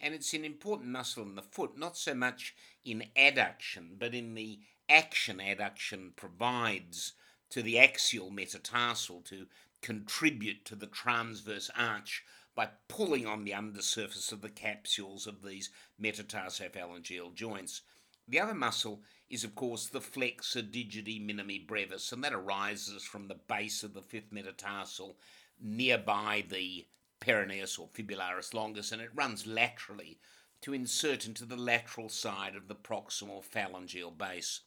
And 0.00 0.14
it's 0.14 0.32
an 0.32 0.46
important 0.46 0.88
muscle 0.88 1.22
in 1.22 1.34
the 1.34 1.42
foot, 1.42 1.76
not 1.76 1.98
so 1.98 2.14
much 2.14 2.54
in 2.82 3.04
adduction, 3.14 3.98
but 3.98 4.14
in 4.14 4.36
the 4.36 4.60
action 4.88 5.36
adduction 5.36 6.16
provides 6.16 7.12
to 7.52 7.62
the 7.62 7.78
axial 7.78 8.30
metatarsal 8.30 9.20
to 9.20 9.46
contribute 9.82 10.64
to 10.64 10.74
the 10.74 10.86
transverse 10.86 11.70
arch 11.76 12.24
by 12.54 12.68
pulling 12.88 13.26
on 13.26 13.44
the 13.44 13.52
undersurface 13.52 14.32
of 14.32 14.40
the 14.40 14.48
capsules 14.48 15.26
of 15.26 15.42
these 15.42 15.70
metatarsophalangeal 16.00 17.34
joints. 17.34 17.82
The 18.26 18.40
other 18.40 18.54
muscle 18.54 19.02
is, 19.28 19.44
of 19.44 19.54
course, 19.54 19.86
the 19.86 20.00
flexor 20.00 20.62
digiti 20.62 21.20
minimi 21.20 21.66
brevis, 21.66 22.10
and 22.10 22.24
that 22.24 22.32
arises 22.32 23.02
from 23.02 23.28
the 23.28 23.40
base 23.48 23.82
of 23.82 23.92
the 23.92 24.02
fifth 24.02 24.32
metatarsal 24.32 25.18
nearby 25.60 26.44
the 26.48 26.86
peroneus 27.20 27.78
or 27.78 27.88
fibularis 27.88 28.54
longus, 28.54 28.92
and 28.92 29.02
it 29.02 29.10
runs 29.14 29.46
laterally 29.46 30.18
to 30.62 30.72
insert 30.72 31.26
into 31.26 31.44
the 31.44 31.56
lateral 31.56 32.08
side 32.08 32.56
of 32.56 32.68
the 32.68 32.74
proximal 32.74 33.44
phalangeal 33.44 34.16
base, 34.16 34.60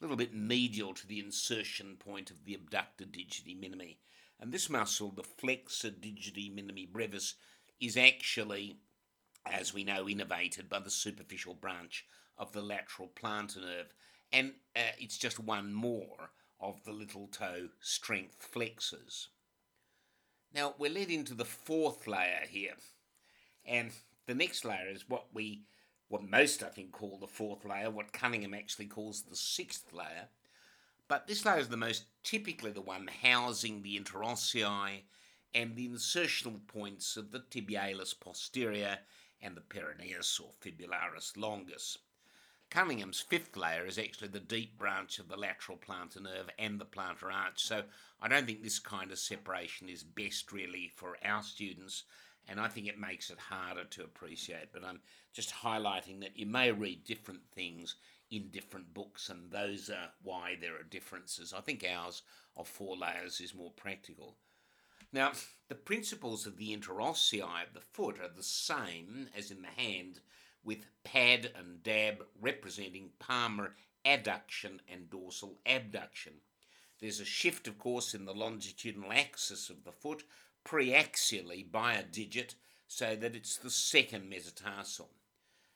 a 0.00 0.04
little 0.04 0.16
bit 0.16 0.34
medial 0.34 0.94
to 0.94 1.06
the 1.06 1.18
insertion 1.18 1.96
point 1.98 2.30
of 2.30 2.44
the 2.44 2.54
abductor 2.54 3.04
digiti 3.04 3.58
minimi. 3.58 3.96
And 4.40 4.52
this 4.52 4.70
muscle, 4.70 5.10
the 5.10 5.24
flexor 5.24 5.90
digiti 5.90 6.54
minimi 6.54 6.90
brevis, 6.90 7.34
is 7.80 7.96
actually, 7.96 8.78
as 9.44 9.74
we 9.74 9.84
know, 9.84 10.04
innervated 10.04 10.68
by 10.68 10.78
the 10.78 10.90
superficial 10.90 11.54
branch 11.54 12.06
of 12.36 12.52
the 12.52 12.62
lateral 12.62 13.10
plantar 13.20 13.62
nerve. 13.62 13.94
And 14.32 14.52
uh, 14.76 14.92
it's 14.98 15.18
just 15.18 15.40
one 15.40 15.72
more 15.72 16.30
of 16.60 16.84
the 16.84 16.92
little 16.92 17.26
toe 17.28 17.68
strength 17.80 18.48
flexors. 18.52 19.28
Now 20.54 20.74
we're 20.78 20.92
led 20.92 21.10
into 21.10 21.34
the 21.34 21.44
fourth 21.44 22.06
layer 22.06 22.44
here. 22.48 22.74
And 23.66 23.90
the 24.26 24.34
next 24.34 24.64
layer 24.64 24.88
is 24.88 25.08
what 25.08 25.26
we, 25.32 25.64
what 26.08 26.28
most 26.28 26.62
I 26.62 26.68
think 26.68 26.92
call 26.92 27.18
the 27.18 27.26
fourth 27.26 27.64
layer, 27.64 27.90
what 27.90 28.12
Cunningham 28.12 28.54
actually 28.54 28.86
calls 28.86 29.22
the 29.22 29.36
sixth 29.36 29.92
layer. 29.92 30.28
But 31.06 31.26
this 31.26 31.44
layer 31.44 31.58
is 31.58 31.68
the 31.68 31.76
most 31.76 32.04
typically 32.22 32.70
the 32.70 32.80
one 32.80 33.08
housing 33.22 33.82
the 33.82 33.98
interossei 33.98 35.02
and 35.54 35.74
the 35.74 35.88
insertional 35.88 36.66
points 36.66 37.16
of 37.16 37.30
the 37.30 37.40
tibialis 37.40 38.18
posterior 38.18 38.98
and 39.40 39.56
the 39.56 39.60
peroneus 39.60 40.40
or 40.40 40.50
fibularis 40.60 41.36
longus. 41.36 41.98
Cunningham's 42.70 43.20
fifth 43.20 43.56
layer 43.56 43.86
is 43.86 43.98
actually 43.98 44.28
the 44.28 44.40
deep 44.40 44.76
branch 44.76 45.18
of 45.18 45.28
the 45.28 45.38
lateral 45.38 45.78
plantar 45.78 46.20
nerve 46.20 46.50
and 46.58 46.78
the 46.78 46.84
plantar 46.84 47.32
arch, 47.32 47.62
so 47.62 47.84
I 48.20 48.28
don't 48.28 48.44
think 48.44 48.62
this 48.62 48.78
kind 48.78 49.10
of 49.10 49.18
separation 49.18 49.88
is 49.88 50.02
best 50.02 50.52
really 50.52 50.92
for 50.94 51.16
our 51.24 51.42
students, 51.42 52.04
and 52.48 52.58
I 52.58 52.68
think 52.68 52.86
it 52.86 52.98
makes 52.98 53.30
it 53.30 53.38
harder 53.38 53.84
to 53.84 54.04
appreciate. 54.04 54.72
But 54.72 54.84
I'm 54.84 55.00
just 55.32 55.52
highlighting 55.52 56.20
that 56.20 56.36
you 56.36 56.46
may 56.46 56.72
read 56.72 57.04
different 57.04 57.42
things 57.54 57.96
in 58.30 58.50
different 58.50 58.92
books, 58.94 59.28
and 59.28 59.50
those 59.50 59.90
are 59.90 60.10
why 60.22 60.56
there 60.60 60.74
are 60.74 60.82
differences. 60.82 61.52
I 61.56 61.60
think 61.60 61.84
ours 61.84 62.22
of 62.56 62.68
four 62.68 62.96
layers 62.96 63.40
is 63.40 63.54
more 63.54 63.72
practical. 63.72 64.36
Now, 65.12 65.32
the 65.68 65.74
principles 65.74 66.46
of 66.46 66.58
the 66.58 66.76
interossei 66.76 67.40
of 67.40 67.72
the 67.72 67.80
foot 67.80 68.18
are 68.20 68.28
the 68.28 68.42
same 68.42 69.28
as 69.36 69.50
in 69.50 69.62
the 69.62 69.82
hand, 69.82 70.20
with 70.62 70.86
pad 71.04 71.50
and 71.56 71.82
dab 71.82 72.24
representing 72.40 73.10
palmar 73.18 73.74
adduction 74.04 74.80
and 74.88 75.08
dorsal 75.08 75.58
abduction. 75.64 76.34
There's 77.00 77.20
a 77.20 77.24
shift, 77.24 77.68
of 77.68 77.78
course, 77.78 78.12
in 78.12 78.24
the 78.24 78.34
longitudinal 78.34 79.12
axis 79.12 79.70
of 79.70 79.84
the 79.84 79.92
foot, 79.92 80.24
preaxially 80.68 81.70
by 81.70 81.94
a 81.94 82.02
digit, 82.02 82.54
so 82.86 83.16
that 83.16 83.34
it's 83.34 83.56
the 83.56 83.70
second 83.70 84.28
metatarsal. 84.28 85.08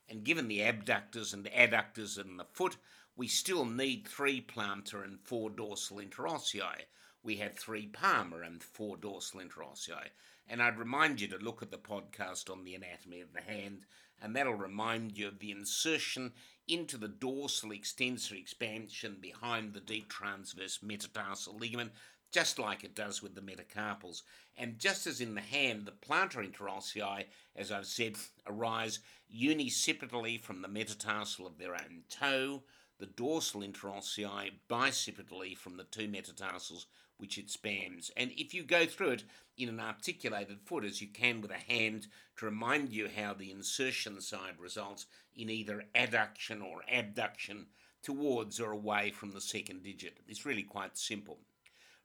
And 0.09 0.25
given 0.25 0.49
the 0.49 0.61
abductors 0.61 1.33
and 1.33 1.47
adductors 1.47 2.21
in 2.21 2.37
the 2.37 2.45
foot, 2.53 2.77
we 3.17 3.27
still 3.27 3.65
need 3.65 4.07
three 4.07 4.41
plantar 4.41 5.05
and 5.05 5.19
four 5.21 5.49
dorsal 5.49 5.99
interossei. 5.99 6.83
We 7.23 7.37
have 7.37 7.57
three 7.57 7.87
palmar 7.87 8.43
and 8.43 8.63
four 8.63 8.97
dorsal 8.97 9.41
interossei. 9.41 10.09
And 10.49 10.63
I'd 10.63 10.79
remind 10.79 11.21
you 11.21 11.29
to 11.29 11.39
look 11.39 11.63
at 11.63 11.71
the 11.71 11.79
podcast 11.79 12.51
on 12.51 12.65
the 12.65 12.75
anatomy 12.75 13.21
of 13.21 13.33
the 13.33 13.41
hand, 13.41 13.87
and 14.21 14.37
that'll 14.37 14.55
remind 14.55 15.17
you 15.17 15.29
of 15.29 15.39
the 15.39 15.51
insertion 15.51 16.33
into 16.69 16.97
the 16.97 17.09
dorsal 17.09 17.73
extensor 17.73 18.35
expansion 18.35 19.19
behind 19.21 19.73
the 19.73 19.81
deep 19.81 20.09
transverse 20.09 20.83
metatarsal 20.83 21.57
ligament 21.57 21.93
just 22.33 22.59
like 22.59 22.83
it 22.83 22.95
does 22.97 23.23
with 23.23 23.35
the 23.35 23.41
metacarpals. 23.41 24.23
And 24.57 24.79
just 24.79 25.07
as 25.07 25.21
in 25.21 25.35
the 25.35 25.41
hand, 25.41 25.87
the 25.87 25.93
plantar 25.93 26.45
interossei, 26.45 27.27
as 27.55 27.71
I've 27.71 27.87
said, 27.87 28.17
arise 28.47 28.99
unicipitally 29.33 30.41
from 30.41 30.63
the 30.63 30.69
metatarsal 30.69 31.47
of 31.47 31.59
their 31.59 31.75
own 31.75 32.03
toe, 32.09 32.63
the 32.99 33.07
dorsal 33.07 33.61
interossei 33.61 34.51
bicipitally 34.69 35.57
from 35.57 35.77
the 35.77 35.85
two 35.85 36.09
metatarsals 36.09 36.87
which 37.19 37.39
it 37.39 37.51
spans. 37.51 38.11
And 38.17 38.33
if 38.37 38.53
you 38.53 38.65
go 38.65 38.85
through 38.85 39.11
it 39.11 39.25
in 39.57 39.69
an 39.69 39.79
articulated 39.79 40.59
foot, 40.65 40.85
as 40.85 41.01
you 41.01 41.09
can 41.09 41.41
with 41.41 41.53
a 41.53 41.73
hand, 41.73 42.09
to 42.39 42.47
remind 42.47 42.93
you 42.93 43.09
how 43.15 43.35
the 43.35 43.53
insertion 43.53 44.21
side 44.21 44.59
results 44.59 45.07
in 45.37 45.49
either 45.49 45.85
adduction 45.95 46.63
or 46.65 46.83
abduction 46.93 47.67
towards 48.03 48.59
or 48.59 48.73
away 48.73 49.11
from 49.11 49.31
the 49.31 49.41
second 49.41 49.85
digit. 49.85 50.19
It's 50.27 50.45
really 50.45 50.65
quite 50.65 50.99
simple. 50.99 51.39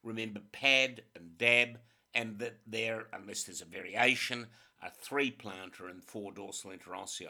Remember 0.08 0.40
pad 0.54 1.04
and 1.18 1.38
dab, 1.38 1.80
and 2.14 2.40
that 2.40 2.60
there, 2.66 3.08
unless 3.12 3.44
there's 3.44 3.62
a 3.62 3.66
variation, 3.66 4.48
are 4.82 4.90
three 4.90 5.30
plantar 5.30 5.90
and 5.92 6.02
four 6.02 6.32
dorsal 6.32 6.72
interossei. 6.72 7.28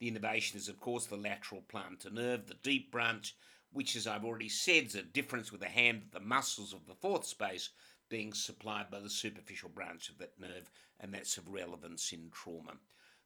The 0.00 0.08
innervation 0.08 0.58
is, 0.58 0.68
of 0.68 0.80
course, 0.80 1.06
the 1.06 1.16
lateral 1.16 1.62
plantar 1.72 2.12
nerve, 2.12 2.48
the 2.48 2.56
deep 2.64 2.90
branch, 2.90 3.36
which, 3.72 3.94
as 3.94 4.08
I've 4.08 4.24
already 4.24 4.48
said, 4.48 4.86
is 4.86 4.96
a 4.96 5.02
difference 5.02 5.52
with 5.52 5.60
the 5.60 5.68
hand 5.68 6.02
that 6.02 6.18
the 6.18 6.26
muscles 6.26 6.72
of 6.72 6.84
the 6.88 6.96
fourth 6.96 7.26
space 7.26 7.70
being 8.08 8.32
supplied 8.32 8.90
by 8.90 8.98
the 8.98 9.08
superficial 9.08 9.68
branch 9.68 10.08
of 10.08 10.18
that 10.18 10.36
nerve, 10.36 10.68
and 10.98 11.14
that's 11.14 11.38
of 11.38 11.48
relevance 11.48 12.10
in 12.12 12.28
trauma. 12.32 12.72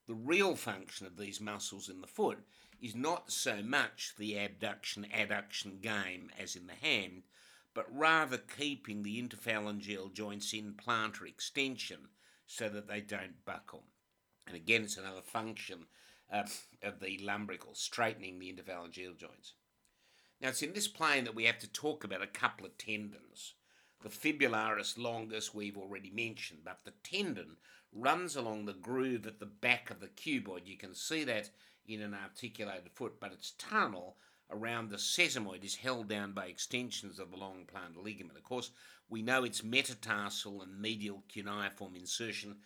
The 0.07 0.15
real 0.15 0.57
function 0.57 1.07
of 1.07 1.17
these 1.17 1.41
muscles 1.41 1.89
in 1.89 2.03
the 2.03 2.07
foot 2.07 2.41
is 2.83 2.95
not 2.95 3.33
so 3.33 3.63
much 3.63 4.13
the 4.19 4.37
abduction 4.37 5.07
adduction 5.11 5.81
game 5.81 6.31
as 6.39 6.55
in 6.55 6.67
the 6.67 6.75
hand, 6.75 7.23
but 7.79 7.97
rather 7.97 8.39
keeping 8.39 9.05
the 9.05 9.23
interphalangeal 9.23 10.13
joints 10.13 10.53
in 10.53 10.73
plantar 10.75 11.29
extension 11.29 12.09
so 12.45 12.69
that 12.69 12.89
they 12.89 13.01
don't 13.01 13.45
buckle. 13.45 13.85
And 14.49 14.57
again, 14.57 14.83
it's 14.83 14.97
another 14.97 15.23
function 15.23 15.87
uh, 16.29 16.43
of 16.83 16.99
the 16.99 17.19
lumbrical, 17.23 17.77
straightening 17.77 18.41
the 18.41 18.53
interphalangeal 18.53 19.17
joints. 19.17 19.53
Now, 20.41 20.49
it's 20.49 20.63
in 20.63 20.73
this 20.73 20.89
plane 20.89 21.23
that 21.23 21.37
we 21.37 21.45
have 21.45 21.61
to 21.61 21.73
talk 21.73 22.03
about 22.03 22.21
a 22.21 22.27
couple 22.27 22.67
of 22.67 22.77
tendons. 22.79 23.55
The 24.03 24.09
fibularis 24.09 24.99
longus 24.99 25.55
we've 25.55 25.79
already 25.79 26.11
mentioned, 26.11 26.63
but 26.65 26.81
the 26.85 26.95
tendon 27.05 27.59
runs 27.93 28.35
along 28.35 28.65
the 28.65 28.73
groove 28.73 29.25
at 29.25 29.39
the 29.39 29.47
back 29.47 29.89
of 29.89 30.01
the 30.01 30.09
cuboid. 30.09 30.67
You 30.67 30.77
can 30.77 30.97
see 30.97 31.23
that 31.23 31.51
in 31.87 32.03
an 32.03 32.13
articulated 32.13 32.91
foot, 32.93 33.21
but 33.21 33.33
its 33.33 33.53
tunnel 33.53 34.17
around 34.51 34.91
the 34.91 34.97
sesamoid 34.97 35.65
is 35.65 35.77
held 35.77 36.09
down 36.09 36.33
by 36.33 36.47
extensions 36.47 37.19
of 37.19 37.31
the 37.31 37.37
long 37.37 37.67
plantar 37.67 38.03
ligament. 38.03 38.39
Of 38.39 38.45
course, 38.45 38.71
we 39.09 39.23
know 39.23 39.45
it's 39.45 39.63
metatarsal 39.63 40.63
and 40.63 40.81
medial 40.81 41.23
cuneiform 41.29 41.97
insertion, 41.97 42.57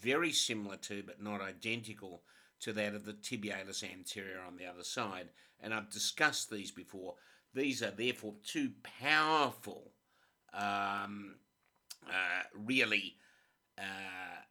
very 0.00 0.32
similar 0.32 0.76
to 0.76 1.02
but 1.02 1.22
not 1.22 1.40
identical 1.40 2.22
to 2.60 2.72
that 2.74 2.94
of 2.94 3.04
the 3.04 3.14
tibialis 3.14 3.82
anterior 3.82 4.40
on 4.46 4.56
the 4.56 4.66
other 4.66 4.84
side. 4.84 5.30
And 5.60 5.74
I've 5.74 5.90
discussed 5.90 6.50
these 6.50 6.70
before. 6.70 7.14
These 7.54 7.82
are 7.82 7.90
therefore 7.90 8.34
two 8.44 8.72
powerful, 8.82 9.92
um, 10.52 11.36
uh, 12.06 12.42
really, 12.54 13.16
uh, 13.78 14.42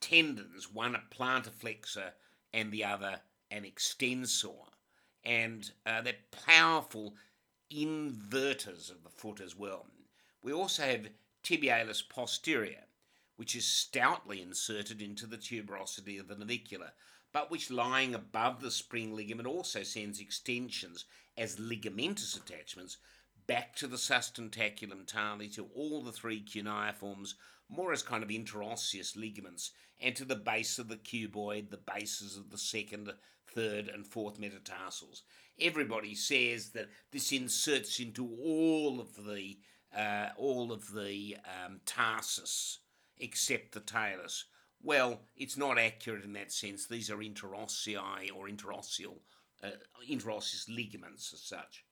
tendons, 0.00 0.72
one 0.72 0.94
a 0.94 1.02
plantar 1.14 1.52
flexor 1.52 2.12
and 2.52 2.72
the 2.72 2.84
other 2.84 3.20
an 3.50 3.64
extensor. 3.64 4.48
And 5.26 5.70
uh, 5.84 6.00
they're 6.00 6.14
powerful 6.46 7.14
inverters 7.70 8.90
of 8.90 9.02
the 9.02 9.10
foot 9.10 9.40
as 9.40 9.56
well. 9.56 9.86
We 10.42 10.52
also 10.52 10.84
have 10.84 11.08
tibialis 11.42 12.08
posterior, 12.08 12.84
which 13.36 13.56
is 13.56 13.66
stoutly 13.66 14.40
inserted 14.40 15.02
into 15.02 15.26
the 15.26 15.36
tuberosity 15.36 16.18
of 16.18 16.28
the 16.28 16.36
navicular, 16.36 16.92
but 17.32 17.50
which 17.50 17.70
lying 17.70 18.14
above 18.14 18.60
the 18.60 18.70
spring 18.70 19.14
ligament 19.14 19.48
also 19.48 19.82
sends 19.82 20.20
extensions 20.20 21.04
as 21.36 21.56
ligamentous 21.56 22.36
attachments 22.36 22.96
back 23.46 23.74
to 23.76 23.86
the 23.86 23.96
sustentaculum 23.96 25.06
tali 25.06 25.48
to 25.48 25.66
all 25.74 26.02
the 26.02 26.12
three 26.12 26.40
cuneiforms, 26.40 27.34
more 27.68 27.92
as 27.92 28.02
kind 28.02 28.22
of 28.22 28.30
interosseous 28.30 29.16
ligaments, 29.16 29.72
and 30.00 30.14
to 30.16 30.24
the 30.24 30.36
base 30.36 30.78
of 30.78 30.88
the 30.88 30.96
cuboid, 30.96 31.70
the 31.70 31.78
bases 31.78 32.36
of 32.36 32.50
the 32.50 32.58
second, 32.58 33.12
third, 33.46 33.88
and 33.88 34.06
fourth 34.06 34.38
metatarsals. 34.38 35.22
Everybody 35.58 36.14
says 36.14 36.70
that 36.70 36.88
this 37.12 37.32
inserts 37.32 37.98
into 37.98 38.36
all 38.42 39.00
of 39.00 39.26
the 39.26 39.58
uh, 39.96 40.28
all 40.36 40.72
of 40.72 40.92
the 40.92 41.36
um, 41.64 41.80
tarsus 41.86 42.80
except 43.18 43.72
the 43.72 43.80
talus. 43.80 44.44
Well, 44.82 45.22
it's 45.36 45.56
not 45.56 45.78
accurate 45.78 46.24
in 46.24 46.34
that 46.34 46.52
sense. 46.52 46.86
These 46.86 47.10
are 47.10 47.16
interossei 47.16 48.30
or 48.34 48.46
interosseal, 48.46 49.14
uh, 49.62 49.70
interosseous 50.08 50.68
ligaments 50.68 51.32
as 51.32 51.42
such. 51.42 51.84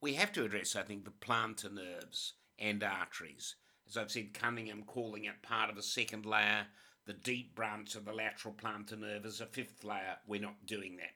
We 0.00 0.14
have 0.14 0.32
to 0.32 0.44
address, 0.44 0.74
I 0.74 0.82
think, 0.82 1.04
the 1.04 1.10
plantar 1.10 1.72
nerves 1.72 2.34
and 2.58 2.82
arteries. 2.82 3.56
As 3.92 3.98
I've 3.98 4.10
said, 4.10 4.32
Cunningham 4.32 4.84
calling 4.84 5.26
it 5.26 5.42
part 5.42 5.68
of 5.68 5.76
a 5.76 5.82
second 5.82 6.24
layer, 6.24 6.66
the 7.04 7.12
deep 7.12 7.54
branch 7.54 7.94
of 7.94 8.06
the 8.06 8.14
lateral 8.14 8.54
plantar 8.54 8.98
nerve 8.98 9.26
as 9.26 9.42
a 9.42 9.44
fifth 9.44 9.84
layer. 9.84 10.16
We're 10.26 10.40
not 10.40 10.64
doing 10.64 10.96
that. 10.96 11.12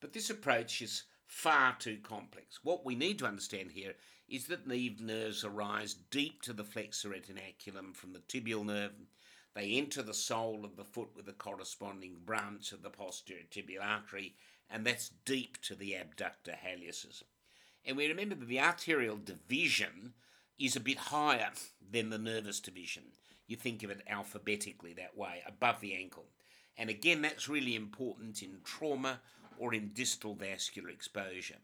But 0.00 0.12
this 0.12 0.28
approach 0.28 0.82
is 0.82 1.04
far 1.26 1.76
too 1.78 1.98
complex. 2.02 2.58
What 2.64 2.84
we 2.84 2.96
need 2.96 3.20
to 3.20 3.26
understand 3.26 3.70
here 3.70 3.94
is 4.28 4.46
that 4.46 4.68
these 4.68 4.98
nerves 4.98 5.44
arise 5.44 5.94
deep 5.94 6.42
to 6.42 6.52
the 6.52 6.64
flexor 6.64 7.10
retinaculum 7.10 7.94
from 7.94 8.14
the 8.14 8.18
tibial 8.18 8.64
nerve. 8.64 8.94
They 9.54 9.74
enter 9.74 10.02
the 10.02 10.12
sole 10.12 10.64
of 10.64 10.74
the 10.74 10.84
foot 10.84 11.10
with 11.14 11.28
a 11.28 11.32
corresponding 11.32 12.16
branch 12.26 12.72
of 12.72 12.82
the 12.82 12.90
posterior 12.90 13.44
tibial 13.48 13.84
artery, 13.84 14.34
and 14.68 14.84
that's 14.84 15.10
deep 15.24 15.62
to 15.62 15.76
the 15.76 15.94
abductor 15.94 16.56
hallucis. 16.66 17.22
And 17.84 17.96
we 17.96 18.08
remember 18.08 18.34
that 18.34 18.48
the 18.48 18.58
arterial 18.58 19.18
division 19.18 20.14
is 20.58 20.76
a 20.76 20.80
bit 20.80 20.98
higher 20.98 21.50
than 21.90 22.10
the 22.10 22.18
nervous 22.18 22.60
division. 22.60 23.04
You 23.46 23.56
think 23.56 23.82
of 23.82 23.90
it 23.90 24.02
alphabetically 24.08 24.92
that 24.94 25.16
way, 25.16 25.42
above 25.46 25.80
the 25.80 25.94
ankle. 25.94 26.26
And 26.76 26.90
again, 26.90 27.22
that's 27.22 27.48
really 27.48 27.74
important 27.74 28.42
in 28.42 28.58
trauma 28.64 29.20
or 29.58 29.74
in 29.74 29.92
distal 29.94 30.34
vascular 30.34 30.90
exposure 30.90 31.56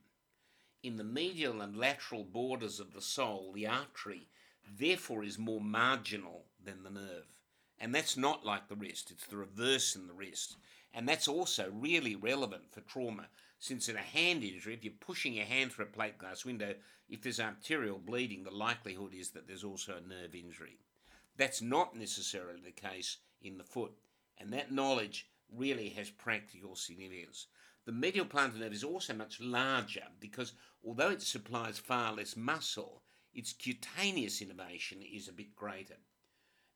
in 0.85 0.99
the 0.99 1.05
medial 1.05 1.63
and 1.63 1.75
lateral 1.75 2.25
borders 2.25 2.79
of 2.79 2.93
the 2.93 3.01
sole, 3.01 3.51
the 3.55 3.67
artery, 3.67 4.29
therefore 4.79 5.25
is 5.25 5.39
more 5.39 5.61
marginal 5.61 6.45
than 6.63 6.83
the 6.83 6.91
nerve. 6.91 7.25
And 7.81 7.95
that's 7.95 8.19
not 8.19 8.45
like 8.45 8.69
the 8.69 8.77
wrist, 8.77 9.11
it's 9.11 9.27
the 9.27 9.39
reverse 9.39 9.97
in 9.97 10.07
the 10.07 10.13
wrist. 10.13 10.57
And 10.93 11.09
that's 11.09 11.27
also 11.27 11.73
really 11.73 12.15
relevant 12.15 12.65
for 12.71 12.83
trauma, 12.83 13.29
since 13.65 13.89
in 13.89 13.97
a 13.97 14.01
hand 14.01 14.45
injury, 14.45 14.75
if 14.75 14.85
you're 14.85 14.93
pushing 15.01 15.33
your 15.33 15.47
hand 15.47 15.73
through 15.73 15.87
a 15.87 15.89
plate 15.89 16.19
glass 16.19 16.45
window, 16.45 16.75
if 17.09 17.23
there's 17.23 17.41
arterial 17.41 17.97
bleeding, 17.97 18.45
the 18.45 18.51
likelihood 18.51 19.15
is 19.15 19.31
that 19.31 19.47
there's 19.47 19.65
also 19.65 19.97
a 19.97 20.07
nerve 20.07 20.35
injury. 20.35 20.77
That's 21.39 21.63
not 21.63 21.97
necessarily 21.97 22.61
the 22.63 22.73
case 22.73 23.17
in 23.41 23.57
the 23.57 23.65
foot, 23.65 23.93
and 24.37 24.53
that 24.53 24.71
knowledge 24.71 25.31
really 25.51 25.89
has 25.89 26.11
practical 26.11 26.77
significance. 26.77 27.47
The 27.87 27.93
medial 27.93 28.27
plantar 28.27 28.59
nerve 28.59 28.75
is 28.75 28.85
also 28.85 29.15
much 29.15 29.41
larger 29.41 30.09
because 30.21 30.53
although 30.87 31.13
it 31.13 31.23
supplies 31.23 31.79
far 31.79 32.13
less 32.13 32.37
muscle, 32.37 33.01
its 33.33 33.55
cutaneous 33.55 34.43
innervation 34.43 35.01
is 35.01 35.27
a 35.27 35.33
bit 35.33 35.57
greater. 35.57 35.97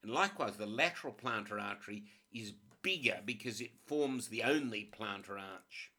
And 0.03 0.11
likewise, 0.11 0.57
the 0.57 0.64
lateral 0.64 1.12
plantar 1.12 1.61
artery 1.61 2.05
is 2.32 2.55
bigger 2.80 3.20
because 3.26 3.61
it 3.61 3.72
forms 3.84 4.28
the 4.28 4.43
only 4.43 4.91
plantar 4.99 5.39
arch. 5.39 5.91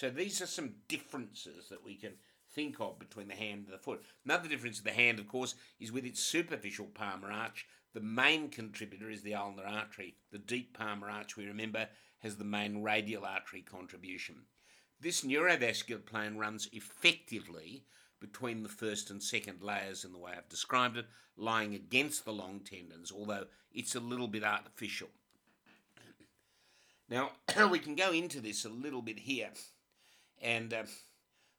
So 0.00 0.08
these 0.08 0.40
are 0.40 0.46
some 0.46 0.76
differences 0.88 1.68
that 1.68 1.84
we 1.84 1.94
can 1.94 2.14
think 2.54 2.80
of 2.80 2.98
between 2.98 3.28
the 3.28 3.34
hand 3.34 3.66
and 3.66 3.74
the 3.74 3.78
foot. 3.78 4.00
Another 4.24 4.48
difference 4.48 4.78
of 4.78 4.84
the 4.84 4.92
hand, 4.92 5.18
of 5.18 5.28
course, 5.28 5.54
is 5.78 5.92
with 5.92 6.06
its 6.06 6.22
superficial 6.22 6.86
palmar 6.86 7.30
arch. 7.30 7.66
The 7.92 8.00
main 8.00 8.48
contributor 8.48 9.10
is 9.10 9.20
the 9.20 9.34
ulnar 9.34 9.66
artery. 9.66 10.14
The 10.32 10.38
deep 10.38 10.74
palmar 10.78 11.10
arch, 11.10 11.36
we 11.36 11.44
remember, 11.44 11.86
has 12.20 12.36
the 12.36 12.44
main 12.44 12.82
radial 12.82 13.26
artery 13.26 13.60
contribution. 13.60 14.36
This 14.98 15.20
neurovascular 15.20 16.06
plane 16.06 16.38
runs 16.38 16.70
effectively 16.72 17.84
between 18.20 18.62
the 18.62 18.70
first 18.70 19.10
and 19.10 19.22
second 19.22 19.60
layers 19.60 20.06
in 20.06 20.12
the 20.12 20.18
way 20.18 20.32
I've 20.34 20.48
described 20.48 20.96
it, 20.96 21.08
lying 21.36 21.74
against 21.74 22.24
the 22.24 22.32
long 22.32 22.60
tendons, 22.60 23.12
although 23.12 23.48
it's 23.70 23.94
a 23.94 24.00
little 24.00 24.28
bit 24.28 24.44
artificial. 24.44 25.08
Now, 27.10 27.32
we 27.70 27.78
can 27.78 27.96
go 27.96 28.12
into 28.12 28.40
this 28.40 28.64
a 28.64 28.70
little 28.70 29.02
bit 29.02 29.18
here, 29.18 29.50
and 30.40 30.72
uh, 30.72 30.84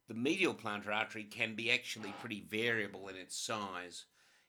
the 0.07 0.13
medial 0.13 0.53
plantar 0.53 0.93
artery 0.93 1.23
can 1.23 1.55
be 1.55 1.71
actually 1.71 2.13
pretty 2.19 2.41
variable 2.41 3.07
in 3.07 3.15
its 3.15 3.37
size. 3.37 4.05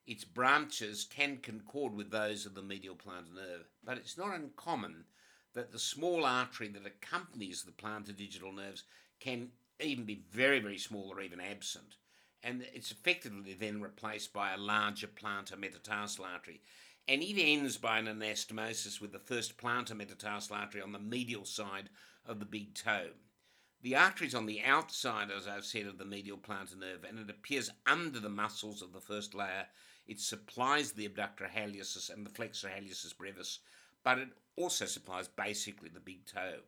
Its 0.06 0.24
branches 0.24 1.04
can 1.04 1.36
concord 1.36 1.94
with 1.94 2.10
those 2.10 2.46
of 2.46 2.54
the 2.54 2.62
medial 2.62 2.96
plantar 2.96 3.34
nerve, 3.34 3.68
but 3.84 3.96
it's 3.96 4.18
not 4.18 4.34
uncommon 4.34 5.04
that 5.54 5.70
the 5.70 5.78
small 5.78 6.24
artery 6.24 6.68
that 6.68 6.86
accompanies 6.86 7.62
the 7.62 7.72
plantar 7.72 8.16
digital 8.16 8.52
nerves 8.52 8.84
can 9.20 9.50
even 9.80 10.04
be 10.04 10.24
very, 10.32 10.58
very 10.58 10.78
small 10.78 11.12
or 11.12 11.20
even 11.20 11.40
absent. 11.40 11.96
And 12.42 12.66
it's 12.74 12.90
effectively 12.90 13.54
then 13.54 13.80
replaced 13.80 14.32
by 14.32 14.52
a 14.52 14.58
larger 14.58 15.06
plantar 15.06 15.58
metatarsal 15.58 16.24
artery. 16.24 16.60
And 17.06 17.22
it 17.22 17.40
ends 17.40 17.76
by 17.76 17.98
an 17.98 18.06
anastomosis 18.06 19.00
with 19.00 19.12
the 19.12 19.18
first 19.18 19.56
plantar 19.56 19.96
metatarsal 19.96 20.56
artery 20.56 20.82
on 20.82 20.92
the 20.92 20.98
medial 20.98 21.44
side 21.44 21.88
of 22.26 22.38
the 22.38 22.44
big 22.44 22.74
toe. 22.74 23.10
The 23.82 23.96
artery 23.96 24.28
is 24.28 24.34
on 24.34 24.46
the 24.46 24.62
outside, 24.62 25.30
as 25.32 25.48
I've 25.48 25.64
said, 25.64 25.86
of 25.86 25.98
the 25.98 26.04
medial 26.04 26.38
plantar 26.38 26.78
nerve, 26.78 27.04
and 27.06 27.18
it 27.18 27.28
appears 27.28 27.70
under 27.84 28.20
the 28.20 28.28
muscles 28.28 28.80
of 28.80 28.92
the 28.92 29.00
first 29.00 29.34
layer. 29.34 29.66
It 30.06 30.20
supplies 30.20 30.92
the 30.92 31.04
abductor 31.04 31.50
hallucis 31.52 32.08
and 32.08 32.24
the 32.24 32.30
flexor 32.30 32.68
hallucis 32.68 33.16
brevis, 33.16 33.58
but 34.04 34.18
it 34.18 34.28
also 34.54 34.86
supplies 34.86 35.26
basically 35.26 35.88
the 35.88 35.98
big 35.98 36.26
toe. 36.26 36.60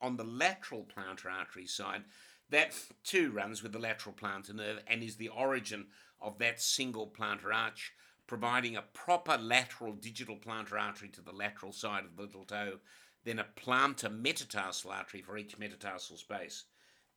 On 0.00 0.16
the 0.16 0.24
lateral 0.24 0.84
plantar 0.84 1.32
artery 1.32 1.66
side, 1.66 2.04
that 2.50 2.74
too 3.02 3.32
runs 3.32 3.62
with 3.62 3.72
the 3.72 3.78
lateral 3.80 4.14
plantar 4.14 4.54
nerve 4.54 4.82
and 4.86 5.02
is 5.02 5.16
the 5.16 5.28
origin 5.28 5.86
of 6.20 6.38
that 6.38 6.60
single 6.60 7.08
plantar 7.08 7.52
arch, 7.52 7.92
providing 8.28 8.76
a 8.76 8.82
proper 8.82 9.36
lateral 9.36 9.92
digital 9.92 10.36
plantar 10.36 10.80
artery 10.80 11.08
to 11.08 11.20
the 11.20 11.32
lateral 11.32 11.72
side 11.72 12.04
of 12.04 12.16
the 12.16 12.22
little 12.22 12.44
toe, 12.44 12.78
then 13.24 13.38
a 13.38 13.46
plantar 13.56 14.14
metatarsal 14.14 14.90
artery 14.90 15.22
for 15.22 15.36
each 15.36 15.58
metatarsal 15.58 16.16
space. 16.16 16.64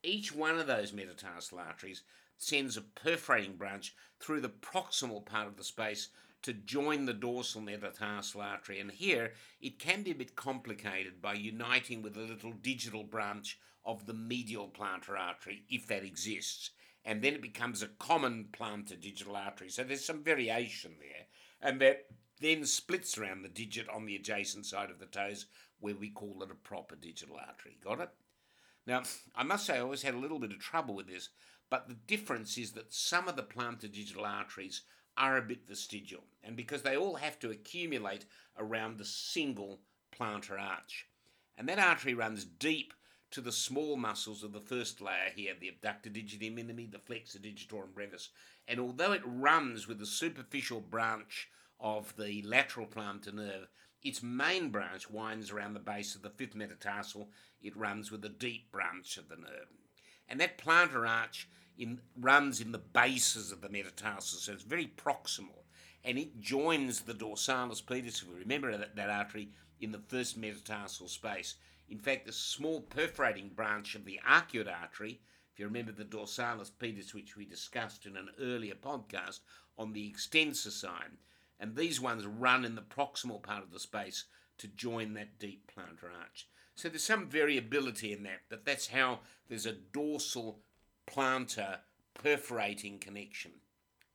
Each 0.04 0.34
one 0.34 0.58
of 0.58 0.68
those 0.68 0.94
metatarsal 0.94 1.60
arteries 1.60 2.04
sends 2.38 2.78
a 2.78 2.82
perforating 2.82 3.56
branch 3.56 3.94
through 4.20 4.42
the 4.42 4.50
proximal 4.50 5.26
part 5.26 5.48
of 5.48 5.58
the 5.58 5.64
space 5.64 6.10
to 6.44 6.54
join 6.54 7.06
the 7.06 7.14
dorsal 7.14 7.62
metatarsal 7.62 8.42
artery. 8.42 8.80
And 8.80 8.92
here 8.92 9.34
it 9.60 9.80
can 9.80 10.04
be 10.04 10.12
a 10.12 10.16
bit 10.16 10.36
complicated 10.36 11.22
by 11.22 11.34
uniting 11.34 12.02
with 12.02 12.16
a 12.16 12.22
little 12.22 12.54
digital 12.54 13.04
branch 13.04 13.60
of 13.84 14.06
the 14.06 14.14
medial 14.14 14.68
plantar 14.68 15.18
artery, 15.18 15.64
if 15.70 15.88
that 15.88 16.04
exists. 16.04 16.72
And 17.04 17.22
then 17.22 17.34
it 17.34 17.42
becomes 17.42 17.82
a 17.82 17.88
common 17.88 18.50
plantar 18.52 19.00
digital 19.00 19.36
artery. 19.36 19.70
So 19.70 19.84
there's 19.84 20.06
some 20.06 20.24
variation 20.24 20.96
there. 21.00 21.26
And 21.62 21.82
that 21.82 22.06
then 22.40 22.66
splits 22.66 23.18
around 23.18 23.42
the 23.42 23.50
digit 23.50 23.90
on 23.90 24.06
the 24.06 24.16
adjacent 24.16 24.66
side 24.66 24.92
of 24.92 25.00
the 25.00 25.06
toes, 25.06 25.48
where 25.80 25.96
we 25.96 26.10
call 26.10 26.42
it 26.44 26.52
a 26.52 26.56
proper 26.56 26.96
digital 26.96 27.38
artery. 27.38 27.78
Got 27.84 28.02
it? 28.02 28.10
Now, 28.86 29.04
I 29.36 29.44
must 29.44 29.66
say, 29.66 29.78
I 29.78 29.82
always 29.82 30.02
had 30.02 30.14
a 30.14 30.20
little 30.20 30.40
bit 30.40 30.52
of 30.52 30.60
trouble 30.60 30.96
with 30.96 31.08
this, 31.08 31.30
but 31.70 31.88
the 31.88 31.94
difference 31.94 32.58
is 32.58 32.72
that 32.72 32.94
some 32.94 33.28
of 33.28 33.36
the 33.36 33.44
plantar 33.44 33.92
digital 33.92 34.26
arteries 34.26 34.82
are 35.18 35.38
a 35.38 35.42
bit 35.42 35.68
vestigial, 35.68 36.24
and 36.44 36.56
because 36.56 36.84
they 36.84 36.96
all 36.96 37.16
have 37.16 37.40
to 37.40 37.50
accumulate 37.50 38.26
around 38.58 38.98
the 38.98 39.06
single 39.06 39.80
plantar 40.18 40.60
arch. 40.60 41.08
And 41.58 41.68
that 41.68 41.80
artery 41.80 42.14
runs 42.14 42.46
deep 42.46 42.94
to 43.32 43.42
the 43.42 43.52
small 43.52 43.98
muscles 43.98 44.44
of 44.44 44.54
the 44.54 44.62
first 44.62 45.02
layer 45.02 45.32
here, 45.36 45.54
the 45.60 45.70
abductor 45.70 46.10
digiti 46.10 46.54
minimi, 46.54 46.90
the 46.90 47.00
flexor 47.00 47.40
digitorum 47.40 47.94
brevis. 47.94 48.30
And 48.68 48.80
although 48.80 49.12
it 49.12 49.24
runs 49.26 49.88
with 49.88 50.02
a 50.02 50.06
superficial 50.06 50.80
branch 50.80 51.50
of 51.80 52.16
the 52.16 52.42
lateral 52.44 52.88
plantar 52.88 53.34
nerve, 53.34 53.68
its 54.04 54.24
main 54.24 54.70
branch 54.70 55.10
winds 55.10 55.52
around 55.52 55.74
the 55.74 55.80
base 55.80 56.16
of 56.16 56.22
the 56.22 56.30
fifth 56.30 56.56
metatarsal. 56.56 57.30
It 57.62 57.76
runs 57.76 58.12
with 58.12 58.24
a 58.26 58.30
deep 58.30 58.72
branch 58.72 59.18
of 59.18 59.30
the 59.30 59.36
nerve. 59.36 59.68
And 60.28 60.40
that 60.40 60.58
plantar 60.58 61.08
arch 61.08 61.48
in, 61.78 62.02
runs 62.20 62.60
in 62.62 62.72
the 62.72 62.78
bases 62.78 63.52
of 63.52 63.62
the 63.62 63.70
metatarsal, 63.70 64.40
so 64.40 64.52
it's 64.52 64.64
very 64.64 64.92
proximal. 64.98 65.64
And 66.04 66.18
it 66.18 66.40
joins 66.40 67.02
the 67.02 67.14
dorsalis 67.14 67.82
pedis, 67.82 68.22
if 68.22 68.30
we 68.30 68.40
remember 68.40 68.76
that, 68.78 68.96
that 68.96 69.10
artery, 69.10 69.50
in 69.80 69.92
the 69.92 70.00
first 70.08 70.38
metatarsal 70.38 71.08
space. 71.08 71.56
In 71.90 72.00
fact, 72.00 72.26
the 72.26 72.34
small 72.34 72.82
perforating 72.82 73.50
branch 73.50 73.96
of 73.96 74.06
the 74.06 74.20
arcuate 74.28 74.72
artery, 74.72 75.22
if 75.52 75.60
you 75.60 75.66
remember 75.66 75.92
the 75.92 76.04
dorsalis 76.04 76.72
pedis, 76.72 77.14
which 77.14 77.36
we 77.36 77.46
discussed 77.46 78.06
in 78.06 78.18
an 78.18 78.30
earlier 78.40 78.76
podcast 78.76 79.40
on 79.78 79.94
the 79.94 80.08
extensor 80.08 80.72
side, 80.72 81.12
and 81.60 81.76
these 81.76 82.00
ones 82.00 82.26
run 82.26 82.66
in 82.66 82.76
the 82.76 82.82
proximal 82.82 83.42
part 83.42 83.64
of 83.64 83.72
the 83.72 83.80
space 83.80 84.26
to 84.58 84.68
join 84.68 85.14
that 85.14 85.40
deep 85.40 85.72
plantar 85.76 86.10
arch. 86.20 86.48
So 86.76 86.90
there's 86.90 87.04
some 87.04 87.28
variability 87.28 88.14
in 88.14 88.24
that, 88.24 88.42
but 88.50 88.66
that's 88.66 88.88
how 88.88 89.20
there's 89.48 89.66
a 89.66 89.74
dorsal 89.74 90.60
plantar 91.08 91.80
perforating 92.14 93.00
connection. 93.00 93.52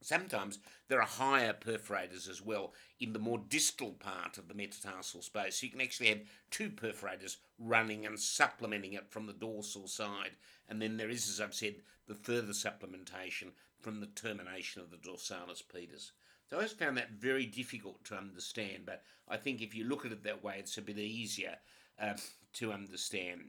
Sometimes 0.00 0.58
there 0.88 1.00
are 1.00 1.06
higher 1.06 1.52
perforators 1.52 2.28
as 2.28 2.42
well 2.42 2.72
in 2.98 3.12
the 3.12 3.18
more 3.18 3.38
distal 3.38 3.92
part 3.92 4.36
of 4.36 4.48
the 4.48 4.54
metatarsal 4.54 5.22
space. 5.22 5.60
So 5.60 5.66
you 5.66 5.72
can 5.72 5.80
actually 5.80 6.08
have 6.08 6.22
two 6.50 6.70
perforators 6.70 7.36
running 7.58 8.04
and 8.04 8.18
supplementing 8.18 8.94
it 8.94 9.10
from 9.10 9.26
the 9.26 9.32
dorsal 9.32 9.86
side. 9.86 10.32
And 10.68 10.82
then 10.82 10.96
there 10.96 11.10
is, 11.10 11.28
as 11.28 11.40
I've 11.40 11.54
said, 11.54 11.76
the 12.08 12.14
further 12.14 12.52
supplementation 12.52 13.52
from 13.80 14.00
the 14.00 14.06
termination 14.06 14.82
of 14.82 14.90
the 14.90 14.96
dorsalis 14.96 15.62
pedis. 15.62 16.10
So 16.52 16.58
I 16.58 16.60
always 16.60 16.72
found 16.72 16.98
that 16.98 17.12
very 17.12 17.46
difficult 17.46 18.04
to 18.04 18.14
understand, 18.14 18.82
but 18.84 19.02
I 19.26 19.38
think 19.38 19.62
if 19.62 19.74
you 19.74 19.84
look 19.84 20.04
at 20.04 20.12
it 20.12 20.22
that 20.24 20.44
way, 20.44 20.56
it's 20.58 20.76
a 20.76 20.82
bit 20.82 20.98
easier 20.98 21.56
uh, 21.98 22.12
to 22.52 22.72
understand. 22.74 23.40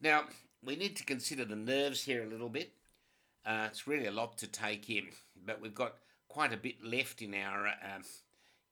Now, 0.00 0.24
we 0.60 0.74
need 0.74 0.96
to 0.96 1.04
consider 1.04 1.44
the 1.44 1.54
nerves 1.54 2.02
here 2.02 2.24
a 2.24 2.28
little 2.28 2.48
bit. 2.48 2.72
Uh, 3.46 3.68
it's 3.68 3.86
really 3.86 4.06
a 4.06 4.10
lot 4.10 4.36
to 4.38 4.48
take 4.48 4.90
in, 4.90 5.06
but 5.46 5.60
we've 5.60 5.72
got 5.72 5.94
quite 6.26 6.52
a 6.52 6.56
bit 6.56 6.82
left 6.82 7.22
in 7.22 7.32
our 7.32 7.68
uh, 7.68 8.02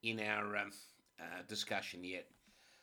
in 0.02 0.18
our 0.18 0.56
um, 0.56 0.72
uh, 1.20 1.42
discussion 1.46 2.02
yet. 2.02 2.26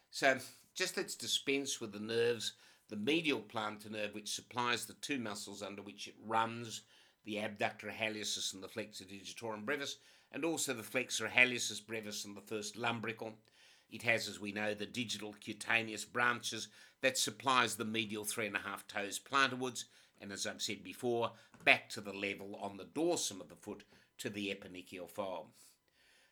So 0.10 0.38
just 0.74 0.96
let's 0.96 1.16
dispense 1.16 1.82
with 1.82 1.92
the 1.92 2.00
nerves. 2.00 2.54
The 2.88 2.96
medial 2.96 3.42
plantar 3.42 3.92
nerve, 3.92 4.14
which 4.14 4.34
supplies 4.34 4.86
the 4.86 4.94
two 4.94 5.20
muscles 5.20 5.62
under 5.62 5.82
which 5.82 6.08
it 6.08 6.16
runs, 6.26 6.84
the 7.26 7.40
abductor 7.40 7.90
hallucis 7.90 8.54
and 8.54 8.64
the 8.64 8.68
flexor 8.68 9.06
digitorum 9.06 9.66
brevis, 9.66 9.98
and 10.32 10.44
also 10.44 10.74
the 10.74 10.84
flexor 10.84 11.28
hallucis 11.28 11.86
brevis 11.86 12.26
and 12.26 12.36
the 12.36 12.42
first 12.42 12.76
lumbrical. 12.76 13.34
It 13.90 14.04
has, 14.04 14.28
as 14.28 14.40
we 14.40 14.52
know, 14.52 14.74
the 14.74 14.86
digital 14.86 15.36
cutaneous 15.40 16.06
branches 16.06 16.68
that 17.02 17.18
supplies 17.18 17.76
the 17.76 17.86
medial 17.86 18.26
three 18.26 18.48
and 18.48 18.56
a 18.56 18.60
half 18.60 18.88
toes 18.88 19.20
plantarwards, 19.20 19.86
and 20.20 20.32
as 20.32 20.48
I've 20.48 20.62
said 20.62 20.84
before, 20.84 21.32
back 21.64 21.90
to 21.90 22.02
the 22.02 22.14
level 22.14 22.58
on 22.62 22.78
the 22.78 22.86
dorsum 22.86 23.42
of 23.42 23.50
the 23.50 23.56
foot 23.56 23.84
to 24.20 24.30
the 24.30 24.50
eponychial 24.50 25.10
fold. 25.10 25.48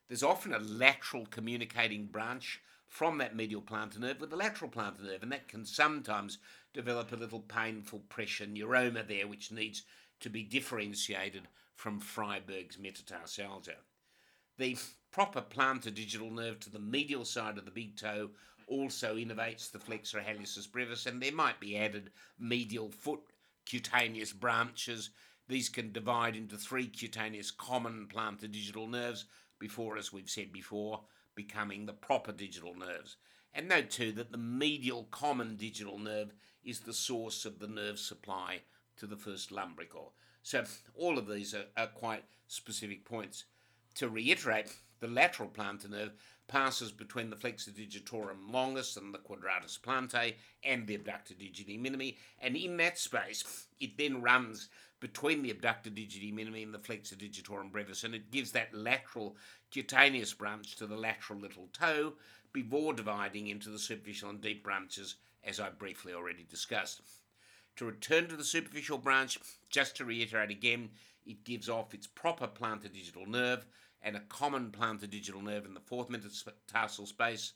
There's 0.08 0.24
often 0.24 0.54
a 0.54 0.60
lateral 0.60 1.26
communicating 1.26 2.08
branch 2.08 2.62
from 2.88 3.18
that 3.20 3.36
medial 3.36 3.62
plantar 3.62 4.00
nerve 4.00 4.20
with 4.20 4.30
the 4.30 4.36
lateral 4.36 4.70
plantar 4.70 5.04
nerve, 5.04 5.24
and 5.24 5.32
that 5.32 5.48
can 5.48 5.66
sometimes 5.66 6.38
develop 6.74 7.12
a 7.12 7.16
little 7.16 7.40
painful 7.40 8.00
pressure 8.10 8.46
neuroma 8.46 9.08
there, 9.08 9.28
which 9.28 9.52
needs 9.52 9.84
to 10.22 10.30
be 10.30 10.44
differentiated 10.44 11.48
from 11.76 12.00
Freiberg's 12.00 12.78
metatarsalgia. 12.78 13.76
The 14.58 14.78
proper 15.12 15.42
plantar 15.42 15.94
digital 15.94 16.32
nerve 16.32 16.60
to 16.62 16.70
the 16.70 16.80
medial 16.80 17.26
side 17.26 17.58
of 17.58 17.66
the 17.66 17.72
big 17.72 17.98
toe 17.98 18.30
also 18.68 19.16
innervates 19.16 19.72
the 19.72 19.80
flexor 19.80 20.20
hallucis 20.20 20.72
brevis, 20.72 21.06
and 21.06 21.22
there 21.22 21.34
might 21.34 21.60
be 21.60 21.78
added 21.78 22.12
medial 22.40 22.90
foot 22.90 23.22
cutaneous 23.66 24.32
branches. 24.32 25.10
These 25.48 25.70
can 25.70 25.92
divide 25.92 26.36
into 26.36 26.58
three 26.58 26.88
cutaneous 26.88 27.52
common 27.52 28.08
plantar 28.14 28.52
digital 28.52 28.88
nerves 28.88 29.26
before, 29.60 29.98
as 29.98 30.14
we've 30.14 30.30
said 30.30 30.54
before, 30.54 31.02
becoming 31.36 31.86
the 31.86 31.94
proper 31.94 32.32
digital 32.32 32.76
nerves. 32.76 33.18
And 33.54 33.68
note 33.68 33.90
too 33.90 34.12
that 34.14 34.32
the 34.32 34.38
medial 34.38 35.08
common 35.12 35.58
digital 35.58 36.00
nerve 36.00 36.34
is 36.64 36.82
the 36.82 36.94
source 36.94 37.44
of 37.44 37.60
the 37.60 37.68
nerve 37.68 38.00
supply 38.00 38.62
to 39.02 39.08
the 39.08 39.18
first 39.18 39.52
lumbrical. 39.52 40.14
So 40.44 40.64
all 40.96 41.18
of 41.18 41.28
these 41.28 41.56
are, 41.56 41.66
are 41.76 41.88
quite 41.88 42.24
specific 42.48 43.04
points. 43.04 43.46
To 43.96 44.08
reiterate, 44.08 44.76
the 45.00 45.08
lateral 45.08 45.50
plantar 45.50 45.90
nerve 45.90 46.14
passes 46.48 46.92
between 46.92 47.32
the 47.32 47.36
flexor 47.36 47.72
digitorum 47.72 48.52
longus 48.52 48.98
and 48.98 49.12
the 49.12 49.18
quadratus 49.18 49.80
plantae 49.82 50.36
and 50.64 50.86
the 50.86 50.94
abductor 50.94 51.34
digiti 51.34 51.82
minimi, 51.82 52.16
and 52.40 52.56
in 52.56 52.78
that 52.78 53.00
space, 53.00 53.66
it 53.80 53.98
then 53.98 54.22
runs 54.22 54.70
between 55.00 55.42
the 55.42 55.50
abductor 55.50 55.90
digiti 55.90 56.32
minimi 56.32 56.62
and 56.62 56.74
the 56.74 56.80
flexor 56.80 57.16
digitorum 57.16 57.72
brevis, 57.72 58.04
and 58.04 58.14
it 58.14 58.30
gives 58.30 58.52
that 58.52 58.72
lateral 58.72 59.36
cutaneous 59.72 60.34
branch 60.34 60.76
to 60.76 60.86
the 60.86 60.96
lateral 60.96 61.40
little 61.40 61.70
toe 61.74 62.14
before 62.54 62.94
dividing 62.94 63.48
into 63.48 63.70
the 63.70 63.80
superficial 63.80 64.30
and 64.30 64.42
deep 64.42 64.64
branches, 64.64 65.16
as 65.44 65.60
I 65.60 65.70
briefly 65.70 66.14
already 66.14 66.46
discussed. 66.48 67.02
To 67.78 67.86
return 67.86 68.28
to 68.28 68.36
the 68.36 68.44
superficial 68.44 68.98
branch, 68.98 69.40
just 69.70 69.96
to 69.98 70.06
reiterate 70.06 70.52
again, 70.52 70.90
it 71.26 71.44
gives 71.44 71.70
off 71.70 71.94
its 71.94 72.08
proper 72.08 72.48
plantar 72.48 72.92
digital 72.92 73.26
nerve 73.26 73.66
and 74.02 74.16
a 74.16 74.22
common 74.22 74.72
plantar 74.72 75.10
digital 75.10 75.42
nerve 75.42 75.66
in 75.66 75.74
the 75.74 75.80
fourth 75.80 76.10
metatarsal 76.10 77.06
space. 77.06 77.54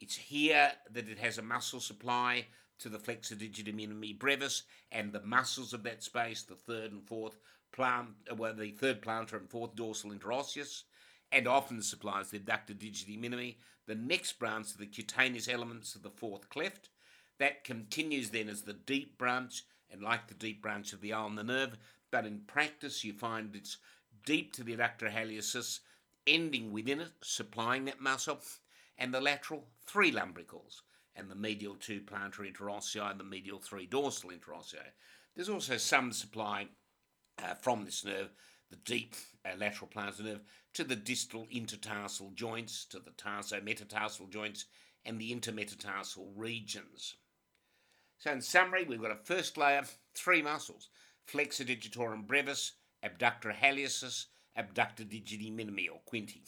It's 0.00 0.16
here 0.16 0.72
that 0.92 1.08
it 1.08 1.18
has 1.18 1.38
a 1.38 1.42
muscle 1.42 1.80
supply 1.80 2.46
to 2.78 2.88
the 2.88 2.98
flexor 2.98 3.34
digiti 3.34 3.74
minimi 3.74 4.16
brevis 4.16 4.62
and 4.92 5.12
the 5.12 5.22
muscles 5.22 5.72
of 5.72 5.82
that 5.82 6.02
space, 6.02 6.44
the 6.44 6.54
third 6.54 6.92
and 6.92 7.06
fourth 7.06 7.38
plant, 7.72 8.10
well, 8.36 8.54
the 8.54 8.70
third 8.70 9.02
plantar 9.02 9.34
and 9.34 9.50
fourth 9.50 9.74
dorsal 9.74 10.12
interosseous, 10.12 10.84
and 11.32 11.46
often 11.46 11.82
supplies 11.82 12.30
the 12.30 12.38
abductor 12.38 12.74
digiti 12.74 13.20
minimi, 13.20 13.56
the 13.86 13.94
next 13.94 14.38
branch 14.38 14.72
to 14.72 14.78
the 14.78 14.86
cutaneous 14.86 15.48
elements 15.48 15.94
of 15.94 16.02
the 16.02 16.10
fourth 16.10 16.48
cleft. 16.48 16.88
That 17.38 17.64
continues 17.64 18.30
then 18.30 18.48
as 18.48 18.62
the 18.62 18.72
deep 18.72 19.16
branch, 19.16 19.64
and 19.90 20.02
like 20.02 20.26
the 20.26 20.34
deep 20.34 20.60
branch 20.60 20.92
of 20.92 21.00
the 21.00 21.12
ulnar 21.12 21.36
the 21.36 21.44
nerve, 21.44 21.78
but 22.10 22.26
in 22.26 22.40
practice 22.40 23.04
you 23.04 23.12
find 23.12 23.54
it's 23.54 23.78
deep 24.24 24.52
to 24.54 24.64
the 24.64 24.76
adductor 24.76 25.10
hallucis, 25.10 25.80
ending 26.26 26.72
within 26.72 27.00
it, 27.00 27.12
supplying 27.22 27.84
that 27.86 28.00
muscle, 28.00 28.40
and 28.98 29.14
the 29.14 29.20
lateral 29.20 29.64
three 29.86 30.12
lumbricals. 30.12 30.82
and 31.14 31.28
the 31.28 31.34
medial 31.34 31.74
2 31.74 32.02
plantar 32.02 32.46
interossei 32.46 33.10
and 33.10 33.18
the 33.18 33.24
medial 33.24 33.58
3 33.58 33.86
dorsal 33.86 34.30
interossei. 34.30 34.92
There's 35.34 35.48
also 35.48 35.76
some 35.76 36.12
supply 36.12 36.68
uh, 37.42 37.54
from 37.54 37.84
this 37.84 38.04
nerve, 38.04 38.30
the 38.70 38.76
deep 38.76 39.16
uh, 39.44 39.56
lateral 39.56 39.90
plantar 39.90 40.20
nerve, 40.20 40.40
to 40.74 40.84
the 40.84 40.94
distal 40.96 41.46
intertarsal 41.52 42.34
joints, 42.34 42.84
to 42.86 43.00
the 43.00 43.10
tarsometatarsal 43.10 44.30
joints, 44.30 44.66
and 45.04 45.20
the 45.20 45.34
intermetatarsal 45.34 46.28
regions. 46.36 47.16
So, 48.18 48.32
in 48.32 48.40
summary, 48.42 48.84
we've 48.84 49.00
got 49.00 49.12
a 49.12 49.16
first 49.16 49.56
layer, 49.56 49.84
three 50.14 50.42
muscles 50.42 50.88
flexor 51.24 51.64
digitorum 51.64 52.26
brevis, 52.26 52.72
abductor 53.02 53.50
hallucis, 53.52 54.26
abductor 54.56 55.04
digiti 55.04 55.54
minimi 55.54 55.86
or 55.88 56.00
quinti. 56.10 56.42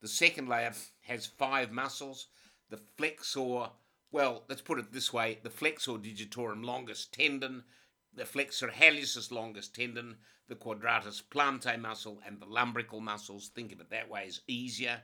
The 0.00 0.08
second 0.08 0.48
layer 0.48 0.72
has 1.02 1.26
five 1.26 1.70
muscles 1.70 2.26
the 2.68 2.80
flexor, 2.96 3.70
well, 4.10 4.44
let's 4.48 4.62
put 4.62 4.78
it 4.78 4.92
this 4.92 5.12
way 5.12 5.38
the 5.42 5.50
flexor 5.50 5.92
digitorum 5.92 6.64
longus 6.64 7.06
tendon, 7.06 7.64
the 8.14 8.24
flexor 8.26 8.68
hallucis 8.68 9.30
longus 9.30 9.68
tendon, 9.68 10.16
the 10.48 10.56
quadratus 10.56 11.22
plantae 11.22 11.80
muscle, 11.80 12.20
and 12.26 12.40
the 12.40 12.46
lumbrical 12.46 13.00
muscles. 13.00 13.48
Think 13.48 13.72
of 13.72 13.80
it 13.80 13.90
that 13.90 14.10
way 14.10 14.24
is 14.26 14.40
easier. 14.46 15.02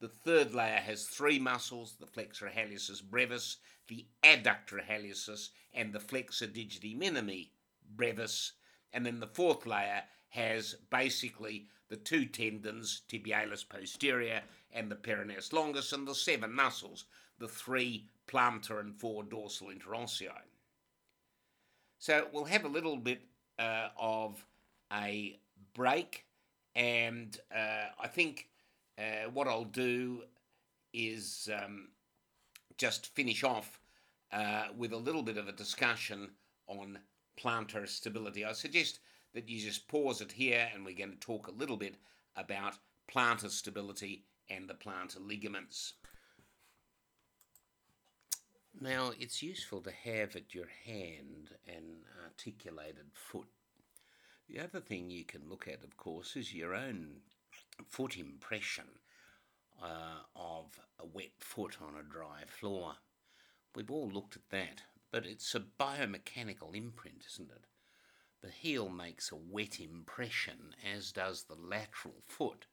The 0.00 0.08
third 0.08 0.54
layer 0.54 0.78
has 0.78 1.06
three 1.06 1.38
muscles 1.38 1.96
the 1.98 2.06
flexor 2.06 2.50
hallucis 2.54 3.02
brevis, 3.02 3.56
the 3.88 4.06
adductor 4.22 4.80
hallucis, 4.84 5.50
and 5.74 5.92
the 5.92 6.00
flexor 6.00 6.46
digiti 6.46 6.96
minimi 6.96 7.48
brevis. 7.96 8.52
And 8.92 9.04
then 9.04 9.20
the 9.20 9.26
fourth 9.26 9.66
layer 9.66 10.04
has 10.30 10.74
basically 10.90 11.66
the 11.88 11.96
two 11.96 12.26
tendons, 12.26 13.02
tibialis 13.08 13.68
posterior 13.68 14.42
and 14.72 14.90
the 14.90 14.96
peroneus 14.96 15.52
longus, 15.52 15.92
and 15.92 16.06
the 16.06 16.14
seven 16.14 16.52
muscles, 16.52 17.06
the 17.38 17.48
three 17.48 18.08
plantar 18.26 18.80
and 18.80 18.94
four 18.94 19.24
dorsal 19.24 19.68
interossei. 19.68 20.28
So 21.98 22.28
we'll 22.32 22.44
have 22.44 22.64
a 22.64 22.68
little 22.68 22.96
bit 22.96 23.22
uh, 23.58 23.88
of 23.98 24.44
a 24.92 25.40
break, 25.74 26.26
and 26.76 27.36
uh, 27.54 27.86
I 27.98 28.06
think 28.06 28.48
uh, 28.98 29.30
what 29.32 29.48
I'll 29.48 29.64
do 29.64 30.22
is 30.92 31.48
um, 31.54 31.88
just 32.76 33.14
finish 33.14 33.44
off 33.44 33.80
uh, 34.32 34.64
with 34.76 34.92
a 34.92 34.96
little 34.96 35.22
bit 35.22 35.36
of 35.36 35.48
a 35.48 35.52
discussion 35.52 36.30
on 36.66 36.98
plantar 37.38 37.88
stability. 37.88 38.44
I 38.44 38.52
suggest 38.52 39.00
that 39.34 39.48
you 39.48 39.60
just 39.60 39.88
pause 39.88 40.20
it 40.20 40.32
here 40.32 40.68
and 40.74 40.84
we're 40.84 40.96
going 40.96 41.12
to 41.12 41.18
talk 41.18 41.48
a 41.48 41.52
little 41.52 41.76
bit 41.76 41.96
about 42.36 42.74
plantar 43.12 43.50
stability 43.50 44.24
and 44.50 44.68
the 44.68 44.74
plantar 44.74 45.26
ligaments. 45.26 45.94
Now, 48.80 49.12
it's 49.18 49.42
useful 49.42 49.80
to 49.82 49.90
have 49.90 50.36
at 50.36 50.54
your 50.54 50.68
hand 50.84 51.50
an 51.66 52.04
articulated 52.24 53.06
foot. 53.12 53.48
The 54.48 54.60
other 54.60 54.80
thing 54.80 55.10
you 55.10 55.24
can 55.24 55.48
look 55.48 55.66
at, 55.68 55.82
of 55.82 55.96
course, 55.96 56.36
is 56.36 56.54
your 56.54 56.74
own 56.74 57.16
foot 57.86 58.16
impression 58.16 58.84
uh, 59.82 60.22
of 60.34 60.80
a 60.98 61.06
wet 61.06 61.32
foot 61.38 61.76
on 61.80 61.94
a 61.98 62.02
dry 62.02 62.42
floor. 62.46 62.94
We've 63.74 63.90
all 63.90 64.08
looked 64.08 64.36
at 64.36 64.48
that, 64.50 64.82
but 65.10 65.26
it's 65.26 65.54
a 65.54 65.60
biomechanical 65.60 66.74
imprint, 66.74 67.24
isn't 67.32 67.50
it? 67.50 67.64
The 68.40 68.50
heel 68.50 68.88
makes 68.88 69.32
a 69.32 69.36
wet 69.36 69.80
impression, 69.80 70.74
as 70.94 71.12
does 71.12 71.44
the 71.44 71.56
lateral 71.56 72.22
foot 72.26 72.66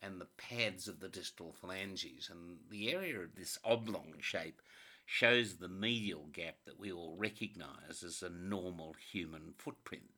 and 0.00 0.20
the 0.20 0.28
pads 0.36 0.88
of 0.88 1.00
the 1.00 1.08
distal 1.08 1.52
phalanges. 1.52 2.28
And 2.30 2.58
the 2.70 2.92
area 2.92 3.20
of 3.20 3.34
this 3.36 3.58
oblong 3.64 4.14
shape 4.20 4.60
shows 5.06 5.56
the 5.56 5.68
medial 5.68 6.28
gap 6.32 6.56
that 6.64 6.78
we 6.78 6.90
all 6.90 7.14
recognise 7.16 8.02
as 8.04 8.22
a 8.22 8.30
normal 8.30 8.94
human 9.12 9.54
footprint. 9.58 10.10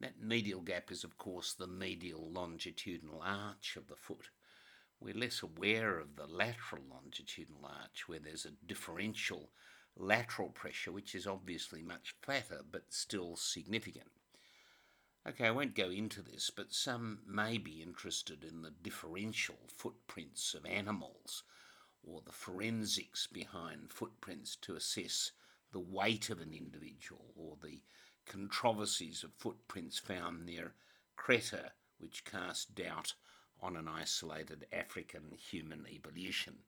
That 0.00 0.22
medial 0.22 0.62
gap 0.62 0.90
is, 0.90 1.04
of 1.04 1.18
course, 1.18 1.52
the 1.52 1.66
medial 1.66 2.30
longitudinal 2.30 3.20
arch 3.22 3.76
of 3.76 3.88
the 3.88 3.96
foot. 3.96 4.30
We're 4.98 5.14
less 5.14 5.42
aware 5.42 5.98
of 5.98 6.16
the 6.16 6.26
lateral 6.26 6.82
longitudinal 6.90 7.66
arch, 7.66 8.08
where 8.08 8.18
there's 8.18 8.46
a 8.46 8.66
differential 8.66 9.50
lateral 9.96 10.48
pressure, 10.48 10.92
which 10.92 11.14
is 11.14 11.26
obviously 11.26 11.82
much 11.82 12.14
flatter 12.22 12.62
but 12.70 12.92
still 12.92 13.36
significant. 13.36 14.10
Okay, 15.28 15.46
I 15.46 15.50
won't 15.50 15.74
go 15.74 15.90
into 15.90 16.22
this, 16.22 16.50
but 16.50 16.72
some 16.72 17.20
may 17.26 17.58
be 17.58 17.82
interested 17.82 18.42
in 18.42 18.62
the 18.62 18.70
differential 18.70 19.58
footprints 19.76 20.54
of 20.54 20.64
animals 20.64 21.42
or 22.02 22.22
the 22.24 22.32
forensics 22.32 23.26
behind 23.26 23.92
footprints 23.92 24.56
to 24.56 24.76
assess 24.76 25.32
the 25.72 25.80
weight 25.80 26.30
of 26.30 26.40
an 26.40 26.54
individual 26.54 27.34
or 27.36 27.58
the 27.62 27.82
controversies 28.30 29.24
of 29.24 29.32
footprints 29.32 29.98
found 29.98 30.46
near 30.46 30.72
Crete, 31.16 31.72
which 31.98 32.24
cast 32.24 32.76
doubt 32.76 33.14
on 33.60 33.76
an 33.76 33.88
isolated 33.88 34.66
African 34.72 35.32
human 35.36 35.84
evolution. 35.90 36.58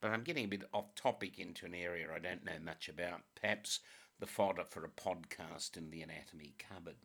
But 0.00 0.10
I'm 0.10 0.24
getting 0.24 0.46
a 0.46 0.48
bit 0.48 0.68
off 0.74 0.92
topic 0.96 1.38
into 1.38 1.66
an 1.66 1.74
area 1.74 2.08
I 2.12 2.18
don't 2.18 2.44
know 2.44 2.58
much 2.62 2.88
about, 2.88 3.20
perhaps 3.40 3.78
the 4.18 4.26
fodder 4.26 4.64
for 4.64 4.84
a 4.84 4.88
podcast 4.88 5.76
in 5.76 5.92
the 5.92 6.02
anatomy 6.02 6.54
cupboard. 6.58 6.96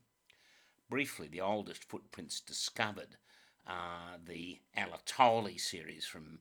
Briefly, 0.90 1.28
the 1.28 1.42
oldest 1.42 1.84
footprints 1.84 2.40
discovered 2.40 3.16
are 3.68 4.18
the 4.26 4.60
Laetoli 4.76 5.60
series 5.60 6.08
from 6.08 6.40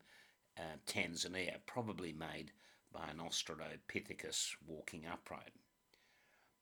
uh, 0.56 0.78
Tanzania, 0.86 1.58
probably 1.66 2.14
made 2.14 2.52
by 2.90 3.08
an 3.10 3.18
Australopithecus 3.18 4.56
walking 4.66 5.04
upright. 5.06 5.52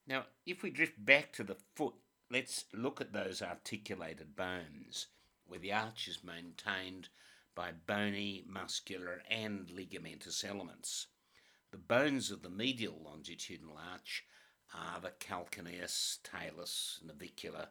Now, 0.06 0.26
if 0.44 0.62
we 0.62 0.70
drift 0.70 1.04
back 1.04 1.32
to 1.32 1.42
the 1.42 1.56
foot, 1.74 1.94
let's 2.30 2.66
look 2.72 3.00
at 3.00 3.12
those 3.12 3.42
articulated 3.42 4.36
bones, 4.36 5.08
where 5.46 5.58
the 5.58 5.72
arch 5.72 6.06
is 6.06 6.22
maintained 6.22 7.08
by 7.56 7.72
bony, 7.72 8.44
muscular, 8.46 9.22
and 9.28 9.66
ligamentous 9.68 10.44
elements. 10.44 11.08
The 11.72 11.78
bones 11.78 12.30
of 12.30 12.42
the 12.42 12.50
medial 12.50 13.00
longitudinal 13.02 13.78
arch 13.92 14.24
are 14.72 15.00
the 15.00 15.10
calcaneus, 15.18 16.18
talus, 16.22 17.00
navicular, 17.04 17.68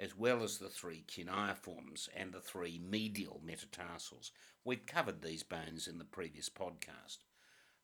as 0.00 0.16
well 0.16 0.42
as 0.42 0.58
the 0.58 0.68
three 0.68 1.04
cuneiforms 1.06 2.08
and 2.16 2.32
the 2.32 2.40
three 2.40 2.78
medial 2.78 3.40
metatarsals. 3.44 4.32
We've 4.64 4.86
covered 4.86 5.22
these 5.22 5.42
bones 5.42 5.86
in 5.86 5.98
the 5.98 6.04
previous 6.04 6.48
podcast. 6.48 7.18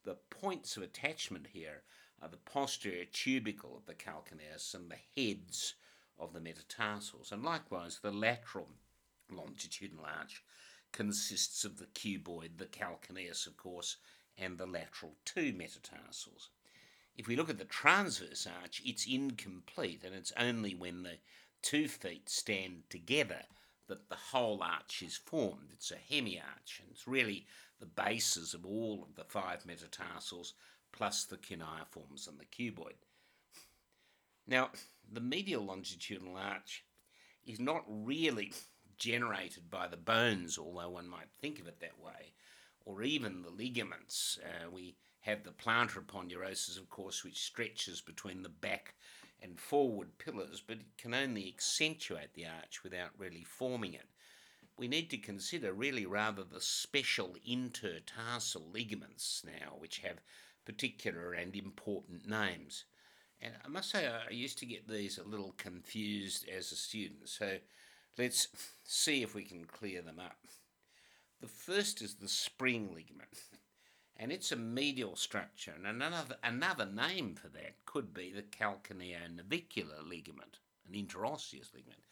The 0.04 0.16
points 0.30 0.76
of 0.76 0.82
attachment 0.82 1.48
here 1.52 1.82
are 2.22 2.28
the 2.28 2.36
posterior 2.36 3.04
tubercle 3.04 3.76
of 3.76 3.86
the 3.86 3.94
calcaneus 3.94 4.74
and 4.74 4.90
the 4.90 5.20
heads 5.20 5.74
of 6.18 6.32
the 6.32 6.40
metatarsals, 6.40 7.32
and 7.32 7.42
likewise 7.42 7.98
the 7.98 8.12
lateral 8.12 8.68
longitudinal 9.30 10.04
arch 10.04 10.44
consists 10.92 11.64
of 11.64 11.78
the 11.78 11.86
cuboid, 11.86 12.58
the 12.58 12.66
calcaneus, 12.66 13.46
of 13.46 13.56
course, 13.56 13.96
and 14.38 14.56
the 14.56 14.66
lateral 14.66 15.16
two 15.24 15.52
metatarsals. 15.52 16.50
If 17.16 17.26
we 17.26 17.36
look 17.36 17.50
at 17.50 17.58
the 17.58 17.64
transverse 17.64 18.46
arch, 18.62 18.80
it's 18.84 19.06
incomplete, 19.06 20.02
and 20.04 20.14
it's 20.14 20.32
only 20.38 20.74
when 20.74 21.02
the 21.02 21.18
two 21.60 21.88
feet 21.88 22.28
stand 22.28 22.84
together 22.88 23.42
that 23.88 24.08
the 24.08 24.16
whole 24.16 24.62
arch 24.62 25.02
is 25.02 25.16
formed. 25.16 25.70
It's 25.72 25.90
a 25.90 25.96
hemiarch, 25.96 26.80
and 26.80 26.88
it's 26.90 27.08
really 27.08 27.46
the 27.80 27.86
bases 27.86 28.54
of 28.54 28.64
all 28.64 29.02
of 29.02 29.16
the 29.16 29.24
five 29.24 29.66
metatarsals 29.66 30.54
plus 30.92 31.24
the 31.24 31.36
cuneiforms 31.36 32.28
and 32.28 32.38
the 32.38 32.44
cuboid. 32.44 32.94
Now, 34.46 34.70
the 35.10 35.20
medial 35.20 35.64
longitudinal 35.64 36.36
arch 36.36 36.84
is 37.46 37.60
not 37.60 37.84
really 37.88 38.52
generated 38.98 39.70
by 39.70 39.88
the 39.88 39.96
bones, 39.96 40.58
although 40.58 40.90
one 40.90 41.08
might 41.08 41.30
think 41.40 41.58
of 41.58 41.66
it 41.66 41.80
that 41.80 41.98
way, 42.00 42.34
or 42.84 43.02
even 43.02 43.42
the 43.42 43.50
ligaments. 43.50 44.38
Uh, 44.42 44.70
we 44.70 44.96
have 45.20 45.44
the 45.44 45.50
plantar 45.50 46.04
aponeurosis, 46.04 46.78
of 46.78 46.88
course, 46.88 47.24
which 47.24 47.42
stretches 47.42 48.00
between 48.00 48.42
the 48.42 48.48
back 48.48 48.94
and 49.40 49.58
forward 49.58 50.18
pillars, 50.18 50.62
but 50.64 50.76
it 50.76 50.96
can 50.98 51.14
only 51.14 51.48
accentuate 51.48 52.34
the 52.34 52.46
arch 52.46 52.82
without 52.84 53.10
really 53.18 53.44
forming 53.44 53.94
it. 53.94 54.06
We 54.78 54.88
need 54.88 55.10
to 55.10 55.18
consider 55.18 55.72
really 55.72 56.06
rather 56.06 56.44
the 56.44 56.60
special 56.60 57.36
intertarsal 57.48 58.72
ligaments 58.72 59.42
now, 59.44 59.74
which 59.78 59.98
have 59.98 60.20
particular 60.64 61.32
and 61.32 61.54
important 61.56 62.28
names. 62.28 62.84
And 63.40 63.54
I 63.64 63.68
must 63.68 63.90
say, 63.90 64.06
I 64.06 64.30
used 64.32 64.58
to 64.58 64.66
get 64.66 64.88
these 64.88 65.18
a 65.18 65.24
little 65.24 65.54
confused 65.56 66.48
as 66.48 66.70
a 66.70 66.76
student, 66.76 67.28
so 67.28 67.56
let's 68.16 68.48
see 68.84 69.22
if 69.22 69.34
we 69.34 69.42
can 69.42 69.64
clear 69.64 70.00
them 70.02 70.20
up. 70.20 70.38
The 71.40 71.48
first 71.48 72.02
is 72.02 72.14
the 72.14 72.28
spring 72.28 72.90
ligament 72.94 73.42
and 74.16 74.30
it's 74.30 74.52
a 74.52 74.56
medial 74.56 75.16
structure. 75.16 75.72
And 75.74 75.86
another, 75.86 76.36
another 76.44 76.86
name 76.86 77.34
for 77.34 77.48
that 77.48 77.84
could 77.86 78.14
be 78.14 78.32
the 78.32 78.42
calcaneonavicular 78.42 80.08
ligament, 80.08 80.58
an 80.86 80.94
interosseous 80.94 81.74
ligament. 81.74 82.04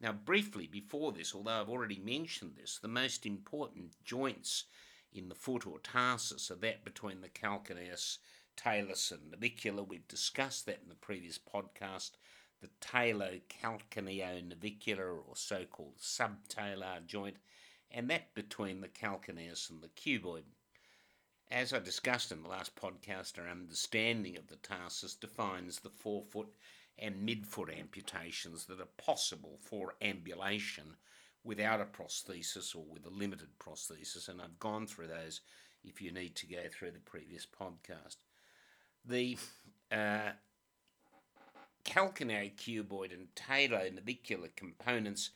Now, 0.00 0.12
briefly 0.12 0.66
before 0.66 1.12
this, 1.12 1.34
although 1.34 1.62
I've 1.62 1.70
already 1.70 1.98
mentioned 1.98 2.56
this, 2.56 2.78
the 2.78 2.88
most 2.88 3.24
important 3.24 3.92
joints 4.04 4.64
in 5.14 5.28
the 5.28 5.34
foot 5.34 5.66
or 5.66 5.78
tarsus 5.78 6.50
are 6.50 6.56
that 6.56 6.84
between 6.84 7.20
the 7.20 7.28
calcaneus, 7.28 8.18
talus, 8.56 9.12
and 9.12 9.30
navicular. 9.30 9.84
We've 9.84 10.08
discussed 10.08 10.66
that 10.66 10.80
in 10.82 10.88
the 10.88 10.96
previous 10.96 11.38
podcast. 11.38 12.12
The 12.60 12.70
talocalcaneonavicular 12.80 15.22
or 15.26 15.36
so 15.36 15.64
called 15.66 15.98
subtalar 15.98 17.06
joint, 17.06 17.36
and 17.90 18.08
that 18.10 18.34
between 18.34 18.80
the 18.80 18.88
calcaneus 18.88 19.70
and 19.70 19.82
the 19.82 19.88
cuboid. 19.88 20.44
As 21.50 21.72
I 21.72 21.78
discussed 21.78 22.32
in 22.32 22.42
the 22.42 22.48
last 22.48 22.74
podcast, 22.74 23.38
our 23.38 23.48
understanding 23.48 24.36
of 24.36 24.48
the 24.48 24.56
tarsus 24.56 25.14
defines 25.14 25.80
the 25.80 25.90
forefoot 25.90 26.52
and 26.98 27.28
midfoot 27.28 27.76
amputations 27.76 28.66
that 28.66 28.80
are 28.80 28.88
possible 28.96 29.58
for 29.60 29.94
ambulation 30.00 30.96
without 31.44 31.80
a 31.80 31.84
prosthesis 31.84 32.74
or 32.74 32.84
with 32.88 33.06
a 33.06 33.10
limited 33.10 33.48
prosthesis, 33.58 34.28
and 34.28 34.40
I've 34.40 34.58
gone 34.58 34.86
through 34.86 35.08
those 35.08 35.42
if 35.84 36.00
you 36.00 36.10
need 36.10 36.34
to 36.36 36.46
go 36.46 36.62
through 36.70 36.92
the 36.92 36.98
previous 36.98 37.46
podcast. 37.46 38.16
The 39.04 39.36
uh, 39.92 40.32
calcaneocuboid 41.84 43.12
and 43.12 43.28
talonavicular 43.36 44.56
components 44.56 45.30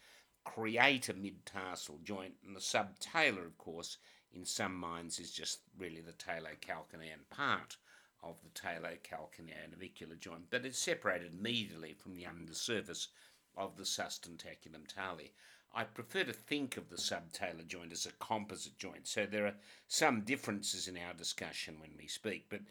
create 0.44 1.11
a 1.11 1.14
mid-tarsal 1.14 2.00
joint, 2.02 2.34
and 2.46 2.56
the 2.56 2.61
subtalar, 2.61 3.44
of 3.44 3.59
course, 3.59 3.98
in 4.32 4.44
some 4.46 4.74
minds 4.74 5.18
is 5.18 5.30
just 5.30 5.61
really 5.78 6.00
the 6.00 6.12
talocalcanean 6.12 7.28
part 7.30 7.76
of 8.22 8.36
the 8.42 8.50
talocalcaneonavicular 8.50 10.18
joint, 10.18 10.44
but 10.50 10.64
it's 10.64 10.78
separated 10.78 11.40
medially 11.40 11.96
from 11.96 12.14
the 12.14 12.26
undersurface 12.26 13.09
of 13.56 13.76
the 13.76 13.82
sustentaculum 13.82 14.86
tali. 14.86 15.32
I 15.74 15.84
prefer 15.84 16.24
to 16.24 16.32
think 16.32 16.76
of 16.76 16.88
the 16.88 16.96
subtalar 16.96 17.64
joint 17.66 17.92
as 17.92 18.04
a 18.04 18.12
composite 18.12 18.78
joint, 18.78 19.06
so 19.06 19.26
there 19.26 19.46
are 19.46 19.54
some 19.86 20.22
differences 20.22 20.88
in 20.88 20.96
our 20.96 21.14
discussion 21.14 21.78
when 21.78 21.92
we 21.96 22.08
speak. 22.08 22.46
But 22.48 22.62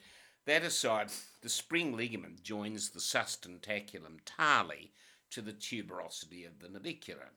that 0.46 0.64
aside, 0.64 1.12
the 1.42 1.48
spring 1.48 1.96
ligament 1.96 2.44
joins 2.44 2.90
the 2.90 3.00
sustentaculum 3.00 4.20
tali 4.26 4.92
to 5.30 5.42
the 5.42 5.54
tuberosity 5.54 6.46
of 6.46 6.60
the 6.60 6.68
navicular, 6.68 7.32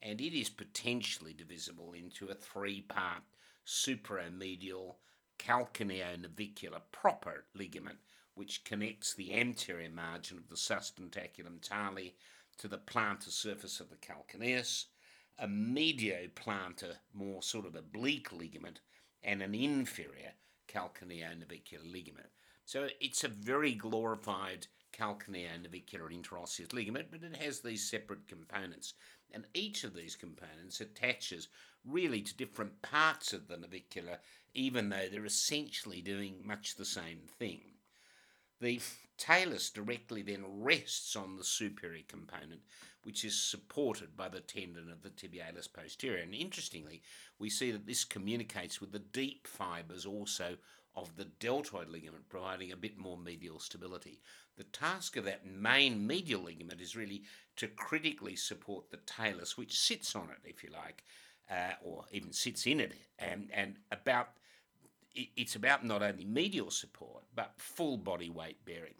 and 0.00 0.20
it 0.20 0.38
is 0.38 0.50
potentially 0.50 1.32
divisible 1.32 1.94
into 1.94 2.28
a 2.28 2.34
three 2.34 2.82
part 2.82 3.22
superomedial 3.66 4.96
calcaneonavicular 5.38 6.82
proper 6.92 7.46
ligament, 7.54 7.98
which 8.34 8.62
connects 8.62 9.14
the 9.14 9.34
anterior 9.34 9.90
margin 9.90 10.38
of 10.38 10.48
the 10.48 10.54
sustentaculum 10.54 11.60
tali 11.60 12.14
to 12.58 12.68
the 12.68 12.78
plantar 12.78 13.30
surface 13.30 13.80
of 13.80 13.88
the 13.88 13.96
calcaneus 13.96 14.86
a 15.38 15.46
medioplantar, 15.46 16.96
more 17.14 17.42
sort 17.42 17.66
of 17.66 17.74
oblique 17.76 18.32
ligament, 18.32 18.80
and 19.22 19.42
an 19.42 19.54
inferior 19.54 20.32
calcaneonavicular 20.68 21.90
ligament. 21.90 22.28
So 22.64 22.88
it's 23.00 23.24
a 23.24 23.28
very 23.28 23.72
glorified 23.72 24.66
calcaneonavicular 24.92 26.12
interosseous 26.12 26.72
ligament, 26.72 27.08
but 27.10 27.22
it 27.22 27.36
has 27.36 27.60
these 27.60 27.88
separate 27.88 28.28
components. 28.28 28.94
And 29.32 29.46
each 29.54 29.84
of 29.84 29.94
these 29.94 30.16
components 30.16 30.80
attaches 30.80 31.48
really 31.86 32.20
to 32.22 32.36
different 32.36 32.82
parts 32.82 33.32
of 33.32 33.48
the 33.48 33.56
navicular, 33.56 34.18
even 34.54 34.88
though 34.88 35.06
they're 35.10 35.24
essentially 35.24 36.00
doing 36.00 36.36
much 36.44 36.76
the 36.76 36.84
same 36.84 37.20
thing. 37.38 37.60
The 38.60 38.80
talus 39.18 39.70
directly 39.70 40.22
then 40.22 40.44
rests 40.46 41.16
on 41.16 41.36
the 41.36 41.44
superior 41.44 42.04
component, 42.08 42.60
which 43.02 43.24
is 43.24 43.38
supported 43.38 44.16
by 44.16 44.28
the 44.28 44.40
tendon 44.40 44.90
of 44.90 45.02
the 45.02 45.10
tibialis 45.10 45.72
posterior. 45.72 46.22
And 46.22 46.34
interestingly, 46.34 47.02
we 47.38 47.50
see 47.50 47.70
that 47.72 47.86
this 47.86 48.04
communicates 48.04 48.80
with 48.80 48.92
the 48.92 48.98
deep 48.98 49.46
fibres 49.46 50.06
also 50.06 50.56
of 50.96 51.16
the 51.16 51.24
deltoid 51.24 51.88
ligament, 51.88 52.28
providing 52.28 52.72
a 52.72 52.76
bit 52.76 52.98
more 52.98 53.16
medial 53.16 53.60
stability. 53.60 54.20
The 54.56 54.64
task 54.64 55.16
of 55.16 55.24
that 55.24 55.46
main 55.46 56.06
medial 56.06 56.42
ligament 56.42 56.80
is 56.80 56.96
really 56.96 57.22
to 57.56 57.68
critically 57.68 58.34
support 58.34 58.90
the 58.90 58.96
talus, 58.98 59.56
which 59.56 59.78
sits 59.78 60.16
on 60.16 60.30
it, 60.30 60.48
if 60.48 60.64
you 60.64 60.70
like, 60.70 61.04
uh, 61.50 61.74
or 61.82 62.04
even 62.10 62.32
sits 62.32 62.66
in 62.66 62.80
it, 62.80 62.94
and, 63.18 63.48
and 63.52 63.76
about 63.92 64.30
it's 65.14 65.56
about 65.56 65.84
not 65.84 66.02
only 66.02 66.24
medial 66.24 66.70
support 66.70 67.24
but 67.34 67.52
full 67.56 67.96
body 67.96 68.30
weight 68.30 68.64
bearing. 68.64 68.94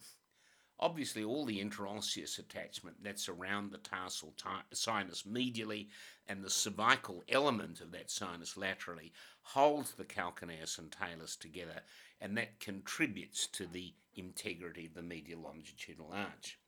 Obviously, 0.80 1.24
all 1.24 1.44
the 1.44 1.61
interosseous 1.61 2.38
attachment 2.38 2.96
that's 3.02 3.28
around 3.28 3.72
the 3.72 3.78
tarsal 3.78 4.32
t- 4.36 4.48
sinus 4.72 5.22
medially 5.22 5.88
and 6.28 6.42
the 6.42 6.50
cervical 6.50 7.24
element 7.28 7.80
of 7.80 7.90
that 7.90 8.11
sinus 8.11 8.56
laterally 8.56 9.12
holds 9.42 9.92
the 9.92 10.04
calcaneus 10.04 10.78
and 10.78 10.92
talus 10.92 11.34
together, 11.34 11.80
and 12.20 12.36
that 12.38 12.61
contributes 12.61 13.48
to 13.48 13.66
the 13.66 13.92
integrity 14.14 14.86
of 14.86 14.94
the 14.94 15.02
medial 15.02 15.40
longitudinal 15.40 16.12
arch. 16.12 16.61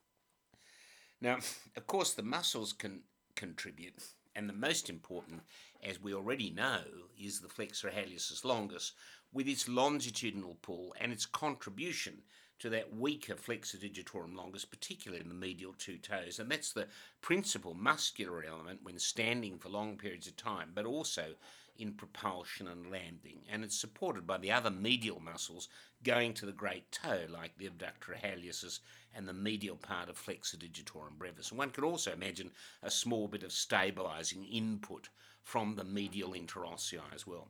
Now, 1.21 1.37
of 1.77 1.87
course, 1.87 2.13
the 2.13 2.23
muscles 2.23 2.73
can 2.73 3.03
contribute, 3.35 4.03
and 4.35 4.49
the 4.49 4.53
most 4.53 4.89
important, 4.89 5.41
as 5.81 6.01
we 6.01 6.13
already 6.13 6.49
know, 6.49 6.81
is 7.17 7.39
the 7.39 7.47
flexor 7.47 7.89
hallucis 7.89 8.43
longus 8.43 8.91
with 9.33 9.47
its 9.47 9.67
longitudinal 9.67 10.57
pull 10.61 10.93
and 10.99 11.11
its 11.11 11.25
contribution 11.25 12.21
to 12.59 12.69
that 12.69 12.95
weaker 12.95 13.35
flexor 13.35 13.77
digitorum 13.77 14.35
longus, 14.35 14.65
particularly 14.65 15.23
in 15.23 15.29
the 15.29 15.35
medial 15.35 15.73
two 15.77 15.97
toes. 15.97 16.37
And 16.37 16.51
that's 16.51 16.73
the 16.73 16.87
principal 17.19 17.73
muscular 17.73 18.43
element 18.47 18.81
when 18.83 18.99
standing 18.99 19.57
for 19.57 19.69
long 19.69 19.97
periods 19.97 20.27
of 20.27 20.37
time, 20.37 20.69
but 20.75 20.85
also 20.85 21.33
in 21.79 21.93
propulsion 21.93 22.67
and 22.67 22.91
landing. 22.91 23.39
And 23.49 23.63
it's 23.63 23.79
supported 23.79 24.27
by 24.27 24.37
the 24.37 24.51
other 24.51 24.69
medial 24.69 25.19
muscles 25.19 25.69
going 26.03 26.35
to 26.35 26.45
the 26.45 26.51
great 26.51 26.91
toe, 26.91 27.21
like 27.29 27.57
the 27.57 27.65
abductor 27.65 28.15
hallucis 28.21 28.79
and 29.15 29.27
the 29.27 29.33
medial 29.33 29.77
part 29.77 30.09
of 30.09 30.17
flexor 30.17 30.57
digitorum 30.57 31.17
brevis. 31.17 31.49
And 31.49 31.57
one 31.57 31.71
could 31.71 31.83
also 31.83 32.11
imagine 32.11 32.51
a 32.83 32.91
small 32.91 33.27
bit 33.27 33.41
of 33.41 33.51
stabilizing 33.51 34.45
input 34.45 35.09
from 35.41 35.75
the 35.75 35.83
medial 35.83 36.33
interossei 36.33 36.99
as 37.13 37.25
well. 37.25 37.47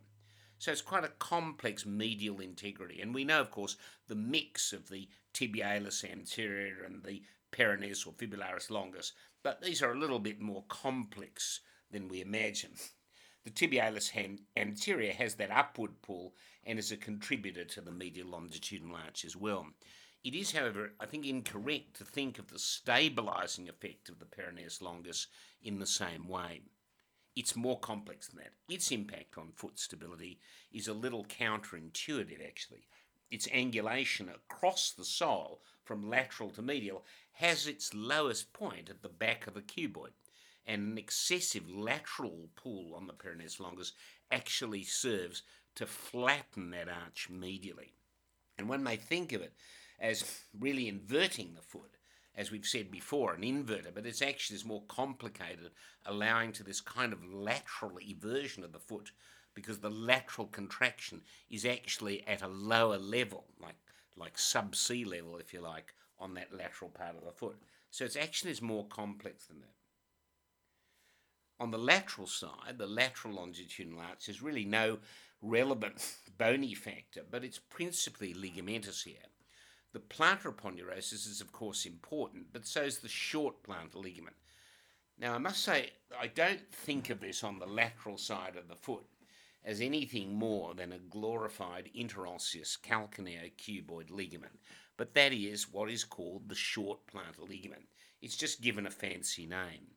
So 0.62 0.72
it's 0.72 0.84
quite 0.84 1.04
a 1.04 1.18
complex 1.18 1.88
medial 1.88 2.40
integrity. 2.40 3.02
And 3.02 3.16
we 3.16 3.24
know, 3.24 3.42
of 3.42 3.50
course, 3.50 3.78
the 4.08 4.14
mix 4.14 4.74
of 4.74 4.90
the 4.90 5.10
tibialis 5.34 6.04
anterior 6.04 6.84
and 6.86 7.02
the 7.02 7.24
peroneus 7.52 8.06
or 8.06 8.14
fibularis 8.14 8.70
longus, 8.70 9.14
but 9.42 9.60
these 9.64 9.82
are 9.82 9.92
a 9.92 9.98
little 9.98 10.20
bit 10.20 10.40
more 10.40 10.64
complex 10.68 11.62
than 11.90 12.08
we 12.08 12.22
imagine. 12.22 12.74
The 13.44 13.50
tibialis 13.50 14.12
anterior 14.56 15.14
has 15.14 15.34
that 15.36 15.50
upward 15.50 16.00
pull 16.04 16.36
and 16.64 16.78
is 16.78 16.92
a 16.92 16.98
contributor 16.98 17.66
to 17.66 17.82
the 17.82 17.92
medial 17.92 18.30
longitudinal 18.30 18.98
arch 18.98 19.26
as 19.26 19.36
well. 19.36 19.66
It 20.24 20.36
is, 20.36 20.52
however, 20.52 20.94
I 21.00 21.08
think 21.08 21.26
incorrect 21.26 21.96
to 21.96 22.06
think 22.06 22.38
of 22.38 22.52
the 22.52 22.60
stabilizing 22.60 23.68
effect 23.68 24.10
of 24.10 24.20
the 24.20 24.26
peroneus 24.26 24.80
longus 24.80 25.26
in 25.64 25.80
the 25.80 25.88
same 25.88 26.28
way. 26.28 26.62
It's 27.36 27.56
more 27.56 27.80
complex 27.80 28.28
than 28.28 28.40
that. 28.40 28.54
Its 28.68 28.92
impact 28.92 29.38
on 29.38 29.54
foot 29.56 29.80
stability 29.80 30.40
is 30.72 30.88
a 30.88 30.94
little 30.94 31.26
counterintuitive, 31.26 32.46
actually. 32.46 32.88
Its 33.30 33.48
angulation 33.48 34.34
across 34.34 34.92
the 34.92 35.06
sole 35.06 35.62
from 35.86 36.10
lateral 36.10 36.50
to 36.52 36.62
medial 36.62 37.06
has 37.34 37.68
its 37.68 37.94
lowest 37.94 38.52
point 38.52 38.90
at 38.90 39.02
the 39.02 39.10
back 39.10 39.48
of 39.48 39.54
the 39.54 39.62
cuboid, 39.62 40.12
and 40.66 40.92
an 40.92 40.98
excessive 40.98 41.70
lateral 41.70 42.50
pull 42.56 42.94
on 42.94 43.08
the 43.08 43.14
peroneus 43.14 43.60
longus 43.60 43.94
actually 44.30 44.84
serves 44.84 45.44
to 45.76 45.86
flatten 45.86 46.72
that 46.72 46.90
arch 46.90 47.30
medially. 47.32 47.94
And 48.58 48.68
one 48.68 48.84
may 48.84 48.98
think 48.98 49.32
of 49.32 49.42
it 49.42 49.54
as 50.00 50.42
really 50.60 50.90
inverting 50.90 51.54
the 51.56 51.62
foot 51.62 51.96
as 52.36 52.52
we've 52.52 52.66
said 52.66 52.90
before, 52.90 53.34
an 53.34 53.42
inverter, 53.42 53.94
but 53.94 54.06
it's 54.06 54.22
actually 54.22 54.56
is 54.56 54.66
more 54.66 54.84
complicated, 54.88 55.72
allowing 56.06 56.52
to 56.54 56.64
this 56.64 56.82
kind 56.82 57.12
of 57.14 57.24
lateral 57.26 58.00
eversion 58.00 58.64
of 58.64 58.72
the 58.72 58.80
foot 58.80 59.12
because 59.54 59.80
the 59.80 59.90
lateral 59.90 60.48
contraction 60.48 61.22
is 61.50 61.66
actually 61.66 62.26
at 62.28 62.42
a 62.42 62.48
lower 62.48 62.98
level, 62.98 63.46
like 63.60 63.76
like 64.18 64.38
sub 64.38 64.76
sea 64.76 65.04
level, 65.04 65.38
if 65.38 65.54
you 65.54 65.62
like, 65.62 65.94
on 66.20 66.34
that 66.36 66.54
lateral 66.56 66.92
part 66.92 67.16
of 67.16 67.26
the 67.26 67.32
foot. 67.32 67.58
So 67.90 68.06
it's 68.06 68.16
action 68.16 68.50
is 68.50 68.62
more 68.62 68.86
complex 68.88 69.46
than 69.46 69.60
that. 69.62 69.74
On 71.60 71.72
the 71.72 71.78
lateral 71.78 72.28
side, 72.28 72.78
the 72.78 72.88
lateral 72.88 73.36
longitudinal 73.36 74.00
arch, 74.00 74.26
there's 74.26 74.42
really 74.42 74.66
no 74.66 75.00
relevant 75.42 76.16
bony 76.38 76.74
factor, 76.74 77.22
but 77.30 77.44
it's 77.44 77.60
principally 77.60 78.34
ligamentous 78.34 79.04
here. 79.04 79.28
The 79.94 80.00
plantar 80.00 80.54
aponeurosis 80.56 81.28
is, 81.28 81.42
of 81.42 81.52
course, 81.52 81.86
important, 81.86 82.54
but 82.54 82.66
so 82.66 82.82
is 82.84 83.00
the 83.00 83.10
short 83.10 83.62
plantar 83.64 83.96
ligament. 83.96 84.38
Now, 85.18 85.36
I 85.36 85.38
must 85.38 85.64
say, 85.64 85.92
I 86.20 86.28
don't 86.28 86.74
think 86.74 87.10
of 87.10 87.20
this 87.20 87.44
on 87.44 87.60
the 87.60 87.68
lateral 87.68 88.18
side 88.18 88.56
of 88.56 88.68
the 88.68 88.76
foot 88.76 89.06
as 89.64 89.82
anything 89.82 90.34
more 90.34 90.74
than 90.74 90.92
a 90.92 90.98
glorified 90.98 91.90
interosseous 91.96 92.78
calcaneocuboid 92.80 94.10
ligament, 94.10 94.60
but 94.98 95.14
that 95.14 95.34
is 95.34 95.72
what 95.72 95.92
is 95.92 96.04
called 96.04 96.48
the 96.48 96.56
short 96.56 97.00
plantar 97.06 97.48
ligament. 97.48 97.88
It's 98.22 98.38
just 98.38 98.62
given 98.62 98.88
a 98.88 98.92
fancy 98.92 99.46
name. 99.46 99.88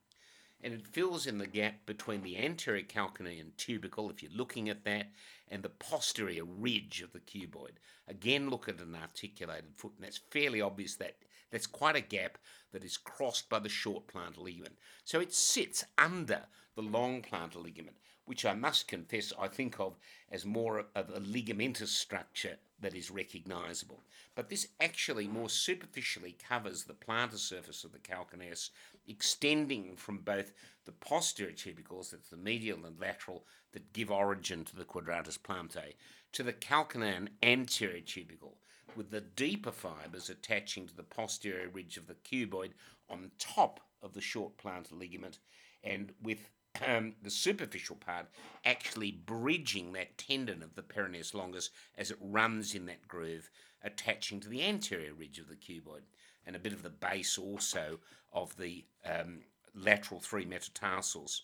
And 0.61 0.73
it 0.73 0.87
fills 0.87 1.27
in 1.27 1.37
the 1.37 1.47
gap 1.47 1.85
between 1.85 2.23
the 2.23 2.37
anterior 2.37 2.83
calcanean 2.83 3.55
tubercle, 3.57 4.09
if 4.09 4.23
you're 4.23 4.31
looking 4.31 4.69
at 4.69 4.83
that, 4.83 5.07
and 5.49 5.61
the 5.61 5.69
posterior 5.69 6.43
ridge 6.43 7.01
of 7.01 7.13
the 7.13 7.19
cuboid. 7.19 7.77
Again, 8.07 8.49
look 8.49 8.67
at 8.67 8.79
an 8.79 8.95
articulated 8.95 9.75
foot, 9.75 9.93
and 9.97 10.05
that's 10.05 10.21
fairly 10.31 10.61
obvious 10.61 10.95
that 10.95 11.15
that's 11.51 11.67
quite 11.67 11.95
a 11.95 12.01
gap 12.01 12.37
that 12.71 12.83
is 12.83 12.97
crossed 12.97 13.49
by 13.49 13.59
the 13.59 13.69
short 13.69 14.07
plantar 14.07 14.39
ligament. 14.39 14.75
So 15.03 15.19
it 15.19 15.33
sits 15.33 15.85
under 15.97 16.41
the 16.75 16.81
long 16.81 17.21
plantar 17.21 17.63
ligament, 17.63 17.95
which 18.25 18.45
I 18.45 18.53
must 18.53 18.87
confess 18.87 19.31
I 19.39 19.47
think 19.47 19.79
of 19.79 19.97
as 20.31 20.45
more 20.45 20.85
of 20.95 21.09
a 21.09 21.19
ligamentous 21.21 21.87
structure 21.87 22.57
that 22.81 22.93
is 22.93 23.09
recognisable. 23.09 24.03
But 24.35 24.49
this 24.49 24.67
actually 24.81 25.27
more 25.27 25.49
superficially 25.49 26.35
covers 26.47 26.83
the 26.83 26.93
plantar 26.93 27.37
surface 27.37 27.83
of 27.83 27.93
the 27.93 27.99
calcaneus, 27.99 28.71
extending 29.07 29.95
from 29.95 30.19
both 30.19 30.53
the 30.85 30.91
posterior 30.91 31.51
tubercles, 31.51 32.11
that's 32.11 32.29
the 32.29 32.37
medial 32.37 32.85
and 32.85 32.99
lateral, 32.99 33.45
that 33.73 33.93
give 33.93 34.11
origin 34.11 34.63
to 34.65 34.75
the 34.75 34.85
quadratus 34.85 35.37
plantae, 35.37 35.95
to 36.31 36.43
the 36.43 36.53
calcanean 36.53 37.29
anterior 37.43 38.01
tubercle, 38.01 38.57
with 38.95 39.09
the 39.11 39.21
deeper 39.21 39.71
fibres 39.71 40.29
attaching 40.29 40.87
to 40.87 40.95
the 40.95 41.03
posterior 41.03 41.69
ridge 41.69 41.97
of 41.97 42.07
the 42.07 42.15
cuboid 42.15 42.71
on 43.09 43.31
top 43.39 43.79
of 44.01 44.13
the 44.13 44.21
short 44.21 44.57
plantar 44.57 44.93
ligament, 44.93 45.39
and 45.83 46.13
with 46.21 46.49
um, 46.85 47.13
the 47.21 47.29
superficial 47.29 47.95
part 47.95 48.27
actually 48.65 49.11
bridging 49.11 49.93
that 49.93 50.17
tendon 50.17 50.61
of 50.61 50.75
the 50.75 50.81
peroneus 50.81 51.33
longus 51.33 51.69
as 51.97 52.11
it 52.11 52.17
runs 52.19 52.75
in 52.75 52.85
that 52.85 53.07
groove, 53.07 53.49
attaching 53.83 54.39
to 54.39 54.49
the 54.49 54.63
anterior 54.63 55.13
ridge 55.13 55.39
of 55.39 55.47
the 55.47 55.55
cuboid, 55.55 56.01
and 56.45 56.55
a 56.55 56.59
bit 56.59 56.73
of 56.73 56.83
the 56.83 56.89
base 56.89 57.37
also 57.37 57.99
of 58.35 58.55
the 58.57 58.85
um, 59.03 59.39
lateral 59.73 60.19
three 60.19 60.45
metatarsals, 60.45 61.43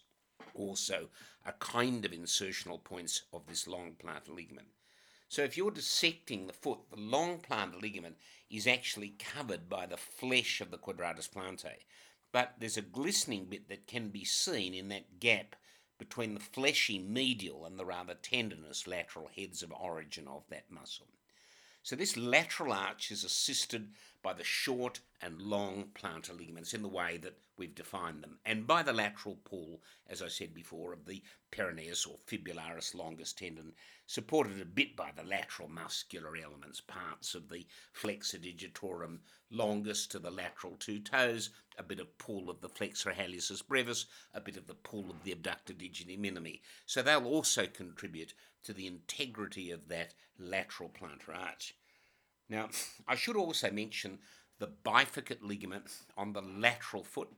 also 0.53 1.09
a 1.43 1.53
kind 1.53 2.05
of 2.05 2.11
insertional 2.11 2.83
points 2.83 3.23
of 3.33 3.47
this 3.47 3.67
long 3.67 3.95
plantar 4.03 4.35
ligament. 4.35 4.67
So 5.29 5.41
if 5.43 5.57
you're 5.57 5.71
dissecting 5.71 6.45
the 6.45 6.53
foot, 6.53 6.79
the 6.91 6.99
long 6.99 7.39
plantar 7.39 7.81
ligament 7.81 8.17
is 8.51 8.67
actually 8.67 9.15
covered 9.17 9.67
by 9.67 9.87
the 9.87 9.97
flesh 9.97 10.61
of 10.61 10.69
the 10.69 10.77
quadratus 10.77 11.27
plantae 11.27 11.79
but 12.31 12.55
there's 12.59 12.77
a 12.77 12.81
glistening 12.81 13.45
bit 13.45 13.67
that 13.69 13.87
can 13.87 14.09
be 14.09 14.23
seen 14.23 14.73
in 14.73 14.89
that 14.89 15.19
gap 15.19 15.55
between 15.97 16.33
the 16.33 16.39
fleshy 16.39 16.97
medial 16.97 17.65
and 17.65 17.77
the 17.77 17.85
rather 17.85 18.15
tendinous 18.15 18.87
lateral 18.87 19.29
heads 19.35 19.61
of 19.61 19.71
origin 19.71 20.27
of 20.27 20.43
that 20.49 20.71
muscle. 20.71 21.07
So 21.83 21.95
this 21.95 22.15
lateral 22.15 22.73
arch 22.73 23.11
is 23.11 23.23
assisted 23.23 23.89
by 24.21 24.33
the 24.33 24.43
short 24.43 24.99
and 25.21 25.41
long 25.41 25.89
plantar 25.93 26.37
ligaments 26.37 26.73
in 26.73 26.81
the 26.81 26.87
way 26.87 27.17
that 27.17 27.37
we've 27.61 27.75
defined 27.75 28.23
them, 28.23 28.39
and 28.43 28.65
by 28.65 28.81
the 28.81 28.91
lateral 28.91 29.37
pull, 29.45 29.83
as 30.09 30.23
I 30.23 30.29
said 30.29 30.51
before, 30.51 30.93
of 30.93 31.05
the 31.05 31.21
peroneus 31.51 32.07
or 32.07 32.17
fibularis 32.25 32.95
longus 32.95 33.33
tendon, 33.33 33.73
supported 34.07 34.59
a 34.59 34.65
bit 34.65 34.95
by 34.95 35.11
the 35.15 35.23
lateral 35.23 35.69
muscular 35.69 36.35
elements, 36.43 36.81
parts 36.81 37.35
of 37.35 37.49
the 37.49 37.67
flexor 37.93 38.39
digitorum 38.39 39.19
longus 39.51 40.07
to 40.07 40.17
the 40.17 40.31
lateral 40.31 40.75
two 40.79 40.97
toes, 40.97 41.51
a 41.77 41.83
bit 41.83 41.99
of 41.99 42.17
pull 42.17 42.49
of 42.49 42.61
the 42.61 42.69
flexor 42.69 43.11
hallucis 43.11 43.61
brevis, 43.61 44.07
a 44.33 44.41
bit 44.41 44.57
of 44.57 44.65
the 44.65 44.73
pull 44.73 45.11
of 45.11 45.23
the 45.23 45.31
abductor 45.31 45.73
digiti 45.73 46.19
minimi. 46.19 46.61
So 46.87 47.03
they'll 47.03 47.27
also 47.27 47.67
contribute 47.67 48.33
to 48.63 48.73
the 48.73 48.87
integrity 48.87 49.69
of 49.69 49.87
that 49.89 50.15
lateral 50.39 50.89
plantar 50.89 51.37
arch. 51.37 51.75
Now, 52.49 52.69
I 53.07 53.13
should 53.13 53.35
also 53.35 53.69
mention 53.69 54.17
the 54.61 54.71
bifurcate 54.85 55.41
ligament 55.41 55.91
on 56.15 56.33
the 56.33 56.41
lateral 56.41 57.03
foot, 57.03 57.29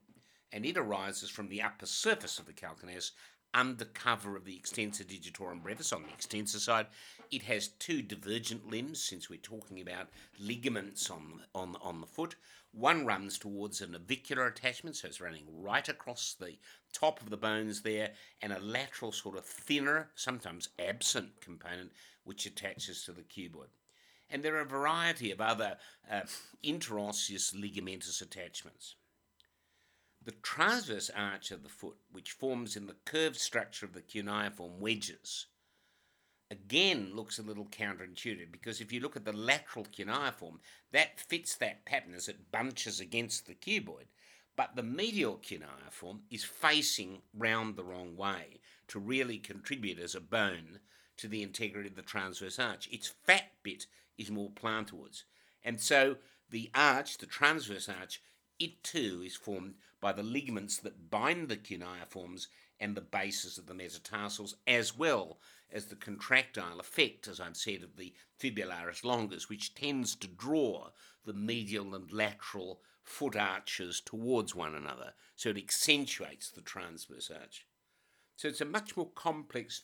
and 0.53 0.65
it 0.65 0.77
arises 0.77 1.29
from 1.29 1.49
the 1.49 1.61
upper 1.61 1.87
surface 1.87 2.37
of 2.37 2.45
the 2.45 2.53
calcaneus 2.53 3.11
under 3.55 3.85
cover 3.85 4.35
of 4.35 4.45
the 4.45 4.55
extensor 4.55 5.03
digitorum 5.03 5.61
brevis 5.61 5.91
on 5.91 6.03
the 6.03 6.09
extensor 6.09 6.59
side. 6.59 6.87
It 7.31 7.43
has 7.43 7.67
two 7.67 8.01
divergent 8.01 8.69
limbs, 8.69 9.03
since 9.03 9.29
we're 9.29 9.37
talking 9.37 9.81
about 9.81 10.09
ligaments 10.39 11.09
on, 11.09 11.41
on, 11.53 11.75
on 11.81 12.01
the 12.01 12.07
foot. 12.07 12.35
One 12.71 13.05
runs 13.05 13.37
towards 13.37 13.81
a 13.81 13.87
navicular 13.87 14.47
attachment, 14.47 14.95
so 14.95 15.07
it's 15.07 15.21
running 15.21 15.45
right 15.51 15.87
across 15.87 16.35
the 16.39 16.57
top 16.91 17.21
of 17.21 17.29
the 17.29 17.37
bones 17.37 17.81
there, 17.81 18.11
and 18.41 18.53
a 18.53 18.59
lateral 18.59 19.11
sort 19.11 19.37
of 19.37 19.45
thinner, 19.45 20.09
sometimes 20.15 20.69
absent 20.79 21.41
component, 21.41 21.91
which 22.23 22.45
attaches 22.45 23.03
to 23.03 23.11
the 23.11 23.21
cuboid. 23.21 23.69
And 24.29 24.41
there 24.41 24.55
are 24.55 24.61
a 24.61 24.65
variety 24.65 25.31
of 25.31 25.41
other 25.41 25.77
uh, 26.11 26.21
interosseous 26.63 27.53
ligamentous 27.53 28.21
attachments. 28.21 28.95
The 30.25 30.31
transverse 30.31 31.09
arch 31.09 31.51
of 31.51 31.63
the 31.63 31.69
foot, 31.69 31.97
which 32.11 32.31
forms 32.31 32.77
in 32.77 32.87
the 32.87 32.95
curved 33.05 33.35
structure 33.35 33.85
of 33.85 33.93
the 33.93 34.01
cuneiform 34.01 34.79
wedges, 34.79 35.47
again 36.49 37.11
looks 37.13 37.39
a 37.39 37.43
little 37.43 37.65
counterintuitive 37.65 38.51
because 38.51 38.79
if 38.79 38.93
you 38.93 39.01
look 39.01 39.17
at 39.17 39.25
the 39.25 39.33
lateral 39.33 39.85
cuneiform, 39.91 40.61
that 40.91 41.19
fits 41.19 41.55
that 41.55 41.83
pattern 41.83 42.13
as 42.13 42.29
it 42.29 42.51
bunches 42.51 42.99
against 42.99 43.47
the 43.47 43.55
cuboid. 43.55 44.07
But 44.55 44.75
the 44.75 44.83
medial 44.83 45.37
cuneiform 45.37 46.21
is 46.29 46.43
facing 46.43 47.23
round 47.33 47.75
the 47.75 47.83
wrong 47.83 48.15
way 48.15 48.59
to 48.89 48.99
really 48.99 49.39
contribute 49.39 49.99
as 49.99 50.15
a 50.15 50.21
bone 50.21 50.79
to 51.17 51.27
the 51.27 51.41
integrity 51.41 51.89
of 51.89 51.95
the 51.95 52.01
transverse 52.01 52.59
arch. 52.59 52.87
Its 52.91 53.13
fat 53.23 53.51
bit 53.63 53.87
is 54.17 54.29
more 54.29 54.51
plantarwards. 54.51 55.23
And 55.65 55.81
so 55.81 56.17
the 56.49 56.69
arch, 56.75 57.17
the 57.17 57.25
transverse 57.25 57.89
arch, 57.89 58.21
it 58.59 58.83
too 58.83 59.23
is 59.25 59.35
formed 59.35 59.73
by 60.03 60.11
the 60.11 60.21
ligaments 60.21 60.75
that 60.81 61.09
bind 61.09 61.47
the 61.47 61.55
cuneiforms 61.55 62.49
and 62.77 62.93
the 62.93 63.01
bases 63.01 63.57
of 63.57 63.67
the 63.67 63.73
metatarsals, 63.73 64.57
as 64.67 64.97
well 64.97 65.39
as 65.71 65.85
the 65.85 65.95
contractile 65.95 66.81
effect, 66.81 67.25
as 67.25 67.39
I've 67.39 67.55
said, 67.55 67.83
of 67.83 67.95
the 67.95 68.13
fibularis 68.37 69.05
longus, 69.05 69.47
which 69.47 69.73
tends 69.73 70.13
to 70.17 70.27
draw 70.27 70.89
the 71.25 71.31
medial 71.31 71.95
and 71.95 72.11
lateral 72.11 72.81
foot 73.01 73.37
arches 73.37 74.01
towards 74.01 74.53
one 74.53 74.75
another. 74.75 75.13
So 75.37 75.51
it 75.51 75.57
accentuates 75.57 76.51
the 76.51 76.61
transverse 76.61 77.31
arch. 77.31 77.65
So 78.35 78.49
it's 78.49 78.59
a 78.59 78.65
much 78.65 78.97
more 78.97 79.09
complex 79.15 79.83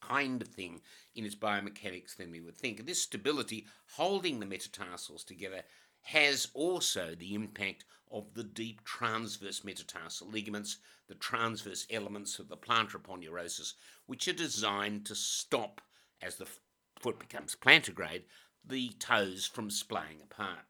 kind 0.00 0.40
of 0.40 0.48
thing 0.48 0.80
in 1.14 1.26
its 1.26 1.34
biomechanics 1.34 2.16
than 2.16 2.30
we 2.30 2.40
would 2.40 2.56
think. 2.56 2.78
And 2.78 2.88
this 2.88 3.02
stability 3.02 3.66
holding 3.96 4.40
the 4.40 4.46
metatarsals 4.46 5.24
together 5.24 5.62
has 6.02 6.48
also 6.54 7.14
the 7.14 7.34
impact 7.34 7.84
of 8.10 8.34
the 8.34 8.44
deep 8.44 8.82
transverse 8.84 9.64
metatarsal 9.64 10.28
ligaments, 10.28 10.78
the 11.08 11.14
transverse 11.14 11.86
elements 11.90 12.38
of 12.38 12.48
the 12.48 12.56
plantar 12.56 12.96
aponeurosis, 12.96 13.74
which 14.06 14.28
are 14.28 14.32
designed 14.32 15.04
to 15.04 15.14
stop, 15.14 15.80
as 16.22 16.36
the 16.36 16.48
foot 17.00 17.18
becomes 17.18 17.54
plantigrade, 17.54 18.22
the 18.64 18.90
toes 18.98 19.46
from 19.46 19.70
splaying 19.70 20.20
apart. 20.22 20.64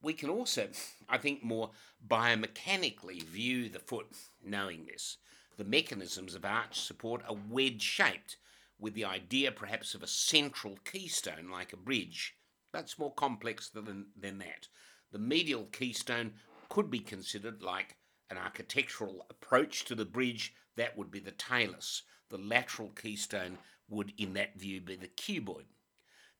We 0.00 0.12
can 0.12 0.30
also, 0.30 0.68
I 1.08 1.18
think, 1.18 1.42
more 1.42 1.70
biomechanically 2.06 3.22
view 3.22 3.68
the 3.68 3.80
foot 3.80 4.06
knowing 4.44 4.86
this. 4.86 5.16
The 5.56 5.64
mechanisms 5.64 6.36
of 6.36 6.44
arch 6.44 6.80
support 6.80 7.22
are 7.28 7.36
wedge 7.48 7.82
shaped, 7.82 8.36
with 8.78 8.94
the 8.94 9.04
idea 9.04 9.50
perhaps 9.50 9.94
of 9.94 10.04
a 10.04 10.06
central 10.06 10.78
keystone 10.84 11.50
like 11.50 11.72
a 11.72 11.76
bridge. 11.76 12.36
That's 12.72 12.98
more 12.98 13.14
complex 13.14 13.70
than, 13.70 14.06
than 14.16 14.38
that. 14.38 14.68
The 15.10 15.18
medial 15.18 15.66
keystone 15.66 16.34
could 16.68 16.90
be 16.90 17.00
considered 17.00 17.62
like 17.62 17.96
an 18.30 18.36
architectural 18.36 19.26
approach 19.30 19.84
to 19.86 19.94
the 19.94 20.04
bridge, 20.04 20.54
that 20.76 20.96
would 20.96 21.10
be 21.10 21.20
the 21.20 21.32
talus. 21.32 22.02
The 22.28 22.38
lateral 22.38 22.90
keystone 22.90 23.58
would, 23.88 24.12
in 24.18 24.34
that 24.34 24.58
view, 24.58 24.80
be 24.80 24.96
the 24.96 25.08
cuboid. 25.08 25.64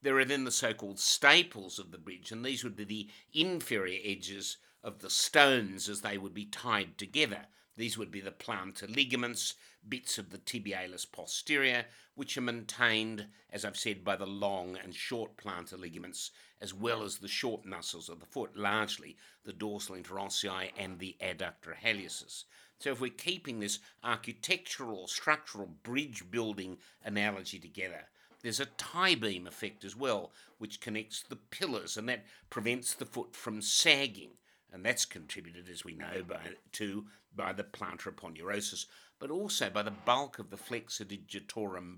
There 0.02 0.18
are 0.18 0.24
then 0.24 0.44
the 0.44 0.52
so 0.52 0.74
called 0.74 1.00
staples 1.00 1.78
of 1.78 1.90
the 1.90 1.98
bridge, 1.98 2.30
and 2.30 2.44
these 2.44 2.62
would 2.62 2.76
be 2.76 2.84
the 2.84 3.08
inferior 3.32 4.00
edges 4.04 4.58
of 4.82 5.00
the 5.00 5.10
stones 5.10 5.88
as 5.88 6.02
they 6.02 6.18
would 6.18 6.34
be 6.34 6.44
tied 6.44 6.98
together. 6.98 7.46
These 7.78 7.96
would 7.96 8.10
be 8.10 8.20
the 8.20 8.32
plantar 8.32 8.92
ligaments, 8.92 9.54
bits 9.88 10.18
of 10.18 10.30
the 10.30 10.38
tibialis 10.38 11.06
posterior, 11.06 11.86
which 12.16 12.36
are 12.36 12.40
maintained, 12.40 13.28
as 13.52 13.64
I've 13.64 13.76
said, 13.76 14.02
by 14.02 14.16
the 14.16 14.26
long 14.26 14.76
and 14.76 14.92
short 14.92 15.36
plantar 15.36 15.78
ligaments, 15.78 16.32
as 16.60 16.74
well 16.74 17.04
as 17.04 17.18
the 17.18 17.28
short 17.28 17.64
muscles 17.64 18.08
of 18.08 18.18
the 18.18 18.26
foot, 18.26 18.56
largely 18.56 19.16
the 19.44 19.52
dorsal 19.52 19.94
interossei 19.94 20.72
and 20.76 20.98
the 20.98 21.16
adductor 21.22 21.72
hallucis. 21.80 22.46
So 22.80 22.90
if 22.90 23.00
we're 23.00 23.10
keeping 23.10 23.60
this 23.60 23.78
architectural, 24.02 25.06
structural 25.06 25.68
bridge 25.84 26.28
building 26.32 26.78
analogy 27.04 27.60
together, 27.60 28.08
there's 28.42 28.58
a 28.58 28.66
tie 28.66 29.14
beam 29.14 29.46
effect 29.46 29.84
as 29.84 29.94
well, 29.94 30.32
which 30.58 30.80
connects 30.80 31.22
the 31.22 31.36
pillars, 31.36 31.96
and 31.96 32.08
that 32.08 32.26
prevents 32.50 32.92
the 32.94 33.06
foot 33.06 33.36
from 33.36 33.62
sagging 33.62 34.32
and 34.72 34.84
that's 34.84 35.04
contributed, 35.04 35.68
as 35.68 35.84
we 35.84 35.94
know, 35.94 36.22
by, 36.26 36.40
to 36.72 37.06
by 37.34 37.52
the 37.52 37.64
plantar 37.64 38.12
aponeurosis, 38.12 38.86
but 39.18 39.30
also 39.30 39.70
by 39.70 39.82
the 39.82 39.90
bulk 39.90 40.38
of 40.38 40.50
the 40.50 40.56
flexor 40.56 41.04
digitorum 41.04 41.96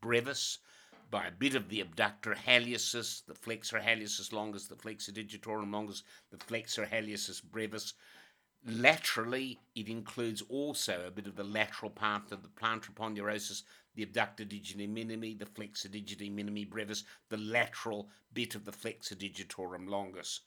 brevis, 0.00 0.58
by 1.10 1.26
a 1.26 1.30
bit 1.30 1.54
of 1.54 1.68
the 1.68 1.80
abductor 1.80 2.34
hallucis, 2.34 3.24
the 3.26 3.34
flexor 3.34 3.78
hallucis 3.78 4.32
longus, 4.32 4.66
the 4.66 4.76
flexor 4.76 5.12
digitorum 5.12 5.72
longus, 5.72 6.02
the 6.30 6.38
flexor 6.38 6.86
hallucis 6.86 7.42
brevis. 7.42 7.94
Laterally, 8.64 9.58
it 9.74 9.88
includes 9.88 10.42
also 10.48 11.04
a 11.06 11.10
bit 11.10 11.26
of 11.26 11.34
the 11.34 11.44
lateral 11.44 11.90
part 11.90 12.30
of 12.30 12.42
the 12.42 12.48
plantar 12.48 12.92
aponeurosis, 12.92 13.62
the 13.94 14.04
abductor 14.04 14.44
digiti 14.44 14.88
minimi, 14.88 15.38
the 15.38 15.46
flexor 15.46 15.88
digiti 15.88 16.32
minimi 16.32 16.68
brevis, 16.68 17.04
the 17.28 17.36
lateral 17.36 18.08
bit 18.32 18.54
of 18.54 18.64
the 18.64 18.72
flexor 18.72 19.16
digitorum 19.16 19.88
longus, 19.88 20.40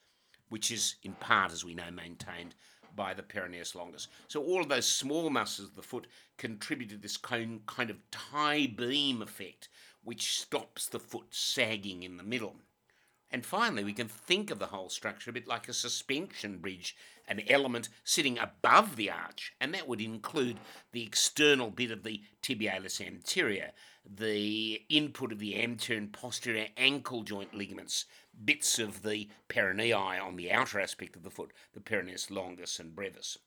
which 0.49 0.71
is 0.71 0.95
in 1.03 1.13
part, 1.13 1.51
as 1.51 1.65
we 1.65 1.73
know, 1.73 1.91
maintained 1.91 2.55
by 2.95 3.13
the 3.13 3.23
peroneus 3.23 3.75
longus. 3.75 4.07
So 4.27 4.41
all 4.41 4.61
of 4.61 4.69
those 4.69 4.85
small 4.85 5.29
muscles 5.29 5.69
of 5.69 5.75
the 5.75 5.81
foot 5.81 6.07
contribute 6.37 6.89
to 6.91 6.97
this 6.97 7.17
kind 7.17 7.61
of 7.67 8.11
tie 8.11 8.67
beam 8.67 9.21
effect, 9.21 9.69
which 10.03 10.39
stops 10.39 10.87
the 10.87 10.99
foot 10.99 11.27
sagging 11.31 12.03
in 12.03 12.17
the 12.17 12.23
middle. 12.23 12.55
And 13.31 13.45
finally, 13.45 13.83
we 13.83 13.91
can 13.91 14.07
think 14.07 14.49
of 14.49 14.59
the 14.59 14.67
whole 14.67 14.87
structure 14.87 15.29
a 15.29 15.33
bit 15.33 15.47
like 15.47 15.67
a 15.67 15.73
suspension 15.73 16.59
bridge, 16.59 16.95
an 17.27 17.41
element 17.49 17.89
sitting 18.03 18.37
above 18.37 18.95
the 18.95 19.09
arch, 19.09 19.51
and 19.59 19.73
that 19.73 19.87
would 19.89 19.99
include 19.99 20.57
the 20.93 21.03
external 21.03 21.71
bit 21.71 21.91
of 21.91 22.03
the 22.03 22.21
tibialis 22.41 23.05
anterior, 23.05 23.71
the 24.05 24.83
input 24.89 25.31
of 25.31 25.39
the 25.39 25.61
anterior 25.61 25.99
and 25.99 26.13
posterior 26.13 26.67
ankle 26.77 27.23
joint 27.23 27.53
ligaments, 27.53 28.05
bits 28.43 28.79
of 28.79 29.03
the 29.03 29.29
peronei 29.49 29.95
on 30.21 30.35
the 30.35 30.51
outer 30.51 30.79
aspect 30.79 31.15
of 31.15 31.23
the 31.23 31.29
foot, 31.29 31.51
the 31.73 31.79
peroneus 31.79 32.29
longus 32.29 32.79
and 32.79 32.95
brevis. 32.95 33.37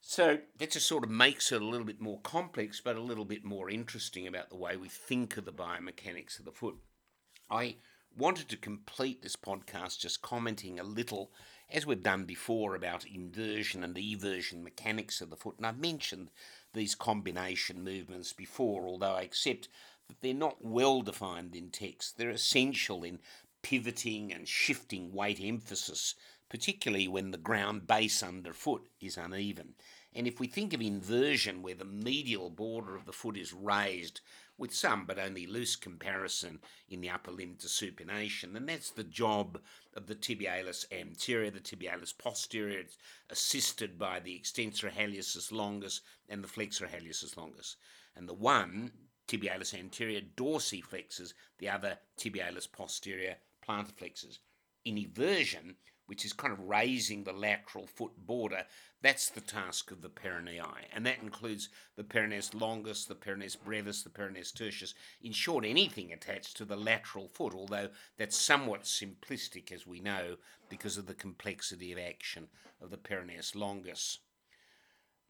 So 0.00 0.38
that 0.58 0.70
just 0.70 0.86
sort 0.86 1.04
of 1.04 1.10
makes 1.10 1.52
it 1.52 1.60
a 1.60 1.66
little 1.66 1.86
bit 1.86 2.00
more 2.00 2.20
complex, 2.20 2.80
but 2.80 2.96
a 2.96 3.00
little 3.00 3.24
bit 3.24 3.44
more 3.44 3.68
interesting 3.68 4.26
about 4.26 4.48
the 4.48 4.56
way 4.56 4.76
we 4.76 4.88
think 4.88 5.36
of 5.36 5.44
the 5.44 5.52
biomechanics 5.52 6.38
of 6.38 6.44
the 6.44 6.52
foot. 6.52 6.76
I 7.50 7.76
wanted 8.16 8.48
to 8.48 8.56
complete 8.56 9.22
this 9.22 9.36
podcast 9.36 9.98
just 9.98 10.22
commenting 10.22 10.78
a 10.78 10.84
little, 10.84 11.30
as 11.70 11.84
we've 11.84 12.02
done 12.02 12.24
before, 12.24 12.74
about 12.74 13.06
inversion 13.06 13.84
and 13.84 13.96
eversion 13.96 14.62
mechanics 14.62 15.20
of 15.20 15.30
the 15.30 15.36
foot. 15.36 15.56
And 15.58 15.66
I've 15.66 15.78
mentioned 15.78 16.30
these 16.74 16.94
combination 16.94 17.84
movements 17.84 18.32
before, 18.32 18.88
although 18.88 19.14
I 19.14 19.22
accept 19.22 19.68
they're 20.20 20.34
not 20.34 20.64
well 20.64 21.02
defined 21.02 21.54
in 21.54 21.70
text. 21.70 22.18
They're 22.18 22.30
essential 22.30 23.04
in 23.04 23.18
pivoting 23.62 24.32
and 24.32 24.48
shifting 24.48 25.12
weight 25.12 25.40
emphasis, 25.42 26.14
particularly 26.48 27.08
when 27.08 27.30
the 27.30 27.38
ground 27.38 27.86
base 27.86 28.22
underfoot 28.22 28.88
is 29.00 29.16
uneven. 29.16 29.74
And 30.14 30.26
if 30.26 30.40
we 30.40 30.46
think 30.46 30.72
of 30.72 30.80
inversion, 30.80 31.62
where 31.62 31.74
the 31.74 31.84
medial 31.84 32.50
border 32.50 32.96
of 32.96 33.04
the 33.04 33.12
foot 33.12 33.36
is 33.36 33.52
raised, 33.52 34.20
with 34.56 34.74
some 34.74 35.04
but 35.04 35.18
only 35.18 35.46
loose 35.46 35.76
comparison 35.76 36.58
in 36.88 37.00
the 37.00 37.10
upper 37.10 37.30
limb 37.30 37.54
to 37.60 37.68
supination, 37.68 38.54
then 38.54 38.66
that's 38.66 38.90
the 38.90 39.04
job 39.04 39.60
of 39.94 40.06
the 40.06 40.16
tibialis 40.16 40.84
anterior, 40.90 41.50
the 41.50 41.60
tibialis 41.60 42.16
posterior. 42.16 42.80
It's 42.80 42.96
assisted 43.30 43.98
by 43.98 44.18
the 44.18 44.34
extensor 44.34 44.90
hallucis 44.90 45.52
longus 45.52 46.00
and 46.28 46.42
the 46.42 46.48
flexor 46.48 46.88
hallucis 46.88 47.36
longus. 47.36 47.76
And 48.16 48.28
the 48.28 48.34
one, 48.34 48.90
tibialis 49.28 49.78
anterior, 49.78 50.22
dorsiflexes, 50.36 51.34
the 51.58 51.68
other 51.68 51.98
tibialis 52.18 52.70
posterior 52.70 53.36
plantar 53.66 53.92
plantarflexes. 53.92 54.38
In 54.84 54.96
eversion, 54.96 55.74
which 56.06 56.24
is 56.24 56.32
kind 56.32 56.52
of 56.52 56.60
raising 56.60 57.24
the 57.24 57.32
lateral 57.32 57.86
foot 57.86 58.12
border, 58.16 58.64
that's 59.02 59.28
the 59.28 59.42
task 59.42 59.90
of 59.90 60.00
the 60.00 60.08
peronei. 60.08 60.62
And 60.94 61.04
that 61.04 61.22
includes 61.22 61.68
the 61.96 62.02
peroneus 62.02 62.54
longus, 62.54 63.04
the 63.04 63.14
peroneus 63.14 63.56
brevis, 63.62 64.02
the 64.02 64.10
peroneus 64.10 64.52
tertius. 64.52 64.94
In 65.22 65.32
short, 65.32 65.64
anything 65.66 66.12
attached 66.12 66.56
to 66.56 66.64
the 66.64 66.76
lateral 66.76 67.28
foot, 67.28 67.52
although 67.54 67.90
that's 68.16 68.38
somewhat 68.38 68.84
simplistic, 68.84 69.70
as 69.70 69.86
we 69.86 70.00
know, 70.00 70.36
because 70.70 70.96
of 70.96 71.06
the 71.06 71.14
complexity 71.14 71.92
of 71.92 71.98
action 71.98 72.48
of 72.80 72.90
the 72.90 72.96
peroneus 72.96 73.54
longus. 73.54 74.20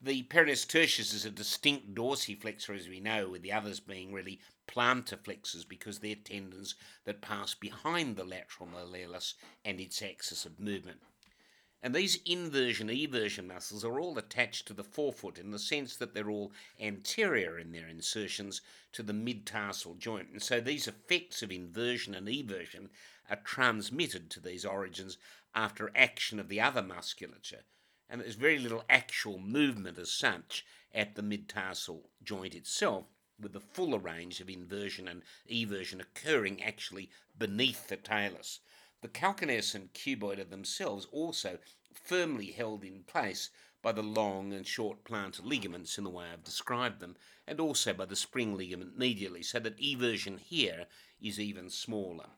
The 0.01 0.23
peroneus 0.23 0.65
tertius 0.65 1.13
is 1.13 1.25
a 1.25 1.31
distinct 1.31 1.93
dorsiflexor, 1.93 2.77
as 2.77 2.89
we 2.89 3.01
know, 3.01 3.29
with 3.29 3.43
the 3.43 3.53
others 3.53 3.81
being 3.81 4.13
really 4.13 4.39
plantar 4.69 5.19
flexors 5.19 5.65
because 5.65 5.99
they're 5.99 6.15
tendons 6.15 6.77
that 7.05 7.21
pass 7.21 7.55
behind 7.55 8.15
the 8.15 8.23
lateral 8.23 8.69
malleolus 8.69 9.35
and 9.65 9.81
its 9.81 10.01
axis 10.01 10.47
of 10.47 10.61
movement. 10.61 11.01
And 11.83 11.93
these 11.93 12.21
inversion 12.25 12.87
eversion 12.89 13.49
muscles 13.49 13.85
are 13.85 13.99
all 13.99 14.17
attached 14.19 14.69
to 14.69 14.73
the 14.73 14.85
forefoot 14.85 15.37
in 15.37 15.51
the 15.51 15.59
sense 15.59 15.97
that 15.97 16.15
they're 16.15 16.31
all 16.31 16.53
anterior 16.79 17.59
in 17.59 17.73
their 17.73 17.89
insertions 17.89 18.61
to 18.93 19.03
the 19.03 19.13
mid-tarsal 19.13 19.95
joint. 19.95 20.29
And 20.31 20.41
so 20.41 20.61
these 20.61 20.87
effects 20.87 21.43
of 21.43 21.51
inversion 21.51 22.15
and 22.15 22.29
eversion 22.29 22.91
are 23.29 23.43
transmitted 23.43 24.31
to 24.31 24.41
these 24.41 24.65
origins 24.65 25.19
after 25.57 25.91
action 25.97 26.39
of 26.39 26.49
the 26.49 26.61
other 26.61 26.83
musculature 26.83 27.65
and 28.09 28.21
there's 28.21 28.35
very 28.35 28.59
little 28.59 28.85
actual 28.89 29.39
movement 29.39 29.99
as 29.99 30.11
such 30.11 30.65
at 30.95 31.15
the 31.15 31.23
mid-tarsal 31.23 32.11
joint 32.23 32.55
itself, 32.55 33.07
with 33.41 33.53
the 33.53 33.61
fuller 33.61 33.99
range 33.99 34.41
of 34.41 34.51
inversion 34.51 35.07
and 35.07 35.23
eversion 35.49 36.01
occurring 36.01 36.63
actually 36.63 37.11
beneath 37.39 37.89
the 37.89 37.97
talus. 37.97 38.61
The 39.01 39.09
calcaneus 39.09 39.75
and 39.75 39.93
cuboid 39.93 40.39
are 40.41 40.45
themselves 40.45 41.07
also 41.13 41.59
firmly 41.95 42.51
held 42.51 42.83
in 42.83 43.05
place 43.05 43.51
by 43.81 43.93
the 43.93 44.03
long 44.03 44.53
and 44.53 44.67
short 44.67 45.05
plantar 45.05 45.45
ligaments 45.45 45.99
in 45.99 46.05
the 46.05 46.11
way 46.11 46.27
I've 46.33 46.43
described 46.43 46.99
them, 46.99 47.17
and 47.47 47.61
also 47.61 47.93
by 47.93 48.07
the 48.07 48.17
spring 48.17 48.57
ligament 48.57 48.99
medially, 48.99 49.45
so 49.45 49.61
that 49.61 49.79
eversion 49.81 50.39
here 50.39 50.87
is 51.23 51.39
even 51.39 51.71
smaller. 51.71 52.31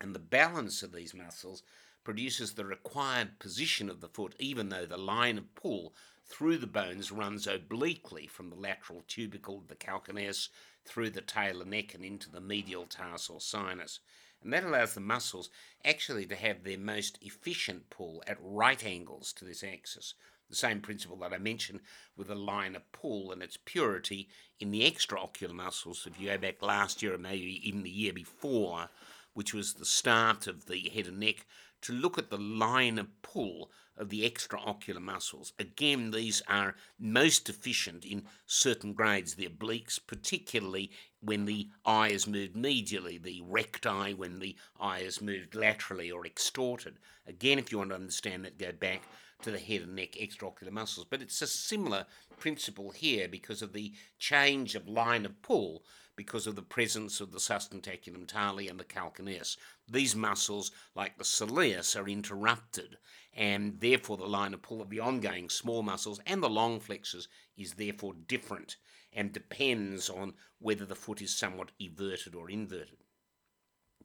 And 0.00 0.14
the 0.14 0.18
balance 0.18 0.82
of 0.82 0.92
these 0.92 1.14
muscles 1.14 1.62
produces 2.10 2.54
the 2.54 2.64
required 2.64 3.38
position 3.38 3.88
of 3.88 4.00
the 4.00 4.08
foot, 4.08 4.34
even 4.40 4.68
though 4.68 4.84
the 4.84 4.96
line 4.96 5.38
of 5.38 5.54
pull 5.54 5.94
through 6.26 6.58
the 6.58 6.66
bones 6.66 7.12
runs 7.12 7.46
obliquely 7.46 8.26
from 8.26 8.50
the 8.50 8.56
lateral 8.56 9.04
tubercle 9.06 9.58
of 9.58 9.68
the 9.68 9.76
calcaneus 9.76 10.48
through 10.84 11.08
the 11.08 11.22
talar 11.22 11.64
neck 11.64 11.94
and 11.94 12.04
into 12.04 12.28
the 12.28 12.40
medial 12.40 12.84
tarsal 12.84 13.38
sinus. 13.38 14.00
And 14.42 14.52
that 14.52 14.64
allows 14.64 14.94
the 14.94 15.00
muscles 15.00 15.50
actually 15.84 16.26
to 16.26 16.34
have 16.34 16.64
their 16.64 16.78
most 16.78 17.16
efficient 17.22 17.90
pull 17.90 18.24
at 18.26 18.38
right 18.42 18.84
angles 18.84 19.32
to 19.34 19.44
this 19.44 19.62
axis. 19.62 20.14
The 20.48 20.56
same 20.56 20.80
principle 20.80 21.18
that 21.18 21.32
I 21.32 21.38
mentioned 21.38 21.78
with 22.16 22.26
the 22.26 22.34
line 22.34 22.74
of 22.74 22.90
pull 22.90 23.30
and 23.30 23.40
its 23.40 23.56
purity 23.56 24.28
in 24.58 24.72
the 24.72 24.82
extraocular 24.82 25.54
muscles. 25.54 26.08
If 26.10 26.20
you 26.20 26.26
go 26.26 26.38
back 26.38 26.60
last 26.60 27.04
year 27.04 27.14
or 27.14 27.18
maybe 27.18 27.60
even 27.68 27.84
the 27.84 27.88
year 27.88 28.12
before, 28.12 28.88
which 29.32 29.54
was 29.54 29.74
the 29.74 29.84
start 29.84 30.48
of 30.48 30.66
the 30.66 30.90
head 30.92 31.06
and 31.06 31.20
neck, 31.20 31.46
to 31.82 31.92
look 31.92 32.18
at 32.18 32.30
the 32.30 32.38
line 32.38 32.98
of 32.98 33.22
pull 33.22 33.70
of 33.96 34.08
the 34.08 34.28
extraocular 34.28 35.00
muscles. 35.00 35.52
Again, 35.58 36.10
these 36.10 36.42
are 36.48 36.74
most 36.98 37.48
efficient 37.48 38.04
in 38.04 38.24
certain 38.46 38.94
grades, 38.94 39.34
the 39.34 39.46
obliques, 39.46 39.98
particularly 40.04 40.90
when 41.20 41.44
the 41.44 41.68
eye 41.84 42.08
is 42.08 42.26
moved 42.26 42.54
medially, 42.54 43.22
the 43.22 43.42
recti 43.46 44.14
when 44.14 44.38
the 44.38 44.56
eye 44.80 45.00
is 45.00 45.20
moved 45.20 45.54
laterally 45.54 46.10
or 46.10 46.24
extorted. 46.26 46.98
Again, 47.26 47.58
if 47.58 47.70
you 47.70 47.78
want 47.78 47.90
to 47.90 47.96
understand 47.96 48.44
that, 48.44 48.58
go 48.58 48.72
back 48.72 49.02
to 49.42 49.50
the 49.50 49.58
head 49.58 49.82
and 49.82 49.96
neck 49.96 50.12
extraocular 50.12 50.70
muscles. 50.70 51.06
But 51.08 51.22
it's 51.22 51.42
a 51.42 51.46
similar 51.46 52.06
principle 52.38 52.90
here 52.90 53.28
because 53.28 53.60
of 53.60 53.74
the 53.74 53.92
change 54.18 54.74
of 54.74 54.88
line 54.88 55.26
of 55.26 55.40
pull 55.42 55.82
because 56.16 56.46
of 56.46 56.54
the 56.54 56.62
presence 56.62 57.18
of 57.20 57.32
the 57.32 57.38
sustentaculum 57.38 58.26
tali 58.26 58.68
and 58.68 58.78
the 58.78 58.84
calcaneus. 58.84 59.56
These 59.92 60.14
muscles, 60.14 60.70
like 60.94 61.18
the 61.18 61.24
soleus, 61.24 61.96
are 61.96 62.08
interrupted, 62.08 62.96
and 63.34 63.80
therefore 63.80 64.16
the 64.16 64.28
line 64.28 64.54
of 64.54 64.62
pull 64.62 64.80
of 64.80 64.88
the 64.88 65.00
ongoing 65.00 65.50
small 65.50 65.82
muscles 65.82 66.20
and 66.26 66.40
the 66.40 66.48
long 66.48 66.78
flexors 66.78 67.26
is 67.56 67.74
therefore 67.74 68.14
different 68.14 68.76
and 69.12 69.32
depends 69.32 70.08
on 70.08 70.34
whether 70.60 70.86
the 70.86 70.94
foot 70.94 71.20
is 71.20 71.36
somewhat 71.36 71.72
everted 71.80 72.36
or 72.36 72.48
inverted. 72.48 72.98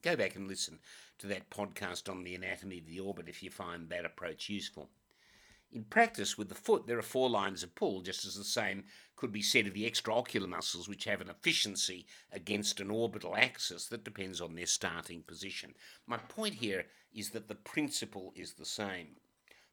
Go 0.01 0.15
back 0.15 0.35
and 0.35 0.47
listen 0.47 0.79
to 1.19 1.27
that 1.27 1.51
podcast 1.51 2.09
on 2.09 2.23
the 2.23 2.33
anatomy 2.33 2.79
of 2.79 2.87
the 2.87 2.99
orbit 2.99 3.29
if 3.29 3.43
you 3.43 3.51
find 3.51 3.89
that 3.89 4.05
approach 4.05 4.49
useful. 4.49 4.89
In 5.71 5.83
practice, 5.83 6.37
with 6.37 6.49
the 6.49 6.55
foot, 6.55 6.87
there 6.87 6.97
are 6.97 7.03
four 7.03 7.29
lines 7.29 7.61
of 7.61 7.75
pull, 7.75 8.01
just 8.01 8.25
as 8.25 8.35
the 8.35 8.43
same 8.43 8.85
could 9.15 9.31
be 9.31 9.41
said 9.41 9.67
of 9.67 9.73
the 9.73 9.89
extraocular 9.89 10.47
muscles, 10.47 10.87
which 10.87 11.05
have 11.05 11.21
an 11.21 11.29
efficiency 11.29 12.05
against 12.31 12.79
an 12.79 12.89
orbital 12.89 13.35
axis 13.35 13.87
that 13.87 14.03
depends 14.03 14.39
on 14.39 14.55
their 14.55 14.65
starting 14.65 15.21
position. 15.23 15.73
My 16.07 16.17
point 16.17 16.55
here 16.55 16.85
is 17.13 17.31
that 17.31 17.47
the 17.47 17.55
principle 17.55 18.31
is 18.35 18.53
the 18.53 18.65
same. 18.65 19.17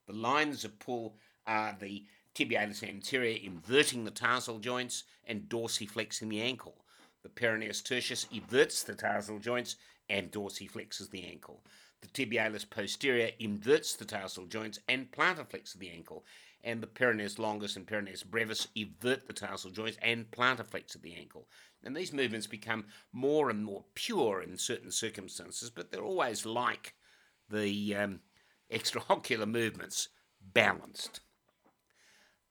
The 0.05 0.13
lines 0.13 0.65
of 0.65 0.79
pull 0.79 1.15
are 1.47 1.75
the 1.79 2.05
tibialis 2.35 2.83
anterior 2.83 3.37
inverting 3.41 4.03
the 4.03 4.11
tarsal 4.11 4.59
joints 4.59 5.03
and 5.25 5.47
dorsiflexing 5.47 6.29
the 6.29 6.41
ankle. 6.41 6.83
The 7.21 7.29
peroneus 7.29 7.81
tertius 7.81 8.27
everts 8.35 8.83
the 8.83 8.95
tarsal 8.95 9.39
joints 9.39 9.77
and 10.09 10.31
dorsiflexes 10.31 11.09
the 11.09 11.23
ankle. 11.23 11.63
The 12.03 12.09
tibialis 12.09 12.69
posterior 12.69 13.31
inverts 13.39 13.95
the 13.95 14.03
tarsal 14.03 14.45
joints 14.45 14.77
and 14.89 15.09
plantar 15.09 15.47
plantarflexes 15.47 15.75
the 15.75 15.89
ankle, 15.89 16.25
and 16.61 16.83
the 16.83 16.87
peroneus 16.87 17.39
longus 17.39 17.77
and 17.77 17.87
peroneus 17.87 18.25
brevis 18.25 18.67
evert 18.75 19.25
the 19.25 19.31
tarsal 19.31 19.71
joints 19.71 19.97
and 20.01 20.29
plantar 20.29 20.65
plantarflexes 20.65 21.01
the 21.01 21.15
ankle. 21.15 21.47
And 21.81 21.95
these 21.95 22.11
movements 22.11 22.45
become 22.45 22.87
more 23.13 23.49
and 23.49 23.63
more 23.63 23.85
pure 23.95 24.41
in 24.41 24.57
certain 24.57 24.91
circumstances, 24.91 25.69
but 25.69 25.91
they're 25.91 26.03
always 26.03 26.45
like 26.45 26.93
the 27.49 27.95
um, 27.95 28.19
extraocular 28.69 29.49
movements 29.49 30.09
balanced. 30.41 31.21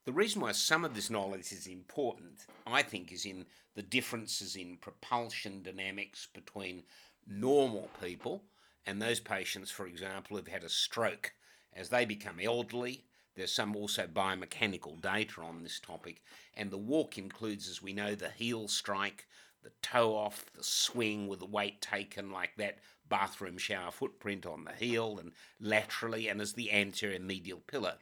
The 0.06 0.14
reason 0.14 0.40
why 0.40 0.52
some 0.52 0.82
of 0.82 0.94
this 0.94 1.10
knowledge 1.10 1.52
is 1.52 1.66
important, 1.66 2.46
I 2.66 2.80
think, 2.80 3.12
is 3.12 3.26
in 3.26 3.44
the 3.74 3.82
differences 3.82 4.56
in 4.56 4.78
propulsion 4.78 5.62
dynamics 5.62 6.26
between 6.32 6.84
normal 7.26 7.90
people 8.00 8.44
and 8.86 9.00
those 9.00 9.20
patients, 9.20 9.70
for 9.70 9.86
example, 9.86 10.36
who've 10.36 10.48
had 10.48 10.64
a 10.64 10.68
stroke. 10.68 11.32
As 11.74 11.88
they 11.88 12.04
become 12.04 12.38
elderly, 12.40 13.04
there's 13.34 13.52
some 13.52 13.74
also 13.76 14.06
biomechanical 14.06 15.00
data 15.00 15.40
on 15.40 15.62
this 15.62 15.80
topic, 15.80 16.22
and 16.54 16.70
the 16.70 16.78
walk 16.78 17.16
includes, 17.16 17.68
as 17.68 17.82
we 17.82 17.92
know, 17.92 18.14
the 18.14 18.28
heel 18.28 18.68
strike, 18.68 19.26
the 19.62 19.72
toe 19.80 20.14
off, 20.14 20.44
the 20.54 20.64
swing 20.64 21.28
with 21.28 21.38
the 21.38 21.46
weight 21.46 21.80
taken, 21.80 22.30
like 22.30 22.56
that 22.56 22.78
bathroom 23.08 23.56
shower 23.56 23.90
footprint 23.90 24.44
on 24.44 24.64
the 24.64 24.72
heel 24.72 25.18
and 25.18 25.32
laterally, 25.60 26.28
and 26.28 26.40
as 26.40 26.52
the 26.52 26.72
anterior 26.72 27.20
medial 27.20 27.60
pillar. 27.66 27.94